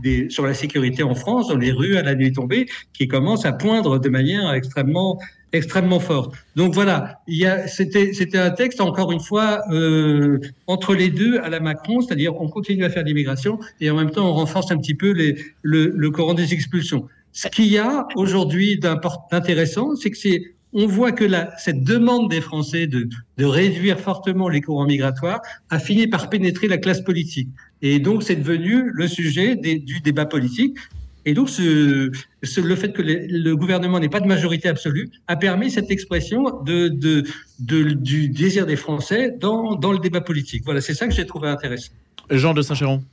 des, 0.01 0.29
sur 0.29 0.45
la 0.45 0.53
sécurité 0.53 1.03
en 1.03 1.15
France 1.15 1.49
dans 1.49 1.57
les 1.57 1.71
rues 1.71 1.97
à 1.97 2.03
la 2.03 2.15
nuit 2.15 2.31
tombée 2.31 2.67
qui 2.93 3.07
commence 3.07 3.45
à 3.45 3.51
poindre 3.51 3.99
de 3.99 4.09
manière 4.09 4.51
extrêmement 4.53 5.19
extrêmement 5.51 5.99
forte. 5.99 6.35
Donc 6.55 6.73
voilà, 6.73 7.21
c'était 7.67 8.37
un 8.37 8.51
texte 8.51 8.81
encore 8.81 9.11
une 9.11 9.19
fois 9.19 9.61
euh, 9.71 10.39
entre 10.67 10.93
les 10.93 11.09
deux 11.09 11.39
à 11.39 11.49
la 11.49 11.59
Macron, 11.59 12.01
c'est-à-dire 12.01 12.39
on 12.39 12.47
continue 12.47 12.83
à 12.83 12.89
faire 12.89 13.03
l'immigration 13.03 13.59
et 13.81 13.89
en 13.89 13.95
même 13.95 14.11
temps 14.11 14.29
on 14.29 14.33
renforce 14.33 14.71
un 14.71 14.77
petit 14.77 14.95
peu 14.95 15.11
les, 15.11 15.37
le, 15.63 15.91
le 15.95 16.11
courant 16.11 16.33
des 16.33 16.53
expulsions. 16.53 17.07
Ce 17.33 17.47
qu'il 17.47 17.67
y 17.67 17.77
a 17.77 18.07
aujourd'hui 18.15 18.79
d'intéressant, 18.79 19.95
c'est 19.95 20.11
que 20.11 20.17
c'est 20.17 20.41
on 20.73 20.85
voit 20.85 21.11
que 21.11 21.23
la, 21.23 21.55
cette 21.57 21.83
demande 21.83 22.29
des 22.29 22.41
Français 22.41 22.85
de, 22.85 23.09
de 23.37 23.45
réduire 23.45 23.99
fortement 23.99 24.49
les 24.49 24.61
courants 24.61 24.85
migratoires 24.85 25.41
a 25.69 25.79
fini 25.79 26.07
par 26.07 26.29
pénétrer 26.29 26.67
la 26.67 26.77
classe 26.77 27.01
politique. 27.01 27.49
Et 27.81 27.99
donc, 27.99 28.23
c'est 28.23 28.35
devenu 28.35 28.91
le 28.93 29.07
sujet 29.07 29.55
des, 29.55 29.79
du 29.79 29.99
débat 30.01 30.25
politique. 30.25 30.77
Et 31.25 31.33
donc, 31.33 31.49
ce, 31.49 32.11
ce, 32.43 32.61
le 32.61 32.75
fait 32.75 32.93
que 32.93 33.01
le 33.01 33.55
gouvernement 33.55 33.99
n'ait 33.99 34.09
pas 34.09 34.19
de 34.19 34.27
majorité 34.27 34.69
absolue 34.69 35.09
a 35.27 35.35
permis 35.35 35.71
cette 35.71 35.91
expression 35.91 36.61
de, 36.63 36.87
de, 36.87 37.23
de 37.59 37.83
du 37.91 38.29
désir 38.29 38.65
des 38.65 38.75
Français 38.75 39.35
dans, 39.39 39.75
dans, 39.75 39.91
le 39.91 39.99
débat 39.99 40.21
politique. 40.21 40.63
Voilà, 40.65 40.81
c'est 40.81 40.93
ça 40.93 41.07
que 41.07 41.13
j'ai 41.13 41.25
trouvé 41.25 41.49
intéressant. 41.49 41.91
Jean 42.29 42.53
de 42.53 42.61
Saint-Chéron. 42.61 43.03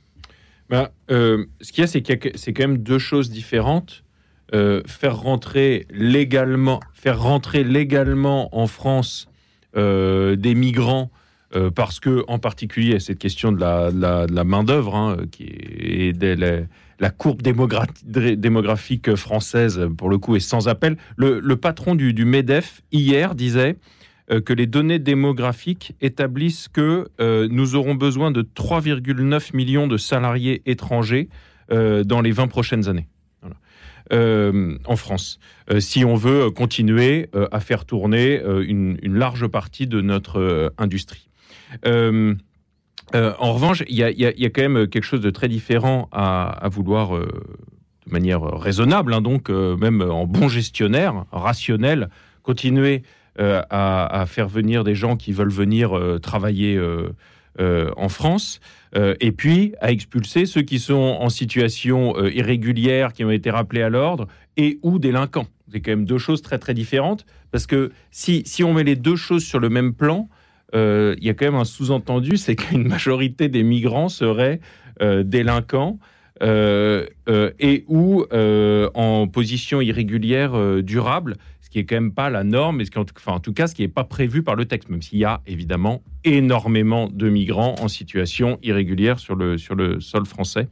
Ben, 0.69 0.89
euh, 1.11 1.45
ce 1.61 1.71
qu'il 1.71 1.81
y 1.81 1.83
a, 1.83 1.87
c'est 1.87 2.01
qu'il 2.01 2.31
c'est 2.35 2.53
quand 2.53 2.67
même 2.67 2.77
deux 2.77 2.99
choses 2.99 3.29
différentes. 3.29 4.03
Euh, 4.53 4.81
faire 4.85 5.17
rentrer 5.17 5.85
légalement, 5.91 6.79
faire 6.93 7.21
rentrer 7.21 7.65
légalement 7.65 8.55
en 8.57 8.67
France 8.67 9.27
euh, 9.75 10.37
des 10.37 10.55
migrants 10.55 11.11
euh, 11.53 11.69
parce 11.69 11.99
que, 11.99 12.23
en 12.29 12.39
particulier, 12.39 12.97
cette 13.01 13.19
question 13.19 13.51
de 13.51 13.59
la, 13.59 13.91
la, 13.91 14.43
main 14.45 14.63
d'œuvre, 14.63 14.95
hein, 14.95 15.17
qui 15.31 15.43
est, 15.43 16.23
la, 16.23 16.59
la, 17.01 17.09
courbe 17.09 17.41
démographique 17.41 19.15
française, 19.15 19.81
pour 19.97 20.09
le 20.09 20.17
coup, 20.17 20.37
est 20.37 20.39
sans 20.39 20.69
appel. 20.69 20.95
Le, 21.17 21.55
patron 21.55 21.95
du, 21.95 22.13
du, 22.13 22.23
Medef 22.23 22.81
hier 22.93 23.35
disait 23.35 23.75
que 24.45 24.53
les 24.53 24.65
données 24.65 24.99
démographiques 24.99 25.93
établissent 25.99 26.69
que 26.69 27.07
nous 27.19 27.75
aurons 27.75 27.95
besoin 27.95 28.31
de 28.31 28.43
3,9 28.43 29.55
millions 29.55 29.87
de 29.87 29.97
salariés 29.97 30.61
étrangers 30.65 31.27
dans 31.69 32.21
les 32.21 32.31
20 32.31 32.47
prochaines 32.47 32.89
années. 32.89 33.07
Euh, 34.13 34.77
en 34.85 34.95
France, 34.95 35.39
euh, 35.69 35.79
si 35.79 36.05
on 36.05 36.15
veut 36.15 36.49
continuer 36.51 37.29
euh, 37.35 37.47
à 37.51 37.59
faire 37.59 37.85
tourner 37.85 38.41
une, 38.67 38.97
large 39.03 39.47
partie 39.47 39.87
de 39.87 40.01
notre 40.01 40.71
industrie. 40.77 41.29
en 41.83 43.53
revanche, 43.53 43.83
il 43.87 43.95
y, 43.95 44.03
a 44.03 44.49
quand 44.49 44.61
même 44.61 44.87
quelque 44.87 45.03
chose 45.03 45.21
de 45.21 45.29
très 45.29 45.47
différent 45.47 46.07
à, 46.11 46.67
vouloir, 46.71 47.17
de 47.19 48.11
manière 48.11 48.41
raisonnable, 48.41 49.13
hein, 49.13 49.21
donc 49.21 49.49
même 49.49 50.01
en 50.01 50.25
bon 50.25 50.47
gestionnaire, 50.47 51.25
rationnel, 51.31 52.09
continuer 52.43 53.03
à, 53.39 54.25
faire 54.27 54.47
venir 54.47 54.83
des 54.83 54.95
gens 54.95 55.15
qui 55.15 55.31
veulent 55.31 55.49
venir 55.49 55.99
travailler 56.21 56.79
en 57.59 58.09
France. 58.09 58.59
Euh, 58.95 59.15
et 59.19 59.31
puis 59.31 59.73
à 59.81 59.91
expulser 59.91 60.45
ceux 60.45 60.61
qui 60.61 60.79
sont 60.79 61.17
en 61.19 61.29
situation 61.29 62.15
euh, 62.17 62.31
irrégulière, 62.31 63.13
qui 63.13 63.23
ont 63.25 63.31
été 63.31 63.49
rappelés 63.49 63.81
à 63.81 63.89
l'ordre, 63.89 64.27
et 64.55 64.79
ou 64.81 64.99
délinquants. 64.99 65.47
C'est 65.71 65.81
quand 65.81 65.91
même 65.91 66.05
deux 66.05 66.17
choses 66.17 66.41
très 66.41 66.57
très 66.57 66.73
différentes, 66.73 67.25
parce 67.51 67.67
que 67.67 67.91
si, 68.11 68.43
si 68.45 68.63
on 68.63 68.73
met 68.73 68.83
les 68.83 68.95
deux 68.95 69.15
choses 69.17 69.43
sur 69.43 69.59
le 69.59 69.69
même 69.69 69.93
plan, 69.93 70.29
euh, 70.73 71.15
il 71.17 71.25
y 71.25 71.29
a 71.29 71.33
quand 71.33 71.45
même 71.45 71.55
un 71.55 71.65
sous-entendu, 71.65 72.37
c'est 72.37 72.55
qu'une 72.55 72.87
majorité 72.87 73.49
des 73.49 73.63
migrants 73.63 74.09
seraient 74.09 74.59
délinquants. 74.99 75.99
et 76.41 77.83
ou 77.87 78.25
en 78.33 79.27
position 79.27 79.79
irrégulière 79.79 80.81
durable, 80.81 81.37
ce 81.67 81.69
qui 81.69 81.79
est 81.79 81.83
quand 81.83 81.95
même 81.95 82.13
pas 82.13 82.29
la 82.29 82.45
norme, 82.45 82.79
et 82.79 82.85
ce 82.85 82.91
qui, 82.91 82.97
en 82.97 83.39
tout 83.41 83.53
cas 83.53 83.67
ce 83.67 83.75
qui 83.75 83.81
n'est 83.81 83.89
pas 83.89 84.05
prévu 84.05 84.41
par 84.41 84.55
le 84.55 84.63
texte, 84.63 84.87
même 84.87 85.01
s'il 85.01 85.19
y 85.19 85.25
a 85.25 85.41
évidemment 85.47 86.01
énormément 86.23 87.09
de 87.09 87.27
migrants 87.29 87.75
en 87.81 87.89
situation 87.89 88.57
irrégulière 88.63 89.19
sur 89.19 89.35
le, 89.35 89.57
sur 89.57 89.75
le 89.75 89.99
sol 89.99 90.25
français. 90.25 90.69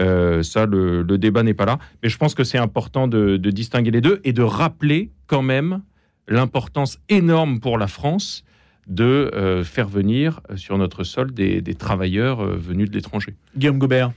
Euh, 0.00 0.42
ça, 0.42 0.64
le, 0.64 1.04
débat 1.18 1.42
n'est 1.42 1.52
pas 1.52 1.66
là. 1.66 1.78
Mais 2.02 2.08
je 2.08 2.16
pense 2.16 2.34
que 2.34 2.44
c'est 2.44 2.56
important 2.56 3.08
de, 3.08 3.36
distinguer 3.36 3.90
les 3.90 4.00
deux 4.00 4.22
et 4.24 4.32
de 4.32 4.42
rappeler 4.42 5.10
quand 5.26 5.42
même 5.42 5.82
l'importance 6.28 6.98
énorme 7.10 7.60
pour 7.60 7.76
la 7.76 7.86
France 7.86 8.42
de 8.86 9.30
euh, 9.34 9.64
faire 9.64 9.86
venir 9.86 10.40
sur 10.56 10.78
notre 10.78 11.04
sol 11.04 11.32
des, 11.34 11.62
travailleurs 11.74 12.40
euh, 12.40 12.56
venus 12.56 12.88
de 12.88 12.94
l'étranger. 12.94 13.34
Guillaume 13.54 13.78
Gobert. 13.78 14.12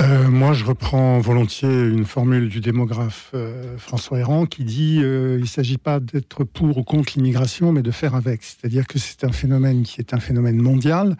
Euh, 0.00 0.30
moi, 0.30 0.54
je 0.54 0.64
reprends 0.64 1.18
volontiers 1.18 1.68
une 1.68 2.06
formule 2.06 2.48
du 2.48 2.60
démographe 2.60 3.30
euh, 3.34 3.76
François 3.76 4.18
Héran 4.18 4.46
qui 4.46 4.64
dit 4.64 5.00
euh, 5.02 5.36
il 5.36 5.42
ne 5.42 5.46
s'agit 5.46 5.76
pas 5.76 6.00
d'être 6.00 6.44
pour 6.44 6.78
ou 6.78 6.84
contre 6.84 7.12
l'immigration, 7.16 7.70
mais 7.70 7.82
de 7.82 7.90
faire 7.90 8.14
avec. 8.14 8.42
C'est-à-dire 8.42 8.86
que 8.86 8.98
c'est 8.98 9.24
un 9.24 9.32
phénomène 9.32 9.82
qui 9.82 10.00
est 10.00 10.14
un 10.14 10.20
phénomène 10.20 10.56
mondial, 10.56 11.16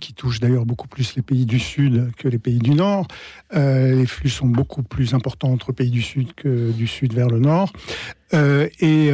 qui 0.00 0.12
touche 0.12 0.40
d'ailleurs 0.40 0.66
beaucoup 0.66 0.88
plus 0.88 1.14
les 1.14 1.22
pays 1.22 1.46
du 1.46 1.60
Sud 1.60 2.10
que 2.18 2.28
les 2.28 2.40
pays 2.40 2.58
du 2.58 2.72
Nord. 2.72 3.06
les 3.54 4.06
flux 4.06 4.28
sont 4.28 4.48
beaucoup 4.48 4.82
plus 4.82 5.14
importants 5.14 5.50
entre 5.50 5.72
pays 5.72 5.90
du 5.90 6.02
Sud 6.02 6.34
que 6.34 6.72
du 6.72 6.86
Sud 6.86 7.14
vers 7.14 7.28
le 7.28 7.38
Nord. 7.38 7.72
et 8.34 9.10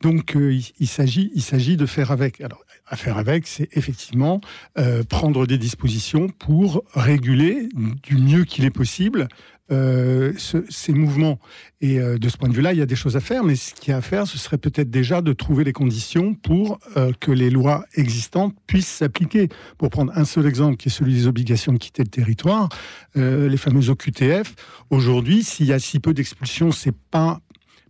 donc, 0.00 0.32
il, 0.34 0.64
il 0.80 0.88
s'agit 0.88 1.76
de 1.76 1.86
faire 1.86 2.10
avec. 2.10 2.40
Alors, 2.40 2.64
à 2.90 2.96
faire 2.96 3.16
avec, 3.16 3.46
c'est 3.46 3.68
effectivement 3.76 4.40
euh, 4.78 5.04
prendre 5.04 5.46
des 5.46 5.58
dispositions 5.58 6.28
pour 6.28 6.84
réguler 6.92 7.68
du 8.02 8.16
mieux 8.16 8.44
qu'il 8.44 8.64
est 8.64 8.70
possible 8.70 9.28
euh, 9.70 10.32
ces 10.36 10.92
mouvements. 10.92 11.38
Et 11.80 12.00
euh, 12.00 12.18
de 12.18 12.28
ce 12.28 12.36
point 12.36 12.48
de 12.48 12.54
vue-là, 12.54 12.72
il 12.72 12.80
y 12.80 12.82
a 12.82 12.86
des 12.86 12.96
choses 12.96 13.16
à 13.16 13.20
faire, 13.20 13.44
mais 13.44 13.54
ce 13.54 13.72
qu'il 13.74 13.92
y 13.92 13.94
a 13.94 13.98
à 13.98 14.00
faire, 14.00 14.26
ce 14.26 14.36
serait 14.36 14.58
peut-être 14.58 14.90
déjà 14.90 15.22
de 15.22 15.32
trouver 15.32 15.62
les 15.62 15.72
conditions 15.72 16.34
pour 16.34 16.80
que 17.20 17.30
les 17.30 17.50
lois 17.50 17.84
existantes 17.94 18.56
puissent 18.66 18.88
s'appliquer. 18.88 19.48
Pour 19.78 19.90
prendre 19.90 20.12
un 20.16 20.24
seul 20.24 20.46
exemple, 20.46 20.76
qui 20.76 20.88
est 20.88 20.92
celui 20.92 21.14
des 21.14 21.28
obligations 21.28 21.72
de 21.72 21.78
quitter 21.78 22.02
le 22.02 22.08
territoire, 22.08 22.68
les 23.14 23.56
fameuses 23.56 23.90
OQTF, 23.90 24.54
aujourd'hui, 24.90 25.44
s'il 25.44 25.66
y 25.66 25.72
a 25.72 25.78
si 25.78 26.00
peu 26.00 26.12
d'expulsions, 26.12 26.72
c'est 26.72 26.96
pas 27.10 27.40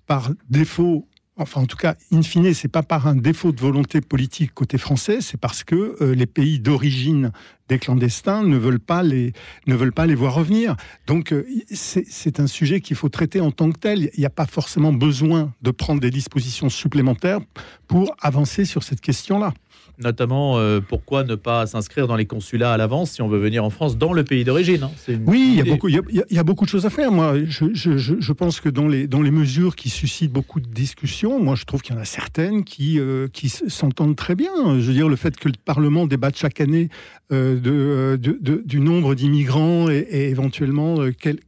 par 0.06 0.30
défaut 0.50 1.06
enfin 1.40 1.62
en 1.62 1.66
tout 1.66 1.76
cas, 1.76 1.96
in 2.12 2.22
fine, 2.22 2.52
c'est 2.54 2.68
pas 2.68 2.82
par 2.82 3.06
un 3.06 3.16
défaut 3.16 3.52
de 3.52 3.60
volonté 3.60 4.00
politique 4.00 4.52
côté 4.54 4.78
français, 4.78 5.20
c'est 5.20 5.38
parce 5.38 5.64
que 5.64 5.96
euh, 6.00 6.14
les 6.14 6.26
pays 6.26 6.60
d'origine 6.60 7.32
des 7.70 7.78
clandestins 7.78 8.42
ne 8.42 8.56
veulent 8.56 8.80
pas 8.80 9.02
les, 9.02 9.32
ne 9.66 9.74
veulent 9.76 9.92
pas 9.92 10.04
les 10.04 10.16
voir 10.16 10.34
revenir. 10.34 10.76
Donc 11.06 11.32
euh, 11.32 11.46
c'est 11.70 12.40
un 12.40 12.48
sujet 12.48 12.80
qu'il 12.80 12.96
faut 12.96 13.08
traiter 13.08 13.40
en 13.40 13.52
tant 13.52 13.70
que 13.70 13.78
tel. 13.78 14.10
Il 14.14 14.20
n'y 14.20 14.26
a 14.26 14.30
pas 14.30 14.46
forcément 14.46 14.92
besoin 14.92 15.52
de 15.62 15.70
prendre 15.70 16.00
des 16.00 16.10
dispositions 16.10 16.68
supplémentaires 16.68 17.38
pour 17.86 18.14
avancer 18.20 18.64
sur 18.64 18.82
cette 18.82 19.00
question-là 19.00 19.54
notamment 20.02 20.58
euh, 20.58 20.80
pourquoi 20.80 21.24
ne 21.24 21.34
pas 21.34 21.66
s'inscrire 21.66 22.06
dans 22.06 22.16
les 22.16 22.26
consulats 22.26 22.72
à 22.72 22.76
l'avance 22.76 23.12
si 23.12 23.22
on 23.22 23.28
veut 23.28 23.38
venir 23.38 23.64
en 23.64 23.70
France 23.70 23.98
dans 23.98 24.12
le 24.12 24.24
pays 24.24 24.44
d'origine. 24.44 24.84
Hein. 24.84 24.90
Oui, 25.26 25.48
il 25.52 25.56
y, 25.56 25.60
a 25.60 25.64
beaucoup, 25.64 25.88
il, 25.88 26.24
y 26.30 26.38
a, 26.38 26.42
beaucoup 26.42 26.64
de 26.64 26.70
choses 26.70 26.86
à 26.86 26.90
faire. 26.90 27.12
Moi, 27.12 27.34
je, 27.44 27.66
je, 27.72 27.98
je, 27.98 28.32
pense 28.32 28.60
que 28.60 28.68
dans 28.68 28.88
les, 28.88 29.06
dans 29.06 29.22
les 29.22 29.30
mesures 29.30 29.76
qui 29.76 29.90
suscitent 29.90 30.32
beaucoup 30.32 30.60
de 30.60 30.68
discussions, 30.68 31.42
moi, 31.42 31.54
je 31.54 31.64
trouve 31.64 31.82
qu'il 31.82 31.94
y 31.94 31.98
en 31.98 32.00
a 32.00 32.06
certaines 32.06 32.64
qui, 32.64 32.98
euh, 32.98 33.28
qui 33.28 33.48
s'entendent 33.48 34.16
très 34.16 34.34
bien. 34.34 34.78
Je 34.78 34.86
veux 34.86 34.94
dire, 34.94 35.08
le 35.08 35.16
fait 35.16 35.36
que 35.36 35.48
le 35.48 35.54
Parlement 35.64 36.06
débatte 36.06 36.36
chaque 36.36 36.60
année 36.60 36.88
euh, 37.32 37.59
de, 37.60 38.16
du 38.64 38.80
nombre 38.80 39.14
d'immigrants 39.14 39.88
et, 39.90 40.06
éventuellement 40.10 40.96
quel, 41.18 41.38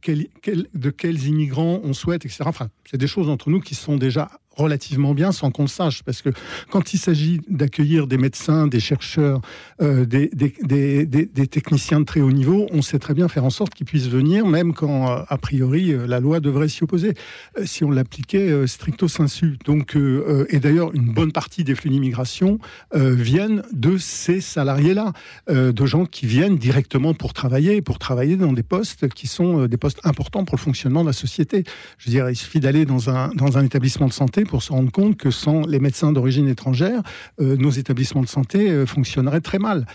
de 0.73 0.89
quels 0.89 1.27
immigrants 1.27 1.81
on 1.83 1.93
souhaite, 1.93 2.25
etc. 2.25 2.43
Enfin, 2.45 2.69
c'est 2.89 2.97
des 2.97 3.07
choses 3.07 3.29
entre 3.29 3.49
nous 3.49 3.59
qui 3.59 3.75
sont 3.75 3.97
déjà 3.97 4.29
relativement 4.55 5.13
bien 5.13 5.31
sans 5.31 5.51
qu'on 5.51 5.63
le 5.63 5.67
sache. 5.67 6.03
Parce 6.03 6.21
que 6.21 6.29
quand 6.69 6.93
il 6.93 6.97
s'agit 6.97 7.41
d'accueillir 7.47 8.07
des 8.07 8.17
médecins, 8.17 8.67
des 8.67 8.79
chercheurs, 8.79 9.41
euh, 9.81 10.05
des, 10.05 11.47
techniciens 11.47 11.99
de 11.99 12.05
très 12.05 12.21
haut 12.21 12.31
niveau, 12.31 12.67
on 12.71 12.81
sait 12.81 12.99
très 12.99 13.13
bien 13.13 13.27
faire 13.27 13.45
en 13.45 13.49
sorte 13.49 13.73
qu'ils 13.73 13.85
puissent 13.85 14.09
venir, 14.09 14.45
même 14.45 14.73
quand, 14.73 15.11
euh, 15.11 15.23
a 15.27 15.37
priori, 15.37 15.93
euh, 15.93 16.07
la 16.07 16.19
loi 16.19 16.39
devrait 16.39 16.67
s'y 16.67 16.83
opposer, 16.83 17.13
si 17.63 17.83
on 17.83 17.91
l'appliquait 17.91 18.67
stricto 18.67 19.07
sensu. 19.07 19.57
Donc, 19.65 19.95
et 20.49 20.59
d'ailleurs, 20.59 20.93
une 20.93 21.11
bonne 21.11 21.31
partie 21.31 21.63
des 21.63 21.75
flux 21.75 21.89
d'immigration 21.89 22.59
viennent 22.93 23.63
de 23.71 23.97
ces 23.97 24.41
salariés-là, 24.41 25.13
de 25.49 25.85
gens 25.85 26.05
qui 26.05 26.25
viennent 26.25 26.57
directement 26.57 27.13
pour 27.13 27.33
travailler, 27.33 27.81
pour 27.81 27.99
travailler 27.99 28.35
dans 28.35 28.53
des 28.53 28.63
postes 28.63 29.09
qui 29.09 29.27
sont 29.27 29.65
des 29.65 29.77
postes 29.77 29.99
importants 30.03 30.45
pour 30.45 30.55
le 30.55 30.61
fonctionnement 30.61 31.01
de 31.01 31.07
la 31.07 31.13
société. 31.13 31.63
Je 31.97 32.09
veux 32.09 32.11
dire, 32.11 32.29
il 32.29 32.35
suffit 32.35 32.59
d'aller 32.59 32.85
dans 32.85 33.09
un, 33.09 33.29
dans 33.29 33.57
un 33.57 33.63
établissement 33.63 34.07
de 34.07 34.13
santé 34.13 34.42
pour 34.45 34.63
se 34.63 34.71
rendre 34.71 34.91
compte 34.91 35.17
que 35.17 35.31
sans 35.31 35.65
les 35.65 35.79
médecins 35.79 36.11
d'origine 36.11 36.47
étrangère, 36.47 37.01
euh, 37.41 37.55
nos 37.57 37.71
établissements 37.71 38.21
de 38.21 38.27
santé 38.27 38.69
euh, 38.69 38.85
fonctionneraient 38.85 39.41
très 39.41 39.59
mal. 39.59 39.85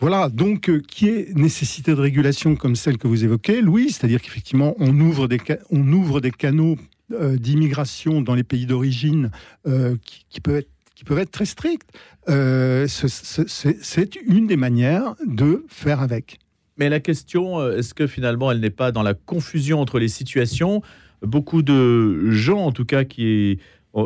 Voilà, 0.00 0.28
donc 0.28 0.68
euh, 0.68 0.80
qui 0.86 1.08
est 1.08 1.36
nécessité 1.36 1.94
de 1.94 2.00
régulation 2.00 2.56
comme 2.56 2.76
celle 2.76 2.98
que 2.98 3.08
vous 3.08 3.24
évoquez, 3.24 3.60
Louis, 3.60 3.90
c'est-à-dire 3.90 4.20
qu'effectivement 4.20 4.74
on 4.78 4.98
ouvre 5.00 5.28
des, 5.28 5.40
on 5.70 5.92
ouvre 5.92 6.20
des 6.20 6.30
canaux 6.30 6.76
d'immigration 7.10 8.22
dans 8.22 8.34
les 8.34 8.44
pays 8.44 8.64
d'origine 8.64 9.30
qui, 9.66 10.24
qui 10.30 10.40
peuvent 10.40 10.56
être 10.56 10.70
qui 10.94 11.04
peuvent 11.04 11.18
être 11.18 11.30
très 11.30 11.44
stricts. 11.44 11.90
c'est 12.26 14.16
une 14.26 14.46
des 14.46 14.56
manières 14.56 15.14
de 15.26 15.66
faire 15.68 16.00
avec. 16.00 16.38
Mais 16.78 16.88
la 16.88 17.00
question, 17.00 17.70
est-ce 17.70 17.92
que 17.92 18.06
finalement 18.06 18.50
elle 18.50 18.60
n'est 18.60 18.70
pas 18.70 18.90
dans 18.90 19.02
la 19.02 19.12
confusion 19.12 19.80
entre 19.80 19.98
les 19.98 20.08
situations? 20.08 20.82
Beaucoup 21.22 21.62
de 21.62 22.30
gens, 22.30 22.60
en 22.60 22.72
tout 22.72 22.84
cas, 22.84 23.04
qui 23.04 23.58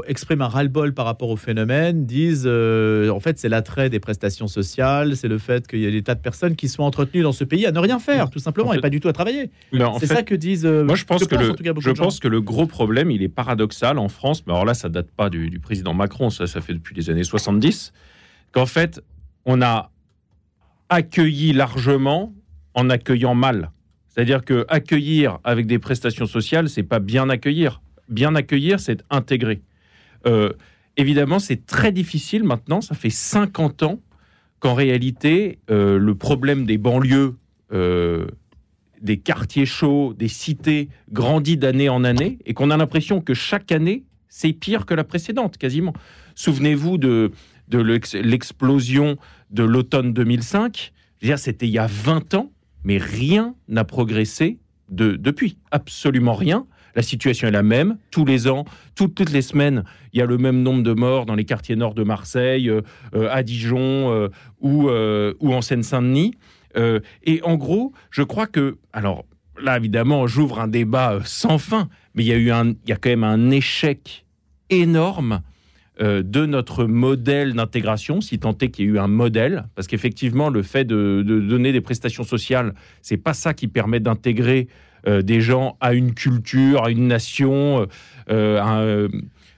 expriment 0.07 0.43
un 0.43 0.49
ras-le-bol 0.49 0.93
par 0.93 1.07
rapport 1.07 1.31
au 1.31 1.37
phénomène, 1.37 2.05
disent 2.05 2.45
euh, 2.47 3.09
en 3.11 3.21
fait 3.21 3.39
c'est 3.39 3.49
l'attrait 3.49 3.89
des 3.89 4.01
prestations 4.01 4.47
sociales, 4.47 5.17
c'est 5.17 5.29
le 5.29 5.39
fait 5.39 5.67
qu'il 5.67 5.81
y 5.81 5.87
a 5.87 5.91
des 5.91 6.03
tas 6.03 6.15
de 6.15 6.21
personnes 6.21 6.57
qui 6.57 6.69
sont 6.69 6.83
entretenues 6.83 7.23
dans 7.23 7.33
ce 7.33 7.45
pays 7.45 7.65
à 7.65 7.73
ne 7.73 7.79
rien 7.79 7.99
faire, 7.99 8.29
tout 8.29 8.39
simplement, 8.39 8.75
et 8.75 8.81
pas 8.81 8.91
du 8.91 9.01
tout 9.01 9.09
à 9.09 9.13
travailler. 9.13 9.51
C'est 9.99 10.07
ça 10.07 10.23
que 10.23 10.35
disent. 10.35 10.67
Euh, 10.67 10.85
moi 10.85 10.95
je 10.95 11.05
pense 11.05 11.27
que, 11.27 11.35
le, 11.35 11.55
je 11.81 11.91
pense 11.91 12.21
que 12.21 12.29
le 12.29 12.41
gros 12.41 12.67
problème, 12.67 13.11
il 13.11 13.23
est 13.23 13.29
paradoxal 13.29 13.99
en 13.99 14.09
France, 14.09 14.45
mais 14.47 14.53
alors 14.53 14.67
là 14.67 14.75
ça 14.75 14.91
date 14.91 15.11
pas 15.11 15.31
du, 15.31 15.59
président 15.59 15.95
Macron, 15.95 16.29
ça 16.29 16.47
ça 16.47 16.61
fait 16.61 16.75
depuis 16.75 16.95
les 16.95 17.09
années 17.09 17.25
70, 17.25 17.93
qu'en 18.53 18.67
fait 18.67 19.01
on 19.47 19.63
a 19.63 19.91
accueilli 20.91 21.53
largement 21.55 22.35
en 22.75 22.91
accueillant 22.91 23.35
mal. 23.35 23.71
C'est-à-dire 24.09 24.45
que 24.45 24.67
accueillir 24.69 25.39
avec 25.45 25.67
des 25.67 25.79
prestations 25.79 26.27
sociales, 26.27 26.69
c'est 26.69 26.83
pas 26.83 26.99
bien 26.99 27.31
accueillir. 27.31 27.81
Bien 28.09 28.35
accueillir, 28.35 28.81
c'est 28.81 29.03
intégrer. 29.11 29.63
Euh, 30.29 30.53
évidemment, 30.97 31.39
c'est 31.39 31.67
très 31.67 31.91
difficile 31.93 32.45
maintenant. 32.45 32.81
Ça 32.81 32.95
fait 32.95 33.11
50 33.11 33.83
ans 33.83 34.01
qu'en 34.61 34.75
réalité, 34.75 35.59
euh, 35.71 35.99
le 35.99 36.15
problème 36.15 36.67
des 36.67 36.79
banlieues, 36.79 37.37
euh, 37.73 38.27
des 39.01 39.19
quartiers 39.19 39.67
chauds, 39.67 40.13
des 40.15 40.29
cités 40.29 40.89
grandit 41.11 41.57
d'année 41.57 41.89
en 41.89 42.05
année 42.05 42.39
et 42.45 42.55
qu'on 42.55 42.71
a 42.71 42.77
l'impression 42.77 43.21
que 43.21 43.35
chaque 43.35 43.73
année, 43.73 44.05
c'est 44.29 44.53
pire 44.53 44.85
que 44.85 44.95
la 44.95 45.05
précédente, 45.05 45.57
quasiment. 45.57 45.95
Souvenez-vous 46.35 46.99
de, 46.99 47.33
de 47.69 47.79
l'explosion 47.79 49.17
de 49.51 49.63
l'automne 49.63 50.13
2005. 50.13 50.93
C'était 51.37 51.67
il 51.67 51.73
y 51.73 51.79
a 51.79 51.87
20 51.87 52.35
ans, 52.35 52.53
mais 52.85 52.99
rien 52.99 53.55
n'a 53.69 53.85
progressé 53.85 54.59
de, 54.91 55.13
depuis. 55.13 55.57
Absolument 55.71 56.35
rien. 56.35 56.67
La 56.99 57.03
situation 57.03 57.47
est 57.47 57.53
la 57.53 57.63
même. 57.63 57.97
Tous 58.11 58.25
les 58.25 58.49
ans, 58.49 58.65
toutes, 58.97 59.31
les 59.31 59.41
semaines, 59.41 59.85
il 60.13 60.19
y 60.19 60.21
a 60.21 60.27
le 60.27 60.37
même 60.37 60.65
nombre 60.65 60.83
de 60.83 60.93
morts 60.93 61.27
dans 61.27 61.37
les 61.37 61.45
quartiers 61.45 61.77
nord 61.77 61.95
de 61.95 62.03
Marseille, 62.03 62.69
euh, 62.69 62.81
euh, 63.15 63.29
à 63.31 63.45
Dijon 63.45 63.79
euh, 64.11 64.29
ou, 64.61 64.91
en 65.55 65.63
Seine-Saint-Denis. 65.63 66.35
et 66.75 67.41
en 67.45 67.55
gros, 67.55 67.93
je 68.11 68.25
crois 68.25 68.49
que, 68.49 68.79
alors 68.93 69.27
là, 69.63 69.77
évidemment, 69.77 70.27
j'ouvre 70.27 70.59
un 70.59 70.67
débat 70.67 71.21
sans 71.25 71.59
fin, 71.59 71.89
mais 72.17 72.25
il 72.25 72.27
y 72.27 72.33
a 72.33 72.37
eu 72.37 72.51
un, 72.51 72.71
il 72.71 72.89
y 72.89 72.93
a 72.93 72.97
quand 72.97 73.11
même 73.11 73.23
un 73.23 73.51
échec 73.51 74.27
énorme 74.69 75.43
de 76.01 76.47
notre 76.47 76.85
modèle 76.85 77.55
d'intégration, 77.55 78.21
si 78.21 78.41
tant 78.41 78.59
est 78.59 78.71
qu'il 78.71 78.87
y 78.87 78.89
ait 78.89 78.93
eu 78.93 78.99
un 78.99 79.07
modèle, 79.07 79.69
parce 79.77 79.87
qu'effectivement, 79.87 80.49
le 80.49 80.65
fait 80.65 80.85
de, 80.85 81.23
de, 81.25 81.39
donner 81.39 81.71
des 81.71 81.81
prestations 81.81 82.25
sociales, 82.25 82.75
c'est 83.03 83.17
pas 83.17 83.35
ça 83.35 83.55
qui 83.55 83.69
permet 83.69 84.01
d'intégrer 84.01 84.67
euh, 85.07 85.23
des 85.23 85.41
gens 85.41 85.77
à 85.81 85.95
une 85.95 86.15
culture, 86.15 86.85
à 86.85 86.91
une 86.91 87.07
nation, 87.07 87.81
euh, 87.81 87.87
euh, 88.31 89.09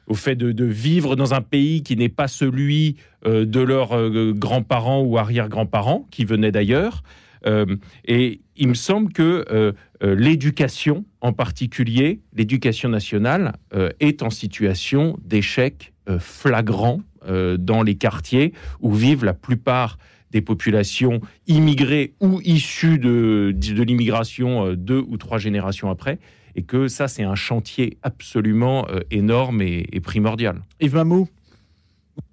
au 0.07 0.15
fait 0.15 0.37
de, 0.37 0.65
vivre 0.65 1.17
dans 1.17 1.35
un 1.35 1.41
pays 1.41 1.83
qui 1.83 1.97
n'est 1.97 2.09
pas 2.09 2.27
celui 2.27 2.97
de 3.25 3.61
leurs 3.61 4.11
grands-parents 4.33 5.03
ou 5.03 5.19
arrière-grands-parents 5.19 6.09
qui 6.11 6.25
venaient 6.25 6.51
d'ailleurs. 6.51 7.05
et 7.47 8.41
il 8.57 8.69
me 8.69 8.75
semble 8.75 9.13
que 9.13 9.73
l'éducation, 10.03 11.05
en 11.21 11.33
particulier 11.33 12.23
l'éducation 12.35 12.89
nationale, 12.89 13.53
est 14.01 14.25
en 14.25 14.31
situation 14.31 15.17
d'échec 15.25 15.93
flagrant 16.19 17.03
dans 17.29 17.85
les 17.85 17.95
quartiers 17.95 18.53
où 18.81 18.93
vivent 18.93 19.25
la 19.25 19.35
plupart 19.35 19.97
des 20.31 20.41
populations 20.41 21.21
immigrées 21.47 22.15
ou 22.21 22.41
issues 22.45 22.99
de, 22.99 23.53
de 23.55 23.83
l'immigration 23.83 24.67
euh, 24.67 24.77
deux 24.77 25.05
ou 25.09 25.17
trois 25.17 25.39
générations 25.39 25.91
après, 25.91 26.19
et 26.57 26.63
que 26.63 26.89
ça, 26.89 27.09
c'est 27.09 27.23
un 27.23 27.35
chantier 27.35 27.99
absolument 28.03 28.87
euh, 28.89 29.01
énorme 29.11 29.63
et, 29.63 30.01
primordial. 30.03 30.63
Yves 30.81 30.95
Mamou 30.95 31.29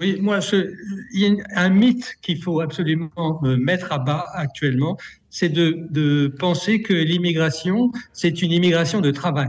oui, 0.01 0.17
moi, 0.19 0.39
il 1.13 1.21
y 1.21 1.41
a 1.55 1.61
un 1.61 1.69
mythe 1.69 2.17
qu'il 2.21 2.41
faut 2.41 2.59
absolument 2.59 3.39
euh, 3.43 3.55
mettre 3.55 3.93
à 3.93 3.99
bas 3.99 4.25
actuellement, 4.33 4.97
c'est 5.29 5.49
de, 5.49 6.27
penser 6.39 6.81
que 6.81 6.93
l'immigration, 6.93 7.91
c'est 8.11 8.41
une 8.41 8.51
immigration 8.51 8.99
de 8.99 9.11
travail. 9.11 9.47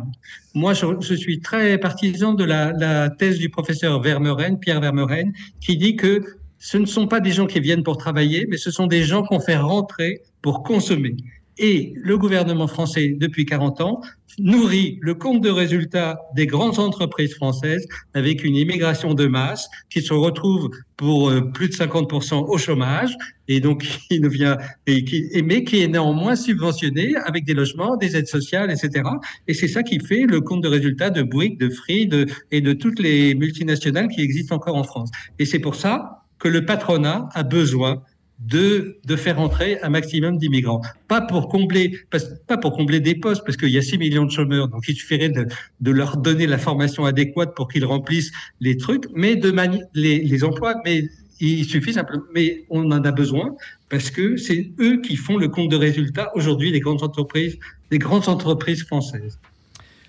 Moi, 0.55 0.75
je, 0.75 1.15
suis 1.15 1.41
très 1.41 1.77
partisan 1.79 2.35
de 2.35 2.45
la, 2.45 2.73
la, 2.73 3.11
thèse 3.11 3.39
du 3.39 3.49
professeur 3.49 4.01
Vermeuren, 4.01 4.61
Pierre 4.61 4.81
Vermeuren, 4.81 5.33
qui 5.61 5.77
dit 5.77 5.97
que 5.97 6.23
ce 6.59 6.79
ne 6.79 6.87
sont 6.87 7.07
pas 7.07 7.21
des 7.21 7.33
gens 7.33 7.47
qui 7.47 7.61
viennent 7.61 7.83
pour 7.83 7.97
travailler, 7.97 8.47
mais 8.49 8.57
ce 8.57 8.71
sont 8.71 8.87
des 8.87 9.03
gens 9.03 9.23
qu'on 9.23 9.41
fait 9.41 9.57
rentrer 9.57 10.23
pour 10.43 10.63
consommer. 10.63 11.17
Et 11.59 11.93
le 11.97 12.17
gouvernement 12.17 12.69
français, 12.69 13.17
depuis 13.19 13.45
40 13.45 13.81
ans, 13.81 14.01
nourrit 14.39 14.99
le 15.01 15.15
compte 15.15 15.43
de 15.43 15.51
résultats 15.51 16.21
des 16.37 16.47
grandes 16.47 16.79
entreprises 16.79 17.35
françaises 17.35 17.87
avec 18.15 18.45
une 18.45 18.55
immigration 18.55 19.15
de 19.15 19.27
masse 19.27 19.69
qui 19.91 20.01
se 20.01 20.15
retrouve 20.15 20.71
pour 20.97 21.31
euh, 21.31 21.41
plus 21.41 21.69
de 21.69 21.75
50% 21.75 22.47
au 22.49 22.59
chômage 22.59 23.17
et 23.49 23.61
donc 23.61 23.83
qui 24.09 24.21
ne 24.21 24.29
vient 24.29 24.57
et 24.87 25.05
qui 25.05 25.29
mais 25.45 25.65
qui 25.65 25.83
est 25.83 25.89
néanmoins 25.89 26.37
subventionné 26.37 27.17
avec 27.25 27.45
des 27.45 27.55
logements, 27.55 27.97
des 27.97 28.17
aides 28.17 28.29
sociales, 28.29 28.71
etc. 28.71 29.03
Et 29.49 29.55
c'est 29.55 29.69
ça 29.69 29.83
qui 29.83 29.99
fait 29.99 30.27
le 30.27 30.41
compte 30.41 30.63
de 30.63 30.69
résultats 30.69 31.11
de 31.11 31.23
Bouygues, 31.23 31.59
de 31.59 31.71
Free 31.71 32.07
de, 32.07 32.27
et 32.53 32.61
de 32.61 32.73
toutes 32.73 33.01
les 33.01 33.35
multinationales 33.35 34.09
qui 34.09 34.21
existent 34.21 34.55
encore 34.55 34.77
en 34.77 34.85
France. 34.85 35.11
Et 35.41 35.45
c'est 35.45 35.59
pour 35.59 35.75
ça 35.75 36.28
que 36.39 36.49
le 36.49 36.65
patronat 36.65 37.29
a 37.35 37.43
besoin 37.43 38.03
de, 38.39 38.99
de 39.05 39.17
faire 39.17 39.41
entrer 39.41 39.81
un 39.83 39.89
maximum 39.89 40.39
d'immigrants. 40.39 40.81
Pas 41.09 41.21
pour 41.21 41.49
combler, 41.49 41.99
pas 42.47 42.57
pour 42.57 42.73
combler 42.73 43.01
des 43.01 43.15
postes, 43.15 43.43
parce 43.45 43.57
qu'il 43.57 43.71
y 43.71 43.79
a 43.79 43.83
6 43.83 43.99
millions 43.99 44.25
de 44.25 44.31
chômeurs, 44.31 44.69
donc 44.69 44.85
il 44.89 44.95
suffirait 44.95 45.29
de, 45.29 45.91
leur 45.91 46.17
donner 46.17 46.47
la 46.47 46.59
formation 46.59 47.05
adéquate 47.05 47.55
pour 47.57 47.69
qu'ils 47.69 47.85
remplissent 47.85 48.31
les 48.61 48.77
trucs, 48.77 49.05
mais 49.15 49.35
de 49.35 49.53
les, 49.95 50.45
emplois, 50.45 50.77
mais 50.85 51.03
il 51.41 51.65
suffit 51.65 51.93
simplement, 51.93 52.23
mais 52.35 52.65
on 52.71 52.91
en 52.93 53.05
a 53.05 53.11
besoin 53.11 53.57
parce 53.89 54.11
que 54.11 54.37
c'est 54.37 54.71
eux 54.81 55.01
qui 55.01 55.17
font 55.17 55.37
le 55.37 55.49
compte 55.49 55.71
de 55.71 55.77
résultats 55.77 56.31
aujourd'hui 56.35 56.73
des 56.73 56.81
grandes 56.81 57.03
entreprises, 57.03 57.59
des 57.91 57.99
grandes 57.99 58.29
entreprises 58.29 58.85
françaises. 58.85 59.39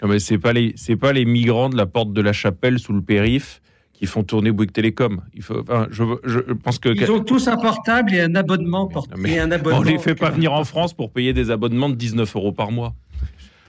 Ah 0.02 0.08
mais 0.08 0.20
c'est 0.20 0.38
pas 0.38 0.54
les 0.54 0.74
pas 1.00 1.14
les 1.14 1.26
migrants 1.26 1.70
de 1.70 1.76
la 1.76 1.86
porte 1.86 2.14
de 2.14 2.22
la 2.22 2.34
Chapelle 2.34 2.80
sous 2.80 2.94
le 2.94 3.02
périph 3.02 3.62
qui 4.00 4.06
font 4.06 4.24
tourner 4.24 4.52
Bouygues 4.54 4.72
Télécom. 4.72 5.22
Il 5.34 5.44
faut, 5.44 5.62
je, 5.92 6.04
je, 6.24 6.40
pense 6.54 6.80
que 6.80 6.88
ils 6.88 7.12
ont 7.12 7.20
tous 7.22 7.50
un 7.50 7.58
portable 7.58 8.14
et 8.14 8.22
un 8.22 8.34
abonnement. 8.34 8.90
Mais, 9.18 9.40
un 9.40 9.52
abonnement 9.52 9.80
on 9.80 9.82
les 9.82 9.98
fait 9.98 10.16
pas 10.16 10.30
venir 10.30 10.54
en 10.54 10.64
France 10.64 10.94
pour 10.94 11.12
payer 11.12 11.34
des 11.34 11.52
abonnements 11.52 11.90
de 11.90 11.96
19 11.96 12.34
euros 12.38 12.54
par 12.54 12.72
mois. 12.72 12.96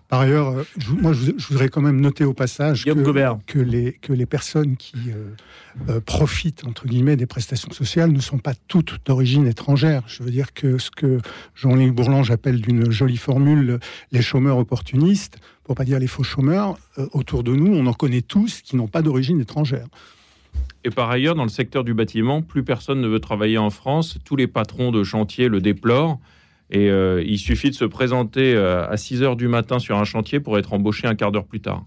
Par 0.07 0.20
ailleurs, 0.20 0.49
euh, 0.51 0.64
moi, 1.01 1.12
je, 1.12 1.33
voudrais 1.49 1.68
quand 1.68 1.81
même 1.81 2.01
noter 2.01 2.24
au 2.24 2.33
passage 2.33 2.85
que, 2.85 3.59
les, 3.59 3.93
que 3.93 4.12
les 4.12 4.26
personnes 4.26 4.76
qui 4.76 4.97
euh, 5.09 5.35
euh, 5.89 6.01
profitent, 6.01 6.64
entre 6.64 6.87
guillemets, 6.87 7.16
des 7.16 7.26
prestations 7.26 7.72
sociales 7.72 8.12
ne 8.12 8.20
sont 8.20 8.39
pas 8.39 8.55
toutes 8.68 8.99
d'origine 9.05 9.49
étrangère. 9.49 10.05
Je 10.07 10.22
veux 10.22 10.31
dire 10.31 10.53
que 10.53 10.78
ce 10.78 10.93
que 10.93 11.18
Jean-Luc 11.57 11.93
Bourlange 11.93 12.31
appelle 12.31 12.61
d'une 12.61 12.93
jolie 12.93 13.16
formule 13.16 13.81
les 14.12 14.22
chômeurs 14.22 14.59
opportunistes, 14.59 15.39
pour 15.64 15.74
pas 15.74 15.85
dire 15.85 15.99
les 15.99 16.09
faux 16.09 16.24
chômeurs, 16.24 16.76
autour 17.12 17.43
de 17.43 17.53
nous, 17.53 17.72
on 17.72 17.87
en 17.87 17.95
connaît 17.95 18.22
tous 18.22 18.62
qui 18.62 18.76
n'ont 18.76 18.89
pas 18.89 19.03
d'origine 19.03 19.41
étrangère. 19.41 19.87
Et 20.85 20.91
par 20.91 21.11
ailleurs, 21.11 21.35
dans 21.35 21.43
le 21.43 21.51
secteur 21.51 21.85
du 21.85 21.93
bâtiment, 21.93 22.43
plus 22.43 22.62
personne 22.62 23.01
ne 23.01 23.09
veut 23.09 23.20
travailler 23.20 23.59
en 23.59 23.70
France. 23.70 24.18
Tous 24.24 24.37
les 24.37 24.47
patrons 24.47 24.91
de 24.93 25.05
chantier 25.05 25.49
le 25.49 25.61
déplorent. 25.61 26.18
Et 26.70 26.89
euh, 26.89 27.22
il 27.26 27.39
suffit 27.39 27.70
de 27.70 27.74
se 27.74 27.85
présenter 27.85 28.55
euh, 28.55 28.89
à 28.89 28.97
6 28.97 29.22
heures 29.22 29.37
du 29.37 29.49
matin 29.49 29.78
sur 29.78 29.99
un 29.99 30.05
chantier 30.05 30.41
pour 30.41 30.57
être 30.59 30.72
embauché 30.72 31.07
un 31.07 31.14
quart 31.14 31.33
d'heure 31.33 31.45
plus 31.45 31.61
tard. 31.61 31.85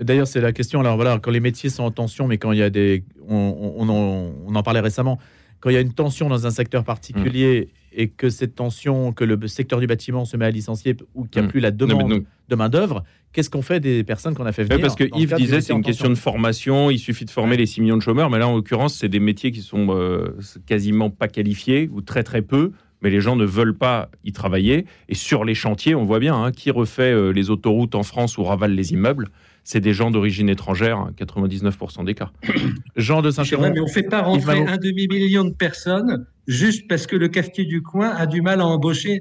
D'ailleurs, 0.00 0.28
c'est 0.28 0.40
la 0.40 0.52
question. 0.52 0.80
Alors 0.80 0.96
voilà, 0.96 1.18
quand 1.18 1.30
les 1.30 1.40
métiers 1.40 1.70
sont 1.70 1.82
en 1.82 1.90
tension, 1.90 2.28
mais 2.28 2.38
quand 2.38 2.52
il 2.52 2.58
y 2.58 2.62
a 2.62 2.70
des, 2.70 3.02
on, 3.26 3.88
en, 3.88 4.62
parlait 4.62 4.80
récemment, 4.80 5.18
quand 5.60 5.70
il 5.70 5.74
y 5.74 5.76
a 5.76 5.80
une 5.80 5.92
tension 5.92 6.28
dans 6.28 6.46
un 6.46 6.50
secteur 6.50 6.84
particulier 6.84 7.68
et 7.92 8.08
que 8.08 8.30
cette 8.30 8.54
tension, 8.54 9.12
que 9.12 9.24
le 9.24 9.46
secteur 9.48 9.80
du 9.80 9.86
bâtiment 9.86 10.24
se 10.24 10.36
met 10.36 10.44
à 10.44 10.50
licencier 10.50 10.96
ou 11.14 11.24
qu'il 11.24 11.40
n'y 11.40 11.46
a 11.46 11.48
mm. 11.48 11.50
plus 11.50 11.60
la 11.60 11.70
demande 11.70 12.24
de 12.48 12.54
main 12.54 12.68
d'œuvre, 12.68 13.04
qu'est-ce 13.32 13.50
qu'on 13.50 13.62
fait 13.62 13.80
des 13.80 14.04
personnes 14.04 14.34
qu'on 14.34 14.46
a 14.46 14.52
fait 14.52 14.64
venir 14.64 14.80
Parce 14.80 14.94
que 14.94 15.04
Yves 15.16 15.34
disait 15.34 15.60
c'est 15.60 15.72
une 15.72 15.82
question 15.82 16.08
de 16.08 16.14
formation. 16.14 16.90
Il 16.90 16.98
suffit 16.98 17.24
de 17.24 17.30
former 17.30 17.56
les 17.56 17.66
6 17.66 17.80
millions 17.80 17.96
de 17.96 18.02
chômeurs, 18.02 18.30
mais 18.30 18.38
là 18.38 18.48
en 18.48 18.54
l'occurrence 18.54 18.94
c'est 18.94 19.08
des 19.08 19.20
métiers 19.20 19.50
qui 19.50 19.62
sont 19.62 19.88
euh, 19.90 20.36
quasiment 20.66 21.10
pas 21.10 21.28
qualifiés 21.28 21.90
ou 21.92 22.00
très 22.00 22.22
très 22.22 22.42
peu 22.42 22.72
mais 23.02 23.10
les 23.10 23.20
gens 23.20 23.36
ne 23.36 23.44
veulent 23.44 23.76
pas 23.76 24.10
y 24.24 24.32
travailler. 24.32 24.86
Et 25.08 25.14
sur 25.14 25.44
les 25.44 25.54
chantiers, 25.54 25.94
on 25.94 26.04
voit 26.04 26.18
bien 26.18 26.34
hein, 26.34 26.52
qui 26.52 26.70
refait 26.70 27.12
euh, 27.12 27.30
les 27.30 27.50
autoroutes 27.50 27.94
en 27.94 28.02
France 28.02 28.38
ou 28.38 28.44
ravale 28.44 28.72
les 28.72 28.92
immeubles. 28.92 29.28
C'est 29.64 29.80
des 29.80 29.92
gens 29.92 30.10
d'origine 30.10 30.48
étrangère, 30.48 31.10
99% 31.18 32.04
des 32.04 32.14
cas. 32.14 32.30
Jean 32.96 33.20
de 33.20 33.30
Saint-Chéron. 33.30 33.70
Mais 33.70 33.80
on 33.80 33.84
ne 33.84 33.90
fait 33.90 34.02
pas 34.02 34.22
rentrer 34.22 34.60
un 34.60 34.78
demi-million 34.78 35.44
de 35.44 35.52
personnes 35.52 36.26
juste 36.46 36.88
parce 36.88 37.06
que 37.06 37.14
le 37.14 37.28
cafetier 37.28 37.66
du 37.66 37.82
coin 37.82 38.08
a 38.08 38.26
du 38.26 38.40
mal 38.40 38.62
à 38.62 38.66
embaucher 38.66 39.20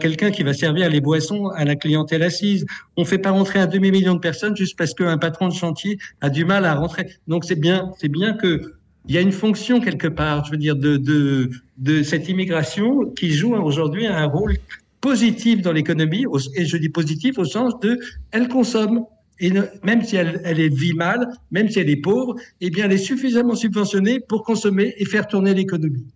quelqu'un 0.00 0.32
qui 0.32 0.42
va 0.42 0.52
servir 0.52 0.90
les 0.90 1.00
boissons 1.00 1.46
à 1.54 1.64
la 1.64 1.76
clientèle 1.76 2.24
assise. 2.24 2.66
On 2.96 3.02
ne 3.02 3.06
fait 3.06 3.18
pas 3.18 3.30
rentrer 3.30 3.60
un 3.60 3.68
demi-million 3.68 4.14
de 4.14 4.18
personnes 4.18 4.56
juste 4.56 4.76
parce 4.76 4.92
qu'un 4.92 5.18
patron 5.18 5.46
de 5.46 5.54
chantier 5.54 5.98
a 6.20 6.30
du 6.30 6.44
mal 6.44 6.64
à 6.64 6.74
rentrer. 6.74 7.06
Donc 7.28 7.44
c'est 7.44 7.60
bien, 7.60 7.92
c'est 7.98 8.08
bien 8.08 8.34
que 8.34 8.74
il 9.08 9.14
y 9.14 9.18
a 9.18 9.20
une 9.20 9.32
fonction 9.32 9.80
quelque 9.80 10.08
part, 10.08 10.44
je 10.44 10.52
veux 10.52 10.56
dire, 10.56 10.76
de, 10.76 10.96
de, 10.96 11.50
de 11.78 12.02
cette 12.02 12.28
immigration 12.28 13.06
qui 13.10 13.32
joue 13.32 13.54
aujourd'hui 13.54 14.06
un 14.06 14.26
rôle 14.26 14.56
positif 15.00 15.62
dans 15.62 15.72
l'économie, 15.72 16.24
et 16.56 16.64
je 16.64 16.76
dis 16.76 16.88
positif 16.88 17.38
au 17.38 17.44
sens 17.44 17.78
de 17.80 17.98
elle 18.32 18.48
consomme. 18.48 19.04
Et 19.38 19.52
même 19.84 20.02
si 20.02 20.16
elle, 20.16 20.40
elle 20.44 20.58
est 20.60 20.74
vit 20.74 20.94
mal, 20.94 21.28
même 21.50 21.68
si 21.68 21.78
elle 21.78 21.90
est 21.90 22.00
pauvre, 22.00 22.36
eh 22.62 22.70
bien, 22.70 22.86
elle 22.86 22.92
est 22.92 22.96
suffisamment 22.96 23.54
subventionnée 23.54 24.18
pour 24.18 24.42
consommer 24.42 24.94
et 24.96 25.04
faire 25.04 25.28
tourner 25.28 25.52
l'économie. 25.52 26.06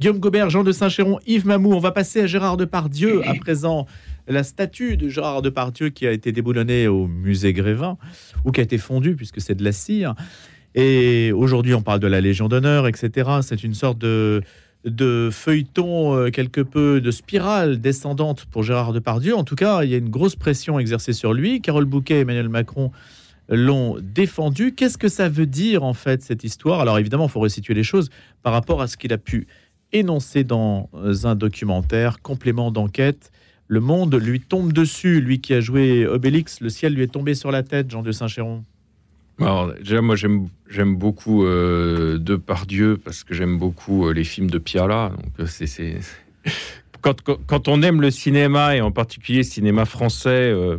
Guillaume 0.00 0.18
Gobert, 0.18 0.50
Jean 0.50 0.64
de 0.64 0.72
Saint-Chéron, 0.72 1.18
Yves 1.26 1.46
Mamou, 1.46 1.72
on 1.72 1.78
va 1.78 1.92
passer 1.92 2.22
à 2.22 2.26
Gérard 2.26 2.56
Depardieu 2.56 3.26
à 3.26 3.34
présent. 3.40 3.86
La 4.26 4.42
statue 4.42 4.96
de 4.96 5.08
Gérard 5.08 5.40
Depardieu 5.40 5.90
qui 5.90 6.06
a 6.06 6.12
été 6.12 6.32
déboulonnée 6.32 6.88
au 6.88 7.06
musée 7.06 7.52
Grévin, 7.52 7.96
ou 8.44 8.50
qui 8.50 8.60
a 8.60 8.64
été 8.64 8.76
fondue 8.76 9.14
puisque 9.14 9.40
c'est 9.40 9.54
de 9.54 9.62
la 9.62 9.72
cire. 9.72 10.14
Et 10.76 11.32
aujourd'hui, 11.32 11.72
on 11.72 11.80
parle 11.80 12.00
de 12.00 12.06
la 12.06 12.20
Légion 12.20 12.48
d'honneur, 12.48 12.86
etc. 12.86 13.30
C'est 13.40 13.64
une 13.64 13.72
sorte 13.72 13.96
de, 13.98 14.42
de 14.84 15.30
feuilleton 15.32 16.14
euh, 16.14 16.30
quelque 16.30 16.60
peu 16.60 17.00
de 17.00 17.10
spirale 17.10 17.80
descendante 17.80 18.44
pour 18.44 18.62
Gérard 18.62 18.92
Depardieu. 18.92 19.34
En 19.34 19.42
tout 19.42 19.56
cas, 19.56 19.84
il 19.84 19.90
y 19.90 19.94
a 19.94 19.96
une 19.96 20.10
grosse 20.10 20.36
pression 20.36 20.78
exercée 20.78 21.14
sur 21.14 21.32
lui. 21.32 21.62
Carole 21.62 21.86
Bouquet 21.86 22.16
et 22.16 22.20
Emmanuel 22.20 22.50
Macron 22.50 22.92
l'ont 23.48 23.96
défendu. 24.02 24.74
Qu'est-ce 24.74 24.98
que 24.98 25.08
ça 25.08 25.30
veut 25.30 25.46
dire 25.46 25.82
en 25.82 25.94
fait 25.94 26.22
cette 26.22 26.44
histoire? 26.44 26.80
Alors 26.80 26.98
évidemment, 26.98 27.24
il 27.24 27.30
faut 27.30 27.40
resituer 27.40 27.72
les 27.72 27.84
choses 27.84 28.10
par 28.42 28.52
rapport 28.52 28.82
à 28.82 28.86
ce 28.86 28.98
qu'il 28.98 29.14
a 29.14 29.18
pu 29.18 29.46
énoncer 29.92 30.44
dans 30.44 30.90
un 31.24 31.36
documentaire, 31.36 32.20
complément 32.20 32.70
d'enquête. 32.70 33.30
Le 33.66 33.80
monde 33.80 34.14
lui 34.14 34.40
tombe 34.40 34.74
dessus, 34.74 35.22
lui 35.22 35.40
qui 35.40 35.54
a 35.54 35.60
joué 35.60 36.06
Obélix, 36.06 36.60
le 36.60 36.68
ciel 36.68 36.92
lui 36.92 37.02
est 37.02 37.12
tombé 37.12 37.34
sur 37.34 37.50
la 37.50 37.62
tête, 37.62 37.90
Jean 37.90 38.02
de 38.02 38.12
Saint-Chéron. 38.12 38.64
Alors, 39.40 39.74
déjà, 39.74 40.00
moi, 40.00 40.16
j'aime, 40.16 40.48
j'aime 40.68 40.96
beaucoup 40.96 41.44
euh, 41.44 42.18
Depardieu 42.18 42.96
parce 42.96 43.22
que 43.22 43.34
j'aime 43.34 43.58
beaucoup 43.58 44.06
euh, 44.06 44.12
les 44.12 44.24
films 44.24 44.48
de 44.48 44.58
Piala. 44.58 45.12
Donc, 45.38 45.50
euh, 45.80 47.36
Quand, 47.46 47.68
on 47.68 47.82
aime 47.82 48.00
le 48.00 48.10
cinéma, 48.10 48.76
et 48.76 48.80
en 48.80 48.90
particulier 48.90 49.38
le 49.38 49.44
cinéma 49.44 49.84
français, 49.84 50.30
euh, 50.30 50.78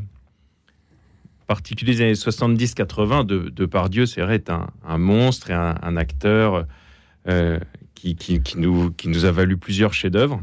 particulier 1.46 1.94
les 1.94 2.02
années 2.02 2.14
70-80, 2.14 3.26
de, 3.26 3.50
Depardieu, 3.50 4.08
c'est 4.08 4.22
vrai, 4.22 4.36
est 4.36 4.50
un, 4.50 4.98
monstre 4.98 5.52
et 5.52 5.54
un, 5.54 5.96
acteur 5.96 6.66
qui, 7.94 8.16
qui, 8.16 8.42
nous, 8.58 8.92
qui 8.92 9.08
nous 9.08 9.26
a 9.26 9.32
valu 9.32 9.58
plusieurs 9.58 9.94
chefs-d'œuvre. 9.94 10.42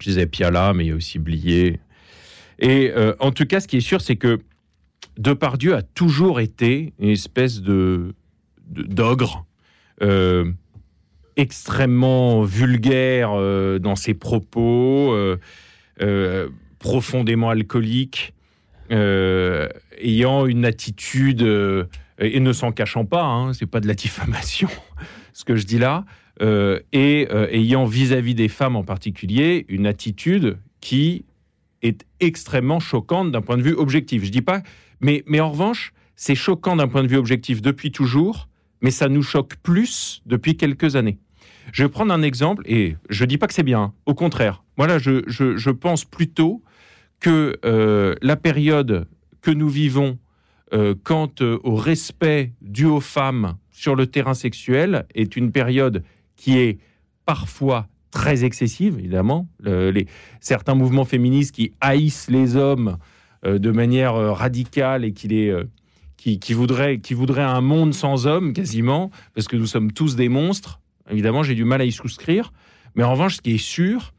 Je 0.00 0.10
disais 0.10 0.26
Piala, 0.26 0.72
mais 0.74 0.86
il 0.86 0.88
y 0.88 0.92
a 0.92 0.96
aussi 0.96 1.18
Blier. 1.18 1.78
Et 2.58 2.92
en 3.20 3.30
tout 3.30 3.46
cas, 3.46 3.60
ce 3.60 3.68
qui 3.68 3.78
est 3.78 3.80
sûr, 3.80 4.02
c'est 4.02 4.16
que 4.16 4.40
Depardieu 5.18 5.74
a 5.74 5.82
toujours 5.82 6.40
été 6.40 6.92
une 6.98 7.10
espèce 7.10 7.60
de 7.60 8.14
d'ogre, 8.70 9.46
euh, 10.02 10.50
extrêmement 11.36 12.42
vulgaire 12.42 13.32
euh, 13.32 13.78
dans 13.78 13.96
ses 13.96 14.14
propos, 14.14 15.12
euh, 15.12 16.48
profondément 16.78 17.50
alcoolique, 17.50 18.34
ayant 18.90 20.46
une 20.46 20.64
attitude 20.64 21.42
et 22.18 22.40
ne 22.40 22.52
s'en 22.52 22.72
cachant 22.72 23.04
pas, 23.04 23.24
hein, 23.24 23.52
c'est 23.52 23.66
pas 23.66 23.80
de 23.80 23.86
la 23.86 23.94
diffamation, 23.94 24.68
ce 25.32 25.44
que 25.44 25.56
je 25.56 25.66
dis 25.66 25.78
là, 25.78 26.04
et 26.40 27.28
ayant 27.52 27.84
vis-à-vis 27.84 28.32
-vis 28.32 28.36
des 28.36 28.48
femmes 28.48 28.76
en 28.76 28.82
particulier 28.82 29.66
une 29.68 29.86
attitude 29.86 30.58
qui 30.80 31.24
est 31.82 32.04
extrêmement 32.20 32.80
choquante 32.80 33.30
d'un 33.30 33.42
point 33.42 33.56
de 33.56 33.62
vue 33.62 33.74
objectif. 33.74 34.24
Je 34.24 34.30
dis 34.30 34.42
pas 34.42 34.62
mais, 35.00 35.40
en 35.40 35.50
revanche, 35.50 35.92
c'est 36.16 36.34
choquant 36.34 36.76
d'un 36.76 36.88
point 36.88 37.02
de 37.02 37.08
vue 37.08 37.16
objectif 37.16 37.62
depuis 37.62 37.90
toujours, 37.90 38.48
mais 38.82 38.90
ça 38.90 39.08
nous 39.08 39.22
choque 39.22 39.56
plus 39.56 40.22
depuis 40.26 40.56
quelques 40.56 40.96
années. 40.96 41.18
Je 41.72 41.84
vais 41.84 41.88
prendre 41.88 42.12
un 42.12 42.22
exemple, 42.22 42.62
et 42.66 42.96
je 43.08 43.24
ne 43.24 43.28
dis 43.28 43.38
pas 43.38 43.46
que 43.46 43.54
c'est 43.54 43.62
bien, 43.62 43.94
au 44.06 44.14
contraire. 44.14 44.62
Voilà, 44.76 44.98
je, 44.98 45.22
je, 45.26 45.70
pense 45.70 46.04
plutôt 46.04 46.62
que 47.20 47.58
euh, 47.64 48.14
la 48.22 48.36
période 48.36 49.06
que 49.40 49.50
nous 49.50 49.68
vivons 49.68 50.18
euh, 50.72 50.94
quant 51.02 51.30
euh, 51.40 51.58
au 51.64 51.76
respect 51.76 52.52
dû 52.60 52.86
aux 52.86 53.00
femmes 53.00 53.56
sur 53.70 53.94
le 53.94 54.06
terrain 54.06 54.34
sexuel 54.34 55.06
est 55.14 55.36
une 55.36 55.52
période 55.52 56.02
qui 56.36 56.58
est 56.58 56.78
parfois 57.26 57.88
très 58.10 58.44
excessive, 58.44 58.98
évidemment. 58.98 59.48
les, 59.64 60.06
certains 60.40 60.74
mouvements 60.74 61.04
féministes 61.04 61.54
qui 61.54 61.72
haïssent 61.80 62.28
les 62.30 62.56
hommes 62.56 62.96
euh, 63.46 63.58
de 63.58 63.70
manière 63.70 64.16
euh, 64.16 64.32
radicale 64.32 65.02
et 65.02 65.12
qu'il 65.12 65.32
est 65.32 65.48
euh, 65.48 65.64
qui, 66.18 66.52
voudrait, 66.52 66.98
qui 66.98 67.14
voudrait 67.14 67.42
un 67.42 67.62
monde 67.62 67.94
sans 67.94 68.26
hommes 68.26 68.52
quasiment, 68.52 69.10
parce 69.34 69.48
que 69.48 69.56
nous 69.56 69.66
sommes 69.66 69.90
tous 69.92 70.14
des 70.14 70.28
monstres. 70.28 70.78
Évidemment, 71.10 71.42
j'ai 71.42 71.54
du 71.54 71.64
mal 71.64 71.80
à 71.80 71.86
y 71.86 71.92
souscrire. 71.92 72.52
Mais 72.94 73.02
en 73.02 73.12
revanche, 73.12 73.36
ce 73.36 73.40
qui 73.40 73.54
est 73.54 73.58
sûr, 73.58 74.12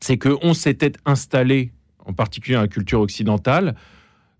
c'est 0.00 0.18
qu'on 0.18 0.54
s'était 0.54 0.94
installé, 1.04 1.70
en 2.04 2.12
particulier 2.12 2.56
dans 2.56 2.62
la 2.62 2.68
culture 2.68 3.00
occidentale, 3.00 3.76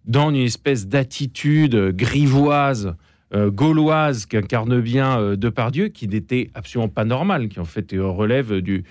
dans 0.04 0.30
une 0.30 0.36
espèce 0.36 0.88
d'attitude 0.88 1.76
grivoise, 1.94 2.96
gauloise 3.34 4.26
qu'incarne 4.26 4.80
bien 4.80 5.36
Depardieu, 5.36 5.88
qui 5.88 6.08
n'était 6.08 6.50
absolument 6.54 6.88
pas 6.88 7.04
normale, 7.04 7.48
qui 7.48 7.60
en 7.60 7.64
fait 7.64 7.92
relève 7.92 8.60
du, 8.60 8.84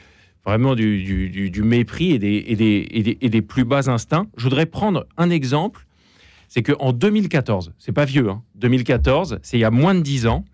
vraiment 0.46 0.76
du, 0.76 1.62
mépris 1.64 2.12
et 2.12 2.20
des, 2.20 2.46
et, 3.22 3.30
des, 3.30 3.42
plus 3.42 3.66
bas 3.66 3.90
instincts. 3.90 4.28
Je 4.38 4.44
voudrais 4.44 4.66
prendre 4.66 5.06
un 5.18 5.30
exemple, 5.30 5.86
c'est 6.48 6.64
qu'en 6.64 6.94
2014, 6.94 7.74
c'est 7.78 7.92
pas 7.92 8.06
vieux, 8.06 8.28
2014, 8.56 9.34
hein, 9.34 9.40
c'est 9.42 9.58
il 9.58 9.62
y 9.62 9.66
a 9.66 9.72
moins 9.72 9.94
de 9.94 10.02
dix 10.02 10.26
ans, 10.26 10.46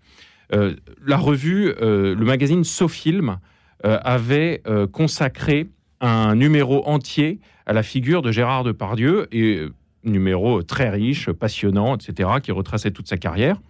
la 0.50 1.16
revue, 1.16 1.74
le 1.80 2.24
magazine 2.24 2.64
SoFilm 2.64 3.38
avait 3.82 4.62
consacré 4.92 5.68
un 6.00 6.34
numéro 6.34 6.86
entier 6.86 7.40
à 7.66 7.72
la 7.72 7.82
figure 7.82 8.22
de 8.22 8.30
Gérard 8.30 8.64
Depardieu 8.64 9.26
et 9.32 9.66
numéro 10.04 10.62
très 10.62 10.88
riche, 10.88 11.30
passionnant, 11.30 11.96
etc., 11.96 12.28
qui 12.42 12.52
retraçait 12.52 12.90
toute 12.90 13.08
sa 13.08 13.16
carrière. 13.16 13.60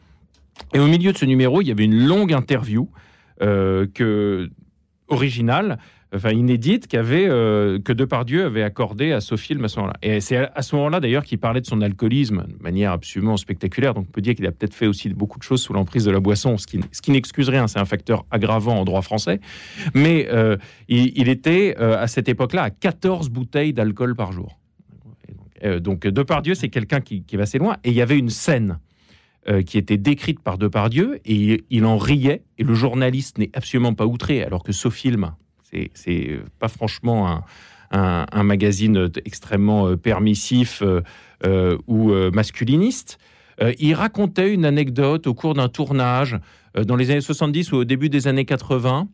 Et 0.74 0.78
au 0.78 0.86
milieu 0.86 1.12
de 1.12 1.18
ce 1.18 1.24
numéro, 1.24 1.60
il 1.62 1.68
y 1.68 1.70
avait 1.70 1.84
une 1.84 2.06
longue 2.06 2.32
interview 2.32 2.88
euh, 3.42 3.86
que, 3.92 4.50
originale, 5.08 5.78
enfin 6.14 6.30
inédite, 6.30 6.86
qu'avait, 6.86 7.26
euh, 7.28 7.78
que 7.78 7.92
Depardieu 7.92 8.44
avait 8.44 8.62
accordé 8.62 9.12
à 9.12 9.20
Sophie 9.20 9.54
à 9.62 9.68
ce 9.68 9.76
moment-là. 9.78 9.96
Et 10.02 10.20
c'est 10.20 10.48
à, 10.54 10.62
ce 10.62 10.74
moment-là, 10.76 11.00
d'ailleurs, 11.00 11.24
qu'il 11.24 11.38
parlait 11.38 11.60
de 11.60 11.66
son 11.66 11.80
alcoolisme 11.82 12.46
de 12.48 12.62
manière 12.62 12.92
absolument 12.92 13.36
spectaculaire. 13.36 13.94
Donc 13.94 14.06
on 14.08 14.10
peut 14.10 14.20
dire 14.20 14.34
qu'il 14.34 14.46
a 14.46 14.52
peut-être 14.52 14.74
fait 14.74 14.86
aussi 14.86 15.10
beaucoup 15.10 15.38
de 15.38 15.44
choses 15.44 15.62
sous 15.62 15.72
l'emprise 15.72 16.04
de 16.04 16.10
la 16.10 16.20
boisson, 16.20 16.58
ce 16.58 16.66
qui, 16.66 16.80
ce 16.90 17.10
n'excuse 17.10 17.48
rien, 17.48 17.68
c'est 17.68 17.78
un 17.78 17.84
facteur 17.84 18.24
aggravant 18.30 18.80
en 18.80 18.84
droit 18.84 19.02
français. 19.02 19.40
Mais 19.94 20.28
euh, 20.32 20.56
il, 20.88 21.28
était, 21.28 21.76
à 21.76 22.06
cette 22.06 22.28
époque-là, 22.28 22.62
à 22.64 22.70
14 22.70 23.28
bouteilles 23.28 23.72
d'alcool 23.72 24.16
par 24.16 24.32
jour. 24.32 24.58
donc 25.80 26.06
Depardieu, 26.06 26.54
c'est 26.54 26.68
quelqu'un 26.68 27.00
qui, 27.00 27.22
qui 27.22 27.36
va 27.36 27.42
assez 27.42 27.58
loin. 27.58 27.76
Et 27.84 27.90
il 27.90 27.96
y 27.96 28.02
avait 28.02 28.18
une 28.18 28.30
scène 28.30 28.78
euh, 29.48 29.62
qui 29.62 29.78
était 29.78 29.96
décrite 29.96 30.40
par 30.40 30.58
Depardieu 30.58 31.20
et 31.24 31.64
il 31.70 31.84
en 31.84 31.98
riait 31.98 32.42
et 32.58 32.64
le 32.64 32.74
journaliste 32.74 33.38
n'est 33.38 33.52
absolument 33.54 33.94
pas 33.94 34.04
outré 34.04 34.42
alors 34.42 34.64
que 34.64 34.72
ce 34.72 34.90
film, 34.90 35.36
c'est 35.94 36.40
pas 36.58 36.66
franchement 36.66 37.44
un, 37.92 38.42
magazine 38.42 39.08
extrêmement 39.24 39.86
euh, 39.86 39.96
permissif 39.96 40.82
euh, 40.82 41.78
ou 41.86 42.12
masculiniste. 42.32 43.18
il 43.78 43.94
racontait 43.94 44.52
une 44.52 44.64
anecdote 44.64 45.28
au 45.28 45.34
cours 45.34 45.54
d'un 45.54 45.68
tournage 45.68 46.40
dans 46.74 46.96
les 46.96 47.12
années 47.12 47.20
70 47.20 47.70
ou 47.70 47.76
au 47.76 47.84
début 47.84 48.08
des 48.08 48.26
années 48.26 48.46
80 48.46 49.06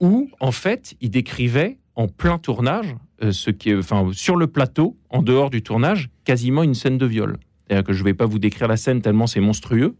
où 0.00 0.28
en 0.40 0.50
fait 0.50 0.94
il 1.00 1.10
décrivait 1.10 1.78
en 1.94 2.08
plein 2.08 2.38
tournage, 2.38 2.96
ce 3.30 3.50
qui 3.50 3.72
enfin, 3.76 4.10
sur 4.12 4.34
le 4.34 4.48
plateau, 4.48 4.96
en 5.08 5.22
dehors 5.22 5.50
du 5.50 5.62
tournage, 5.62 6.10
quasiment 6.24 6.64
une 6.64 6.74
scène 6.74 6.98
de 6.98 7.06
viol 7.06 7.38
que 7.84 7.92
je 7.92 8.00
ne 8.00 8.04
vais 8.04 8.14
pas 8.14 8.26
vous 8.26 8.38
décrire 8.38 8.68
la 8.68 8.76
scène 8.76 9.00
tellement 9.00 9.26
c'est 9.26 9.40
monstrueux. 9.40 9.94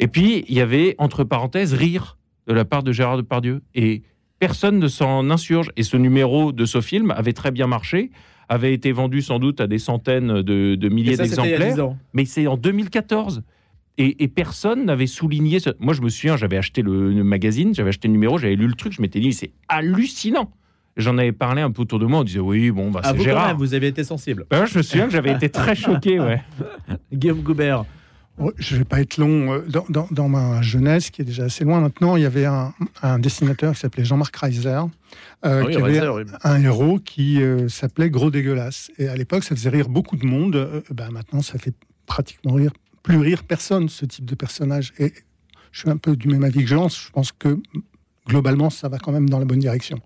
Et 0.00 0.08
puis, 0.08 0.44
il 0.48 0.54
y 0.54 0.60
avait, 0.60 0.94
entre 0.98 1.24
parenthèses, 1.24 1.74
rire 1.74 2.16
de 2.46 2.54
la 2.54 2.64
part 2.64 2.82
de 2.82 2.90
Gérard 2.90 3.18
Depardieu. 3.18 3.62
Et 3.74 4.02
personne 4.38 4.78
ne 4.78 4.88
s'en 4.88 5.30
insurge. 5.30 5.70
Et 5.76 5.82
ce 5.82 5.96
numéro 5.96 6.52
de 6.52 6.64
ce 6.64 6.80
film 6.80 7.10
avait 7.10 7.34
très 7.34 7.50
bien 7.50 7.66
marché, 7.66 8.10
avait 8.48 8.72
été 8.72 8.92
vendu 8.92 9.20
sans 9.20 9.38
doute 9.38 9.60
à 9.60 9.66
des 9.66 9.78
centaines 9.78 10.42
de, 10.42 10.88
milliers 10.88 11.16
d'exemplaires. 11.16 11.94
Mais 12.14 12.24
c'est 12.24 12.46
en 12.46 12.56
2014. 12.56 13.42
Et, 13.98 14.28
personne 14.28 14.86
n'avait 14.86 15.06
souligné. 15.06 15.58
Moi, 15.78 15.92
je 15.92 16.00
me 16.00 16.08
souviens, 16.08 16.38
j'avais 16.38 16.56
acheté 16.56 16.80
le, 16.80 17.12
le 17.12 17.22
magazine, 17.22 17.74
j'avais 17.74 17.90
acheté 17.90 18.08
le 18.08 18.12
numéro, 18.12 18.38
j'avais 18.38 18.56
lu 18.56 18.66
le 18.66 18.72
truc, 18.72 18.94
je 18.94 19.02
m'étais 19.02 19.20
dit, 19.20 19.34
c'est 19.34 19.52
hallucinant. 19.68 20.50
J'en 20.96 21.18
avais 21.18 21.32
parlé 21.32 21.62
un 21.62 21.70
peu 21.70 21.82
autour 21.82 21.98
de 21.98 22.06
moi. 22.06 22.20
On 22.20 22.24
disait 22.24 22.40
oui, 22.40 22.70
bon, 22.70 22.90
bah, 22.90 23.00
ah, 23.04 23.12
c'est 23.16 23.22
Gérard. 23.22 23.56
vous 23.56 23.74
avez 23.74 23.88
été 23.88 24.04
sensible. 24.04 24.46
Bah, 24.50 24.66
je 24.66 24.78
me 24.78 24.82
souviens 24.82 25.06
que 25.06 25.12
j'avais 25.12 25.32
été 25.32 25.48
très 25.48 25.74
choqué. 25.74 26.18
Ouais. 26.18 26.42
Guillaume 27.12 27.42
Goubert. 27.42 27.84
je 28.58 28.74
ne 28.74 28.78
vais 28.80 28.84
pas 28.84 29.00
être 29.00 29.16
long. 29.16 29.54
Euh, 29.54 29.66
dans, 30.10 30.28
ma 30.28 30.62
jeunesse, 30.62 31.10
qui 31.10 31.22
est 31.22 31.24
déjà 31.24 31.44
assez 31.44 31.64
loin 31.64 31.80
maintenant, 31.80 32.16
il 32.16 32.22
y 32.22 32.26
avait 32.26 32.44
un, 32.44 32.72
dessinateur 33.18 33.74
qui 33.74 33.80
s'appelait 33.80 34.04
Jean-Marc 34.04 34.34
Reiser, 34.36 34.68
euh, 34.68 34.84
ah 35.44 35.70
qui 35.70 35.76
avait 35.76 36.00
un 36.42 36.62
héros 36.62 36.98
qui 36.98 37.42
euh, 37.42 37.68
s'appelait 37.68 38.10
Gros 38.10 38.30
Dégueulasse. 38.30 38.90
Et 38.98 39.08
à 39.08 39.16
l'époque, 39.16 39.44
ça 39.44 39.54
faisait 39.54 39.70
rire 39.70 39.88
beaucoup 39.88 40.16
de 40.16 40.26
monde. 40.26 40.82
Bah, 40.90 41.08
maintenant, 41.10 41.40
ça 41.40 41.58
fait 41.58 41.74
pratiquement 42.06 42.54
rire, 42.54 42.72
plus 43.02 43.18
rire 43.18 43.44
personne, 43.44 43.88
ce 43.88 44.04
type 44.04 44.24
de 44.24 44.34
personnage. 44.34 44.92
Et 44.98 45.12
je 45.70 45.80
suis 45.80 45.90
un 45.90 45.96
peu 45.96 46.16
du 46.16 46.28
même 46.28 46.44
avis 46.44 46.60
que 46.60 46.68
Jean. 46.68 46.88
Je 46.88 47.10
pense 47.10 47.32
que 47.32 47.60
globalement, 48.30 48.70
ça 48.70 48.88
va 48.88 48.98
quand 48.98 49.12
même 49.12 49.28
dans 49.28 49.38
la 49.38 49.44
bonne 49.44 49.58
direction. 49.58 49.98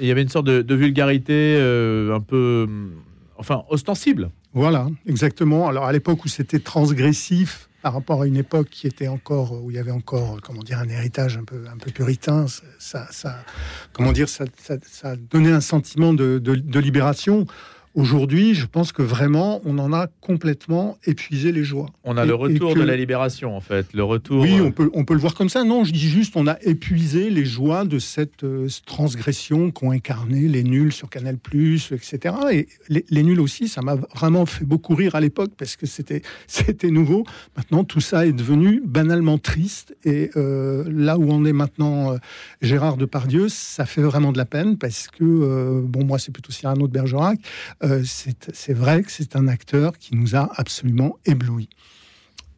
Il 0.00 0.06
y 0.06 0.10
avait 0.10 0.22
une 0.22 0.28
sorte 0.28 0.46
de, 0.46 0.74
vulgarité 0.74 1.56
euh, 1.58 2.14
un 2.14 2.20
peu, 2.20 2.66
euh, 2.68 2.88
enfin, 3.36 3.64
ostensible. 3.68 4.30
Voilà, 4.54 4.88
exactement. 5.06 5.68
Alors 5.68 5.84
à 5.84 5.92
l'époque 5.92 6.24
où 6.24 6.28
c'était 6.28 6.60
transgressif 6.60 7.68
par 7.82 7.92
rapport 7.94 8.22
à 8.22 8.26
une 8.26 8.36
époque 8.36 8.68
qui 8.70 8.86
était 8.86 9.08
encore 9.08 9.62
où 9.62 9.70
il 9.70 9.76
y 9.76 9.78
avait 9.78 9.92
encore 9.92 10.40
comment 10.42 10.62
dire 10.62 10.78
un 10.78 10.88
héritage 10.88 11.36
un 11.36 11.44
peu 11.44 11.64
un 11.72 11.76
peu 11.76 11.90
puritain, 11.90 12.46
ça, 12.78 13.06
ça 13.10 13.44
comment 13.92 14.12
dire 14.12 14.28
ça, 14.28 14.46
ça, 14.82 15.16
donnait 15.16 15.52
un 15.52 15.60
sentiment 15.60 16.12
de, 16.12 16.38
de 16.38 16.80
libération. 16.80 17.46
Aujourd'hui, 17.94 18.54
je 18.54 18.66
pense 18.66 18.92
que 18.92 19.02
vraiment, 19.02 19.60
on 19.64 19.78
en 19.78 19.92
a 19.92 20.08
complètement 20.20 20.98
épuisé 21.06 21.52
les 21.52 21.64
joies. 21.64 21.88
On 22.04 22.16
a 22.16 22.24
le 22.24 22.34
retour 22.34 22.74
de 22.74 22.82
la 22.82 22.96
libération, 22.96 23.56
en 23.56 23.60
fait. 23.60 23.86
Le 23.94 24.04
retour. 24.04 24.42
Oui, 24.42 24.58
euh, 24.58 24.64
on 24.64 24.70
peut, 24.70 24.90
on 24.92 25.04
peut 25.04 25.14
le 25.14 25.20
voir 25.20 25.34
comme 25.34 25.48
ça. 25.48 25.64
Non, 25.64 25.84
je 25.84 25.92
dis 25.92 26.08
juste, 26.08 26.36
on 26.36 26.46
a 26.46 26.58
épuisé 26.62 27.30
les 27.30 27.44
joies 27.44 27.84
de 27.84 27.98
cette 27.98 28.44
euh, 28.44 28.68
transgression 28.86 29.70
qu'ont 29.70 29.90
incarné 29.90 30.48
les 30.48 30.62
nuls 30.62 30.92
sur 30.92 31.08
Canal+, 31.08 31.36
etc. 31.36 32.34
Et 32.52 32.68
les, 32.88 33.22
nuls 33.22 33.40
aussi, 33.40 33.68
ça 33.68 33.82
m'a 33.82 33.96
vraiment 34.14 34.46
fait 34.46 34.64
beaucoup 34.64 34.94
rire 34.94 35.14
à 35.14 35.20
l'époque 35.20 35.52
parce 35.56 35.76
que 35.76 35.86
c'était, 35.86 36.22
c'était 36.46 36.90
nouveau. 36.90 37.24
Maintenant, 37.56 37.84
tout 37.84 38.00
ça 38.00 38.26
est 38.26 38.32
devenu 38.32 38.82
banalement 38.84 39.38
triste. 39.38 39.96
Et 40.04 40.30
euh, 40.36 40.84
là 40.88 41.18
où 41.18 41.30
on 41.30 41.44
est 41.44 41.52
maintenant, 41.52 42.16
Gérard 42.60 42.96
Depardieu, 42.96 43.48
ça 43.48 43.86
fait 43.86 44.02
vraiment 44.02 44.32
de 44.32 44.38
la 44.38 44.44
peine 44.44 44.76
parce 44.76 45.08
que, 45.08 45.80
bon, 45.80 46.04
moi, 46.04 46.18
c'est 46.18 46.32
plutôt 46.32 46.52
Cyrano 46.52 46.86
de 46.86 46.92
Bergerac. 46.92 47.38
Euh, 47.84 48.02
c'est 48.04 48.72
vrai 48.72 49.02
que 49.02 49.10
c'est 49.10 49.36
un 49.36 49.46
acteur 49.46 49.98
qui 49.98 50.16
nous 50.16 50.34
a 50.34 50.50
absolument 50.56 51.18
éblouis. 51.24 51.68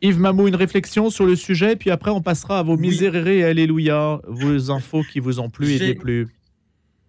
Yves 0.02 0.18
Mamou, 0.18 0.48
une 0.48 0.56
réflexion 0.56 1.10
sur 1.10 1.26
le 1.26 1.36
sujet, 1.36 1.76
puis 1.76 1.90
après 1.90 2.10
on 2.10 2.22
passera 2.22 2.58
à 2.58 2.62
vos 2.62 2.76
oui. 2.76 2.98
et 3.04 3.44
Alléluia, 3.44 4.20
vos 4.26 4.70
infos 4.70 5.02
qui 5.02 5.20
vous 5.20 5.40
ont 5.40 5.50
plu 5.50 5.72
et 5.72 5.78
déplu. 5.78 6.28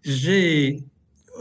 J'ai 0.03 0.84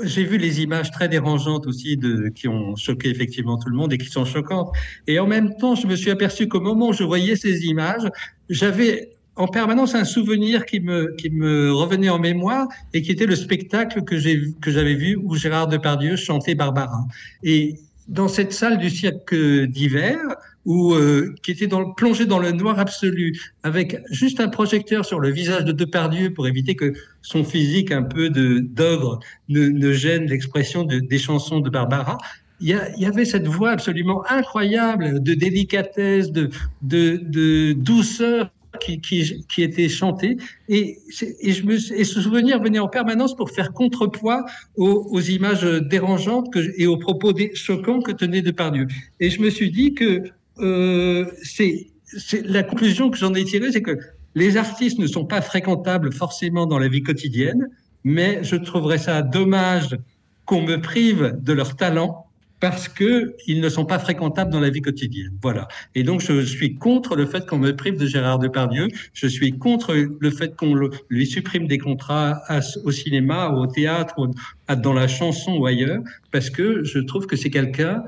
j'ai 0.04 0.24
vu 0.24 0.38
les 0.38 0.62
images 0.62 0.90
très 0.90 1.08
dérangeantes 1.08 1.66
aussi 1.66 1.96
de, 1.96 2.28
qui 2.28 2.48
ont 2.48 2.76
choqué 2.76 3.08
effectivement 3.08 3.58
tout 3.58 3.68
le 3.68 3.76
monde 3.76 3.92
et 3.92 3.98
qui 3.98 4.06
sont 4.06 4.24
choquantes. 4.24 4.70
Et 5.06 5.18
en 5.18 5.26
même 5.26 5.56
temps, 5.56 5.74
je 5.74 5.86
me 5.86 5.96
suis 5.96 6.10
aperçu 6.10 6.48
qu'au 6.48 6.60
moment 6.60 6.88
où 6.88 6.92
je 6.92 7.04
voyais 7.04 7.36
ces 7.36 7.64
images, 7.66 8.08
j'avais 8.48 9.16
en 9.40 9.48
permanence 9.48 9.94
un 9.94 10.04
souvenir 10.04 10.66
qui 10.66 10.80
me, 10.80 11.14
qui 11.16 11.30
me 11.30 11.72
revenait 11.72 12.10
en 12.10 12.18
mémoire 12.18 12.68
et 12.92 13.00
qui 13.00 13.10
était 13.10 13.26
le 13.26 13.36
spectacle 13.36 14.02
que 14.02 14.18
j'avais 14.18 14.94
vu 14.94 15.16
où 15.16 15.34
Gérard 15.34 15.66
Depardieu 15.66 16.16
chantait 16.16 16.54
Barbara. 16.54 17.06
Et 17.42 17.76
dans 18.06 18.28
cette 18.28 18.52
salle 18.52 18.76
du 18.76 18.90
cirque 18.90 19.34
d'hiver, 19.34 20.18
où 20.66 20.92
euh, 20.92 21.34
qui 21.42 21.52
était 21.52 21.68
dans, 21.68 21.90
plongé 21.92 22.26
dans 22.26 22.38
le 22.38 22.52
noir 22.52 22.78
absolu, 22.78 23.40
avec 23.62 23.96
juste 24.10 24.40
un 24.40 24.48
projecteur 24.48 25.06
sur 25.06 25.20
le 25.20 25.30
visage 25.30 25.64
de 25.64 25.72
Depardieu 25.72 26.34
pour 26.34 26.46
éviter 26.46 26.74
que 26.74 26.92
son 27.22 27.42
physique 27.42 27.92
un 27.92 28.02
peu 28.02 28.28
d'ogre 28.28 29.20
ne, 29.48 29.68
ne 29.68 29.92
gêne 29.92 30.26
l'expression 30.26 30.84
de, 30.84 30.98
des 30.98 31.18
chansons 31.18 31.60
de 31.60 31.70
Barbara. 31.70 32.18
Il 32.60 32.68
y, 32.68 32.76
il 32.98 33.02
y, 33.02 33.06
avait 33.06 33.24
cette 33.24 33.46
voix 33.46 33.70
absolument 33.70 34.22
incroyable 34.28 35.22
de 35.22 35.32
délicatesse, 35.32 36.30
de, 36.30 36.50
de, 36.82 37.18
de 37.22 37.72
douceur 37.72 38.50
qui, 38.80 39.00
qui, 39.00 39.44
qui 39.48 39.62
était 39.62 39.88
chanté. 39.88 40.36
Et, 40.68 40.98
et, 41.40 41.52
je 41.52 41.64
me, 41.64 41.74
et 41.74 42.04
ce 42.04 42.20
souvenir 42.20 42.60
venait 42.60 42.78
en 42.78 42.88
permanence 42.88 43.36
pour 43.36 43.50
faire 43.50 43.72
contrepoids 43.72 44.44
aux, 44.76 45.20
images 45.20 45.64
dérangeantes 45.64 46.48
et 46.76 46.86
aux 46.86 46.96
propos 46.96 47.32
choquants 47.54 48.00
que 48.00 48.12
tenait 48.12 48.42
Depardieu. 48.42 48.86
Et 49.20 49.30
je 49.30 49.40
me 49.40 49.50
suis 49.50 49.70
dit 49.70 49.94
que 49.94 50.22
euh, 50.58 51.26
c'est 51.42 51.86
la 52.44 52.62
conclusion 52.62 53.10
que 53.10 53.18
j'en 53.18 53.34
ai 53.34 53.44
tirée, 53.44 53.70
c'est 53.72 53.82
que 53.82 53.98
les 54.34 54.56
artistes 54.56 54.98
ne 54.98 55.06
sont 55.06 55.24
pas 55.24 55.40
fréquentables 55.40 56.12
forcément 56.12 56.66
dans 56.66 56.78
la 56.78 56.88
vie 56.88 57.02
quotidienne, 57.02 57.68
mais 58.04 58.42
je 58.42 58.56
trouverais 58.56 58.98
ça 58.98 59.22
dommage 59.22 59.98
qu'on 60.44 60.62
me 60.62 60.80
prive 60.80 61.36
de 61.40 61.52
leur 61.52 61.76
talent 61.76 62.29
parce 62.60 62.88
que 62.88 63.34
ils 63.46 63.60
ne 63.60 63.68
sont 63.68 63.86
pas 63.86 63.98
fréquentables 63.98 64.52
dans 64.52 64.60
la 64.60 64.70
vie 64.70 64.82
quotidienne. 64.82 65.32
Voilà. 65.42 65.66
Et 65.94 66.02
donc, 66.02 66.20
je 66.20 66.42
suis 66.42 66.74
contre 66.74 67.16
le 67.16 67.26
fait 67.26 67.46
qu'on 67.46 67.58
me 67.58 67.74
prive 67.74 67.98
de 67.98 68.06
Gérard 68.06 68.38
Depardieu. 68.38 68.88
Je 69.14 69.26
suis 69.26 69.58
contre 69.58 69.94
le 69.94 70.30
fait 70.30 70.54
qu'on 70.54 70.74
lui 71.08 71.26
supprime 71.26 71.66
des 71.66 71.78
contrats 71.78 72.42
au 72.84 72.90
cinéma, 72.90 73.48
au 73.48 73.66
théâtre, 73.66 74.14
dans 74.76 74.92
la 74.92 75.08
chanson 75.08 75.56
ou 75.56 75.66
ailleurs, 75.66 76.02
parce 76.30 76.50
que 76.50 76.84
je 76.84 76.98
trouve 76.98 77.26
que 77.26 77.36
c'est 77.36 77.50
quelqu'un 77.50 78.04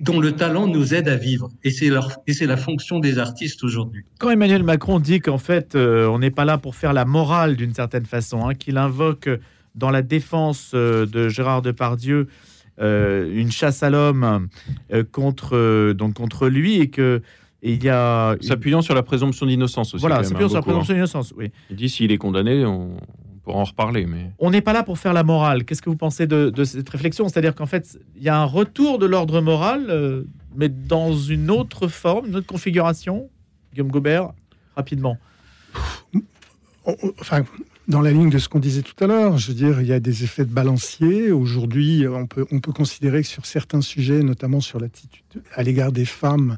dont 0.00 0.18
le 0.18 0.32
talent 0.32 0.66
nous 0.66 0.94
aide 0.94 1.08
à 1.08 1.16
vivre. 1.16 1.50
Et 1.62 1.70
c'est 1.70 2.46
la 2.46 2.56
fonction 2.56 2.98
des 2.98 3.18
artistes 3.18 3.62
aujourd'hui. 3.62 4.04
Quand 4.18 4.30
Emmanuel 4.30 4.62
Macron 4.62 4.98
dit 4.98 5.20
qu'en 5.20 5.38
fait, 5.38 5.74
euh, 5.74 6.08
on 6.08 6.18
n'est 6.18 6.32
pas 6.32 6.44
là 6.44 6.58
pour 6.58 6.74
faire 6.74 6.92
la 6.92 7.04
morale 7.04 7.54
d'une 7.54 7.74
certaine 7.74 8.06
façon, 8.06 8.48
hein, 8.48 8.54
qu'il 8.54 8.76
invoque 8.76 9.28
dans 9.76 9.90
la 9.90 10.02
défense 10.02 10.72
euh, 10.74 11.06
de 11.06 11.28
Gérard 11.28 11.62
Depardieu 11.62 12.28
euh, 12.80 13.30
une 13.32 13.52
chasse 13.52 13.82
à 13.82 13.90
l'homme 13.90 14.48
euh, 14.92 15.04
contre, 15.04 15.56
euh, 15.56 15.94
donc 15.94 16.14
contre 16.14 16.48
lui 16.48 16.80
et 16.80 16.90
que 16.90 17.22
il 17.62 17.82
y 17.82 17.88
a 17.88 18.36
s'appuyant 18.42 18.82
sur 18.82 18.94
la 18.94 19.02
présomption 19.02 19.46
d'innocence 19.46 19.94
aussi. 19.94 20.00
Voilà, 20.02 20.22
s'appuyant 20.22 20.48
sur 20.48 20.56
la 20.56 20.60
hein, 20.60 20.62
présomption 20.62 20.94
d'innocence. 20.94 21.32
Oui. 21.36 21.50
Il 21.70 21.76
dit 21.76 21.88
s'il 21.88 22.12
est 22.12 22.18
condamné, 22.18 22.64
on, 22.66 22.96
pourra 23.42 23.60
en 23.60 23.64
reparler. 23.64 24.04
Mais 24.04 24.32
on 24.38 24.50
n'est 24.50 24.60
pas 24.60 24.74
là 24.74 24.82
pour 24.82 24.98
faire 24.98 25.14
la 25.14 25.22
morale. 25.24 25.64
Qu'est-ce 25.64 25.80
que 25.80 25.88
vous 25.88 25.96
pensez 25.96 26.26
de, 26.26 26.52
cette 26.64 26.88
réflexion? 26.90 27.26
C'est-à-dire 27.28 27.54
qu'en 27.54 27.64
fait, 27.64 27.98
il 28.16 28.22
y 28.22 28.28
a 28.28 28.38
un 28.38 28.44
retour 28.44 28.98
de 28.98 29.06
l'ordre 29.06 29.40
moral, 29.40 30.24
mais 30.54 30.68
dans 30.68 31.14
une 31.14 31.50
autre 31.50 31.88
forme, 31.88 32.26
une 32.26 32.36
autre 32.36 32.46
configuration? 32.46 33.30
Guillaume 33.72 33.90
Gobert. 33.90 34.32
rapidement 34.76 35.16
Enfin, 37.20 37.44
dans 37.86 38.00
la 38.00 38.12
ligne 38.12 38.30
de 38.30 38.38
ce 38.38 38.48
qu'on 38.48 38.60
disait 38.60 38.82
tout 38.82 39.02
à 39.04 39.06
l'heure, 39.06 39.36
je 39.36 39.48
veux 39.48 39.54
dire, 39.54 39.80
il 39.80 39.86
y 39.86 39.92
a 39.92 40.00
des 40.00 40.24
effets 40.24 40.44
de 40.44 40.52
balancier. 40.52 41.32
Aujourd'hui, 41.32 42.06
on 42.08 42.26
peut, 42.26 42.46
on 42.50 42.60
peut 42.60 42.72
considérer 42.72 43.22
que 43.22 43.28
sur 43.28 43.44
certains 43.44 43.82
sujets, 43.82 44.22
notamment 44.22 44.60
sur 44.60 44.80
l'attitude 44.80 45.42
à 45.54 45.62
l'égard 45.62 45.92
des 45.92 46.04
femmes, 46.04 46.56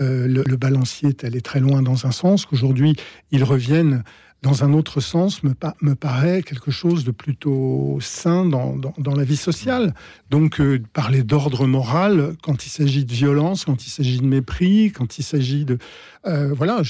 euh, 0.00 0.26
le, 0.28 0.56
balancier 0.56 1.10
est 1.10 1.24
allé 1.24 1.40
très 1.40 1.60
loin 1.60 1.82
dans 1.82 2.06
un 2.06 2.10
sens, 2.10 2.46
qu'aujourd'hui, 2.46 2.94
ils 3.30 3.44
reviennent 3.44 4.04
dans 4.42 4.62
un 4.62 4.72
autre 4.72 5.00
sens 5.00 5.42
me, 5.42 5.94
paraît 5.94 6.42
quelque 6.42 6.70
chose 6.70 7.04
de 7.04 7.10
plutôt 7.10 7.98
sain 8.00 8.44
dans, 8.44 9.14
la 9.16 9.24
vie 9.24 9.36
sociale. 9.36 9.94
Donc 10.30 10.60
euh, 10.60 10.80
parler 10.92 11.24
d'ordre 11.24 11.66
moral 11.66 12.34
quand 12.42 12.64
il 12.64 12.68
s'agit 12.68 13.04
de 13.04 13.12
violence, 13.12 13.64
quand 13.64 13.84
il 13.84 13.90
s'agit 13.90 14.18
de 14.18 14.26
mépris, 14.26 14.92
quand 14.92 15.18
il 15.18 15.24
s'agit 15.24 15.64
de... 15.64 15.78
Euh, 16.26 16.52
voilà, 16.54 16.82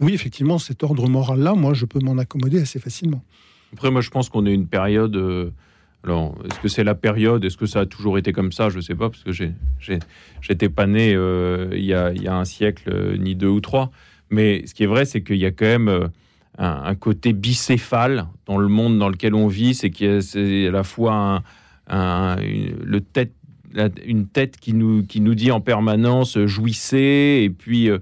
oui, 0.00 0.14
effectivement, 0.14 0.58
cet 0.58 0.82
ordre 0.82 1.06
moral-là, 1.08 1.54
moi, 1.54 1.74
je 1.74 1.84
peux 1.84 2.00
m'en 2.00 2.16
accommoder 2.16 2.62
assez 2.62 2.78
facilement. 2.78 3.22
Après, 3.74 3.90
moi, 3.90 4.00
je 4.00 4.10
pense 4.10 4.28
qu'on 4.30 4.46
est 4.46 4.54
une 4.54 4.66
période... 4.66 5.52
alors, 6.02 6.34
est-ce 6.46 6.58
que 6.60 6.68
c'est 6.68 6.84
la 6.84 6.94
période? 6.94 7.44
Est-ce 7.44 7.58
que 7.58 7.66
ça 7.66 7.80
a 7.80 7.86
toujours 7.86 8.16
été 8.16 8.32
comme 8.32 8.52
ça? 8.52 8.70
Je 8.70 8.76
ne 8.76 8.80
sais 8.80 8.94
pas, 8.94 9.10
parce 9.10 9.22
que 9.22 9.32
j'étais 10.40 10.68
pas 10.70 10.86
né 10.86 11.10
il, 11.12 11.84
y 11.84 11.92
a, 11.92 12.12
y 12.12 12.26
a 12.26 12.34
un 12.34 12.46
siècle, 12.46 13.18
ni 13.18 13.34
deux 13.34 13.48
ou 13.48 13.60
trois. 13.60 13.90
Mais 14.30 14.64
ce 14.66 14.74
qui 14.74 14.84
est 14.84 14.86
vrai, 14.86 15.04
c'est 15.04 15.22
qu'il 15.22 15.36
y 15.36 15.46
a 15.46 15.50
quand 15.50 15.66
même 15.66 15.88
euh, 15.88 16.08
un, 16.56 16.94
côté 16.94 17.32
bicéphale 17.32 18.26
dans 18.46 18.58
le 18.58 18.68
monde 18.68 18.98
dans 18.98 19.08
lequel 19.08 19.34
on 19.34 19.48
vit. 19.48 19.74
C'est 19.74 19.90
qu'il 19.90 20.06
y 20.08 20.66
a 20.66 20.68
à 20.68 20.72
la 20.72 20.84
fois 20.84 21.42
une, 21.90 22.76
le 22.84 23.00
tête, 23.00 23.34
une 24.04 24.26
tête 24.26 24.56
qui 24.56 24.72
nous, 24.72 25.04
qui 25.04 25.20
nous 25.20 25.34
dit 25.34 25.50
en 25.50 25.60
permanence 25.60 26.36
euh, 26.36 26.46
jouissez 26.46 27.42
et 27.42 27.50
puis 27.50 27.88
euh, 27.88 27.98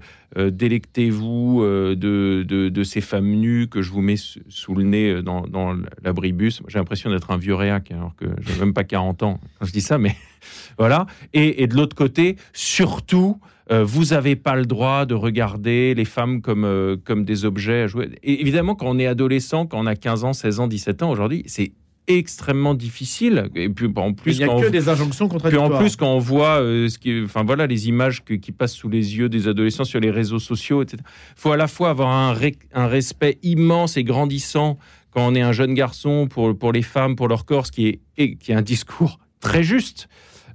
délectez-vous 0.51 1.63
de, 1.63 2.43
de, 2.43 2.83
ces 2.83 3.01
femmes 3.01 3.31
nues 3.31 3.67
que 3.67 3.81
je 3.81 3.91
vous 3.91 4.01
mets 4.01 4.15
sous 4.17 4.75
le 4.75 4.83
nez 4.83 5.23
dans, 5.23 5.41
dans 5.41 5.75
l'abribus. 6.03 6.61
J'ai 6.67 6.77
l'impression 6.77 7.09
d'être 7.09 7.31
un 7.31 7.37
vieux 7.37 7.55
réac 7.55 7.91
alors 7.91 8.15
que 8.15 8.25
j'ai 8.41 8.59
même 8.59 8.73
pas 8.73 8.83
40 8.83 9.23
ans 9.23 9.39
quand 9.59 9.65
je 9.65 9.71
dis 9.71 9.81
ça, 9.81 9.97
mais 9.97 10.15
voilà. 10.77 11.07
Et, 11.33 11.63
et 11.63 11.67
de 11.67 11.75
l'autre 11.75 11.95
côté, 11.95 12.35
surtout, 12.53 13.39
euh, 13.71 13.83
vous 13.83 14.05
n'avez 14.05 14.35
pas 14.35 14.55
le 14.55 14.65
droit 14.65 15.05
de 15.05 15.13
regarder 15.13 15.93
les 15.93 16.05
femmes 16.05 16.41
comme, 16.41 16.65
euh, 16.65 16.97
comme 17.03 17.23
des 17.23 17.45
objets 17.45 17.83
à 17.83 17.87
jouer. 17.87 18.09
Évidemment, 18.23 18.73
quand 18.75 18.87
on 18.87 18.97
est 18.97 19.05
adolescent, 19.05 19.67
quand 19.67 19.79
on 19.79 19.85
a 19.85 19.95
15 19.95 20.23
ans, 20.23 20.33
16 20.33 20.59
ans, 20.59 20.67
17 20.67 21.03
ans 21.03 21.11
aujourd'hui, 21.11 21.43
c'est 21.45 21.71
extrêmement 22.09 22.73
difficile. 22.73 23.49
Et 23.55 23.69
puis 23.69 23.87
en 23.95 24.13
plus, 24.13 24.37
il 24.37 24.45
n'y 24.45 24.51
a 24.51 24.61
que 24.61 24.67
des 24.67 24.89
injonctions 24.89 25.27
contradictoires. 25.27 25.69
Puis 25.69 25.77
en 25.77 25.79
plus, 25.79 25.95
quand 25.95 26.11
on 26.13 26.19
voit, 26.19 26.59
euh, 26.59 26.89
ce 26.89 26.97
qui, 26.97 27.21
enfin 27.23 27.43
voilà, 27.43 27.67
les 27.67 27.87
images 27.87 28.23
qui 28.23 28.51
passent 28.51 28.73
sous 28.73 28.89
les 28.89 29.17
yeux 29.17 29.29
des 29.29 29.47
adolescents 29.47 29.83
sur 29.83 29.99
les 29.99 30.11
réseaux 30.11 30.39
sociaux, 30.39 30.81
etc. 30.81 30.97
Il 31.37 31.41
faut 31.41 31.51
à 31.51 31.57
la 31.57 31.67
fois 31.67 31.91
avoir 31.91 32.09
un, 32.09 32.35
un, 32.73 32.87
respect 32.87 33.37
immense 33.43 33.95
et 33.95 34.03
grandissant 34.03 34.77
quand 35.11 35.27
on 35.27 35.35
est 35.35 35.41
un 35.41 35.51
jeune 35.51 35.73
garçon 35.73 36.27
pour, 36.27 36.57
pour 36.57 36.71
les 36.71 36.81
femmes, 36.81 37.15
pour 37.15 37.27
leur 37.27 37.45
corps, 37.45 37.67
ce 37.67 37.71
qui 37.71 37.87
est, 37.87 37.99
et, 38.17 38.35
qui 38.35 38.51
est 38.51 38.55
un 38.55 38.61
discours 38.61 39.19
très 39.39 39.63
juste. 39.63 40.09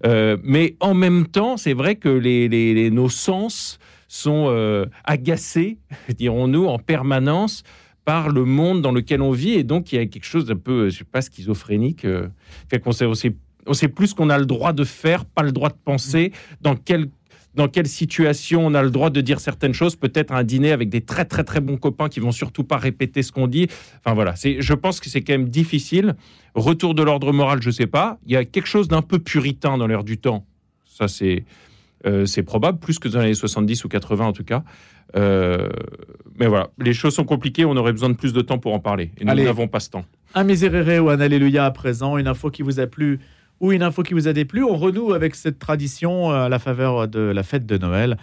Euh, 0.05 0.37
mais 0.43 0.77
en 0.81 0.95
même 0.95 1.27
temps, 1.27 1.57
c'est 1.57 1.73
vrai 1.73 1.97
que 1.97 2.09
les, 2.09 2.91
nos 2.91 3.09
sens 3.09 3.79
sont 4.09 4.47
euh, 4.49 4.87
agacés, 5.05 5.79
dirons-nous, 6.19 6.67
en 6.67 6.79
permanence 6.79 7.63
par 8.05 8.29
le 8.29 8.45
monde 8.45 8.83
dans 8.83 8.93
lequel 8.93 9.23
on 9.23 9.31
vit. 9.31 9.53
Et 9.53 9.65
donc, 9.65 9.93
il 9.93 9.97
y 9.97 9.99
a 9.99 10.07
quelque 10.07 10.27
chose 10.27 10.45
d'un 10.47 10.57
peu, 10.57 10.91
je 10.91 10.99
sais 10.99 11.05
pas, 11.05 11.23
schizophrénique. 11.23 12.05
Euh, 12.05 12.29
fait 12.69 12.83
sait, 12.93 13.07
on 13.07 13.15
sait, 13.15 13.35
on 13.67 13.73
sait 13.73 13.89
plus 13.89 14.15
qu'on 14.15 14.31
a 14.31 14.39
le 14.39 14.47
droit 14.47 14.73
de 14.73 14.85
faire, 14.85 15.25
pas 15.25 15.43
le 15.43 15.53
droit 15.53 15.71
de 15.71 15.77
penser, 15.83 16.33
dans 16.61 16.75
dans 17.55 17.69
quelle 17.69 17.87
situation 17.87 18.67
on 18.67 18.75
a 18.75 18.83
le 18.83 18.91
droit 18.91 19.11
de 19.11 19.21
dire 19.21 19.41
certaines 19.41 19.75
choses, 19.75 19.97
peut-être 19.97 20.33
un 20.33 20.43
dîner 20.43 20.73
avec 20.73 20.89
des 20.89 21.01
très 21.01 21.25
très 21.25 21.45
très 21.45 21.61
bons 21.61 21.77
copains 21.77 22.09
qui 22.09 22.21
vont 22.21 22.33
surtout 22.33 22.65
pas 22.65 22.77
répéter 22.77 23.23
ce 23.23 23.33
qu'on 23.33 23.47
dit. 23.47 23.69
Enfin 23.99 24.15
voilà, 24.15 24.35
c'est, 24.37 24.61
je 24.61 24.75
pense 24.75 25.01
que 25.01 25.09
c'est 25.09 25.23
quand 25.23 25.35
même 25.35 25.49
difficile. 25.49 26.17
Retour 26.55 26.95
de 26.95 27.03
l'ordre 27.03 27.33
moral, 27.33 27.63
je 27.63 27.71
sais 27.71 27.87
pas. 27.87 28.19
Il 28.27 28.33
y 28.33 28.37
a 28.37 28.45
quelque 28.45 28.67
chose 28.67 28.89
d'un 28.89 29.03
peu 29.03 29.19
puritain 29.19 29.79
dans 29.79 29.87
l'air 29.87 30.05
du 30.05 30.19
temps. 30.19 30.45
Ça 30.85 31.09
c'est 31.09 31.45
euh, 32.07 32.27
c'est 32.27 32.43
probable, 32.43 32.79
plus 32.79 32.99
que 32.99 33.09
dans 33.09 33.21
les 33.21 33.27
années 33.27 33.35
70 33.35 33.85
ou 33.85 33.89
80 33.89 34.27
en 34.27 34.33
tout 34.33 34.45
cas. 34.45 34.63
Euh, 35.17 35.69
mais 36.39 36.47
voilà, 36.47 36.71
les 36.79 36.93
choses 36.93 37.15
sont 37.15 37.25
compliquées, 37.25 37.65
on 37.65 37.77
aurait 37.77 37.93
besoin 37.93 38.11
de 38.11 38.15
plus 38.15 38.33
de 38.33 38.41
temps 38.41 38.59
pour 38.59 38.75
en 38.75 38.81
parler. 38.81 39.11
Et 39.19 39.25
nous 39.25 39.35
n'avons 39.35 39.69
pas 39.69 39.81
ce 39.81 39.91
temps. 39.91 40.05
Un 40.35 40.45
miséréré 40.45 40.99
ou 40.99 41.11
un 41.11 41.21
alléluia 41.21 41.65
à 41.65 41.71
présent, 41.71 42.19
une 42.19 42.27
info 42.27 42.51
qui 42.51 42.63
vous 42.63 42.81
a 42.81 42.87
plu 42.87 43.21
ou 43.61 43.73
une 43.73 43.83
info 43.83 44.03
qui 44.03 44.15
vous 44.15 44.27
a 44.27 44.33
déplu. 44.33 44.65
On 44.65 44.77
renoue 44.77 45.13
avec 45.13 45.35
cette 45.35 45.59
tradition 45.59 46.31
à 46.31 46.49
la 46.49 46.59
faveur 46.59 47.07
de 47.07 47.21
la 47.21 47.43
fête 47.43 47.67
de 47.67 47.79
Noël. 47.79 48.17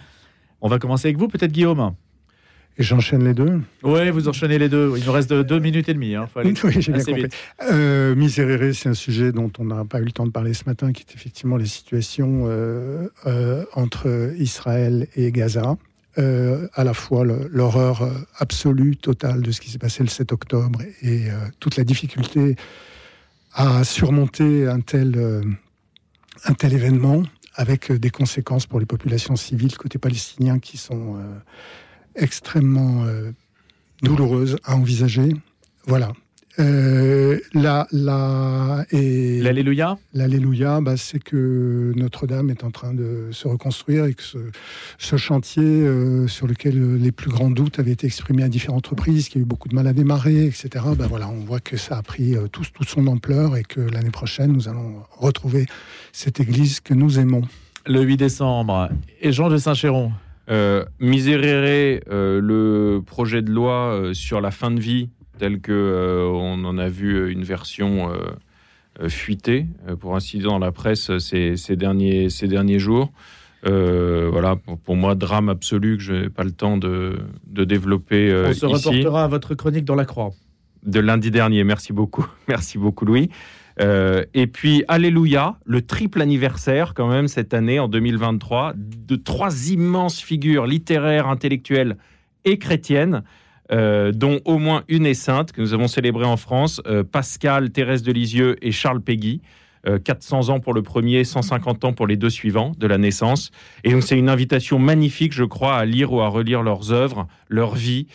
On 0.60 0.68
va 0.68 0.78
commencer 0.78 1.08
avec 1.08 1.18
vous, 1.18 1.28
peut-être 1.28 1.52
Guillaume. 1.52 1.94
Et 2.78 2.82
j'enchaîne 2.82 3.24
les 3.24 3.34
deux? 3.34 3.60
Oui, 3.82 4.08
vous 4.10 4.28
enchaînez 4.28 4.58
les 4.58 4.68
deux. 4.68 4.94
Il 4.96 5.04
nous 5.04 5.12
reste 5.12 5.32
deux 5.32 5.58
minutes 5.58 5.88
et 5.90 5.94
demie. 5.94 6.14
Hein. 6.14 6.26
oui, 6.36 6.54
j'ai 6.78 6.92
bien 6.92 7.04
compris. 7.04 7.26
Euh, 7.70 8.14
Miséréré, 8.14 8.72
c'est 8.72 8.88
un 8.88 8.94
sujet 8.94 9.30
dont 9.30 9.52
on 9.58 9.64
n'a 9.64 9.84
pas 9.84 10.00
eu 10.00 10.04
le 10.04 10.12
temps 10.12 10.26
de 10.26 10.30
parler 10.30 10.54
ce 10.54 10.64
matin, 10.64 10.92
qui 10.92 11.02
est 11.02 11.14
effectivement 11.14 11.58
les 11.58 11.66
situations 11.66 12.44
euh, 12.46 13.08
euh, 13.26 13.64
entre 13.74 14.32
Israël 14.38 15.06
et 15.16 15.32
Gaza. 15.32 15.76
À 16.16 16.84
la 16.84 16.94
fois 16.94 17.24
l'horreur 17.24 18.08
absolue, 18.38 18.96
totale 18.96 19.42
de 19.42 19.50
ce 19.50 19.60
qui 19.60 19.70
s'est 19.70 19.78
passé 19.78 20.02
le 20.02 20.08
7 20.08 20.32
octobre 20.32 20.80
et 21.02 21.28
toute 21.58 21.76
la 21.76 21.84
difficulté 21.84 22.56
à 23.54 23.84
surmonter 23.84 24.66
un 24.66 24.80
tel, 24.80 25.14
euh, 25.16 25.42
un 26.44 26.54
tel 26.54 26.72
événement 26.72 27.22
avec 27.54 27.90
euh, 27.90 27.98
des 27.98 28.10
conséquences 28.10 28.66
pour 28.66 28.80
les 28.80 28.86
populations 28.86 29.36
civiles 29.36 29.76
côté 29.76 29.98
palestinien 29.98 30.58
qui 30.58 30.78
sont 30.78 31.16
euh, 31.16 31.38
extrêmement 32.14 33.06
douloureuses 34.02 34.58
à 34.64 34.76
envisager. 34.76 35.34
Voilà. 35.86 36.12
Euh, 36.58 37.38
la, 37.54 37.86
la, 37.92 38.84
et 38.90 39.40
L'Alléluia 39.40 39.96
L'Alléluia, 40.12 40.80
bah, 40.82 40.98
c'est 40.98 41.18
que 41.18 41.92
Notre-Dame 41.96 42.50
est 42.50 42.62
en 42.62 42.70
train 42.70 42.92
de 42.92 43.28
se 43.30 43.48
reconstruire 43.48 44.04
et 44.04 44.14
que 44.14 44.22
ce, 44.22 45.16
chantier 45.16 45.62
euh, 45.62 46.28
sur 46.28 46.46
lequel 46.46 46.96
les 46.96 47.12
plus 47.12 47.30
grands 47.30 47.50
doutes 47.50 47.78
avaient 47.78 47.92
été 47.92 48.06
exprimés 48.06 48.42
à 48.42 48.48
différentes 48.48 48.86
reprises, 48.86 49.28
qu'il 49.28 49.40
y 49.40 49.42
a 49.42 49.44
eu 49.44 49.48
beaucoup 49.48 49.68
de 49.68 49.74
mal 49.74 49.86
à 49.86 49.94
démarrer, 49.94 50.44
etc., 50.46 50.68
bah, 50.96 51.06
voilà, 51.08 51.28
on 51.28 51.44
voit 51.44 51.60
que 51.60 51.76
ça 51.76 51.96
a 51.96 52.02
pris 52.02 52.36
euh, 52.36 52.48
tout, 52.48 52.64
toute 52.74 52.88
son 52.88 53.06
ampleur 53.06 53.56
et 53.56 53.62
que 53.62 53.80
l'année 53.80 54.10
prochaine, 54.10 54.52
nous 54.52 54.68
allons 54.68 55.02
retrouver 55.10 55.66
cette 56.12 56.38
église 56.40 56.80
que 56.80 56.92
nous 56.92 57.18
aimons. 57.18 57.42
Le 57.86 58.02
8 58.02 58.16
décembre. 58.18 58.90
Et 59.22 59.32
Jean 59.32 59.48
de 59.48 59.56
Saint-Chéron 59.56 60.12
euh, 60.50 60.84
Miséréré, 61.00 62.02
le 62.08 63.00
projet 63.04 63.42
de 63.42 63.50
loi 63.50 64.10
sur 64.12 64.40
la 64.40 64.50
fin 64.50 64.70
de 64.70 64.80
vie 64.80 65.08
tel 65.38 65.60
que 65.60 65.72
euh, 65.72 66.26
on 66.26 66.64
en 66.64 66.78
a 66.78 66.88
vu 66.88 67.14
euh, 67.14 67.32
une 67.32 67.42
version 67.42 68.10
euh, 68.12 69.08
fuitée, 69.08 69.66
pour 70.00 70.14
ainsi 70.16 70.38
dire, 70.38 70.50
dans 70.50 70.58
la 70.58 70.72
presse 70.72 71.16
ces, 71.18 71.56
derniers, 71.70 72.28
ces 72.28 72.46
derniers 72.46 72.78
jours. 72.78 73.10
voilà, 73.64 74.56
pour, 74.84 74.96
moi, 74.96 75.14
drame 75.14 75.48
absolu 75.48 75.96
que 75.96 76.02
je 76.02 76.12
n'ai 76.12 76.28
pas 76.28 76.44
le 76.44 76.52
temps 76.52 76.76
de, 76.76 77.18
de 77.46 77.64
développer. 77.64 78.32
On 78.46 78.52
se 78.52 78.66
reportera 78.66 79.24
à 79.24 79.28
votre 79.28 79.54
chronique 79.54 79.86
dans 79.86 79.94
la 79.94 80.04
Croix. 80.04 80.32
De 80.84 81.00
lundi 81.00 81.30
dernier, 81.30 81.64
merci 81.64 81.92
beaucoup. 81.92 82.26
Merci 82.48 82.76
beaucoup, 82.76 83.06
Louis. 83.06 83.30
et 83.80 84.46
puis, 84.46 84.84
Alléluia, 84.88 85.56
le 85.64 85.80
triple 85.80 86.20
anniversaire, 86.20 86.92
quand 86.92 87.08
même, 87.08 87.28
cette 87.28 87.54
année, 87.54 87.80
en 87.80 87.88
2023, 87.88 88.74
de 88.76 89.16
trois 89.16 89.70
immenses 89.70 90.20
figures 90.20 90.66
littéraires, 90.66 91.28
intellectuelles 91.28 91.96
et 92.44 92.58
chrétiennes 92.58 93.22
euh, 93.72 94.12
dont 94.12 94.40
au 94.44 94.58
moins 94.58 94.84
une 94.88 95.06
est 95.06 95.14
sainte, 95.14 95.52
que 95.52 95.60
nous 95.60 95.72
avons 95.72 95.88
célébrée 95.88 96.26
en 96.26 96.36
France, 96.36 96.82
euh, 96.86 97.02
Pascal, 97.04 97.70
Thérèse 97.70 98.02
de 98.02 98.12
Lisieux 98.12 98.56
et 98.62 98.72
Charles 98.72 99.00
Péguy. 99.00 99.40
400 100.04 100.48
euh, 100.48 100.52
ans 100.52 100.60
pour 100.60 100.74
le 100.74 100.82
premier, 100.82 101.24
150 101.24 101.84
ans 101.84 101.92
pour 101.92 102.06
les 102.06 102.16
deux 102.16 102.30
suivants 102.30 102.70
de 102.78 102.86
la 102.86 102.98
naissance. 102.98 103.50
Et 103.82 103.90
donc 103.90 104.04
c'est 104.04 104.16
une 104.16 104.28
invitation 104.28 104.78
magnifique, 104.78 105.32
je 105.32 105.42
crois, 105.42 105.74
à 105.74 105.84
lire 105.84 106.12
ou 106.12 106.20
à 106.20 106.28
relire 106.28 106.62
leurs 106.62 106.92
œuvres, 106.92 107.26
leurs 107.48 107.74
vies, 107.74 108.06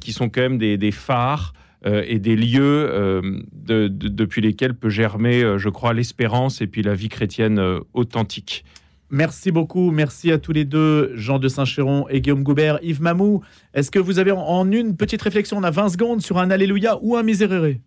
qui 0.00 0.14
sont 0.14 0.30
quand 0.30 0.40
même 0.40 0.56
des, 0.56 0.90
phares 0.92 1.52
et 1.84 2.18
des 2.18 2.36
lieux 2.36 3.44
depuis 3.66 4.40
lesquels 4.40 4.72
peut 4.72 4.88
germer, 4.88 5.58
je 5.58 5.68
crois, 5.68 5.92
l'espérance 5.92 6.62
et 6.62 6.66
puis 6.66 6.82
la 6.82 6.94
vie 6.94 7.10
chrétienne 7.10 7.60
authentique. 7.92 8.64
Merci 9.10 9.50
beaucoup. 9.50 9.90
Merci 9.90 10.30
à 10.30 10.38
tous 10.38 10.52
les 10.52 10.64
deux, 10.64 11.12
Jean 11.16 11.38
de 11.40 11.48
Saint-Chéron 11.48 12.06
et 12.08 12.20
Guillaume 12.20 12.44
Goubert. 12.44 12.78
Yves 12.82 13.02
Mamou, 13.02 13.42
est-ce 13.74 13.90
que 13.90 13.98
vous 13.98 14.20
avez 14.20 14.30
en 14.30 14.70
une 14.70 14.96
petite 14.96 15.20
réflexion, 15.20 15.58
on 15.58 15.64
a 15.64 15.70
20 15.70 15.90
secondes, 15.90 16.22
sur 16.22 16.38
un 16.38 16.50
Alléluia 16.50 16.98
ou 17.02 17.16
un 17.16 17.24
Miséréré? 17.24 17.80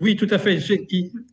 Oui, 0.00 0.14
tout 0.14 0.28
à 0.30 0.38
fait. 0.38 0.58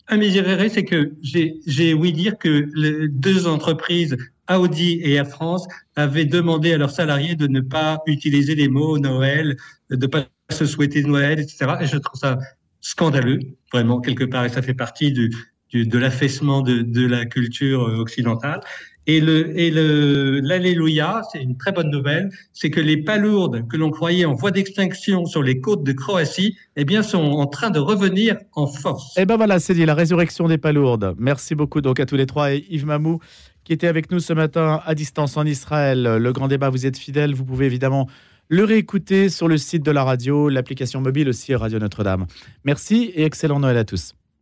Un 0.07 0.17
miséréré, 0.17 0.69
c'est 0.69 0.85
que 0.85 1.13
j'ai 1.21 1.93
ouï 1.93 2.13
dire 2.13 2.37
que 2.37 2.69
les 2.73 3.09
deux 3.09 3.45
entreprises, 3.45 4.15
Audi 4.49 4.93
et 5.03 5.13
Air 5.13 5.27
France, 5.27 5.67
avaient 5.95 6.25
demandé 6.25 6.73
à 6.73 6.77
leurs 6.77 6.91
salariés 6.91 7.35
de 7.35 7.47
ne 7.47 7.59
pas 7.59 7.99
utiliser 8.07 8.55
les 8.55 8.69
mots 8.69 8.97
Noël, 8.97 9.57
de 9.89 9.97
ne 9.97 10.07
pas 10.07 10.25
se 10.49 10.65
souhaiter 10.65 11.03
Noël, 11.03 11.39
etc. 11.39 11.73
Et 11.81 11.87
je 11.87 11.97
trouve 11.97 12.19
ça 12.19 12.39
scandaleux, 12.79 13.39
vraiment, 13.71 13.99
quelque 13.99 14.23
part, 14.23 14.45
et 14.45 14.49
ça 14.49 14.61
fait 14.61 14.73
partie 14.73 15.11
de 15.11 15.97
l'affaissement 15.97 16.61
de, 16.61 16.81
de, 16.81 17.05
la 17.05 17.25
culture 17.25 17.81
occidentale. 17.81 18.61
Et 19.05 19.19
le 19.19 20.39
l'alléluia, 20.39 21.21
c'est 21.31 21.41
une 21.41 21.57
très 21.57 21.71
bonne 21.71 21.89
nouvelle, 21.89 22.29
c'est 22.53 22.69
que 22.69 22.79
les 22.79 22.97
palourdes 22.97 23.67
que 23.67 23.77
l'on 23.77 23.91
croyait 23.91 24.25
en 24.25 24.33
voie 24.33 24.51
d'extinction 24.51 25.25
sur 25.25 25.43
les 25.43 25.59
côtes 25.59 25.83
de 25.83 25.91
Croatie, 25.91 26.55
eh 26.75 26.85
bien, 26.85 27.03
sont 27.03 27.19
en 27.19 27.47
train 27.47 27.69
de 27.69 27.79
revenir 27.79 28.37
en 28.53 28.67
force. 28.67 29.17
Et 29.17 29.25
ben 29.25 29.35
voilà, 29.35 29.59
c'est 29.59 29.73
dit, 29.73 29.85
la 29.85 29.95
résurrection 29.95 30.47
des 30.47 30.57
palourdes. 30.57 31.15
Merci 31.17 31.55
beaucoup 31.55 31.81
donc 31.81 31.99
à 31.99 32.05
tous 32.05 32.15
les 32.15 32.25
trois 32.25 32.53
et 32.53 32.65
Yves 32.69 32.85
Mamou 32.85 33.19
qui 33.63 33.73
était 33.73 33.87
avec 33.87 34.11
nous 34.11 34.19
ce 34.19 34.33
matin 34.33 34.81
à 34.85 34.95
distance 34.95 35.37
en 35.37 35.45
Israël. 35.45 36.03
Le 36.03 36.33
grand 36.33 36.47
débat, 36.47 36.69
vous 36.69 36.85
êtes 36.85 36.97
fidèles, 36.97 37.33
vous 37.33 37.45
pouvez 37.45 37.65
évidemment 37.65 38.07
le 38.49 38.63
réécouter 38.65 39.29
sur 39.29 39.47
le 39.47 39.57
site 39.57 39.83
de 39.83 39.91
la 39.91 40.03
radio, 40.03 40.49
l'application 40.49 41.01
mobile 41.01 41.29
aussi 41.29 41.55
Radio 41.55 41.79
Notre-Dame. 41.79 42.27
Merci 42.65 43.11
et 43.15 43.23
excellent 43.23 43.59
Noël 43.59 43.77
à 43.77 43.85
tous. 43.85 44.15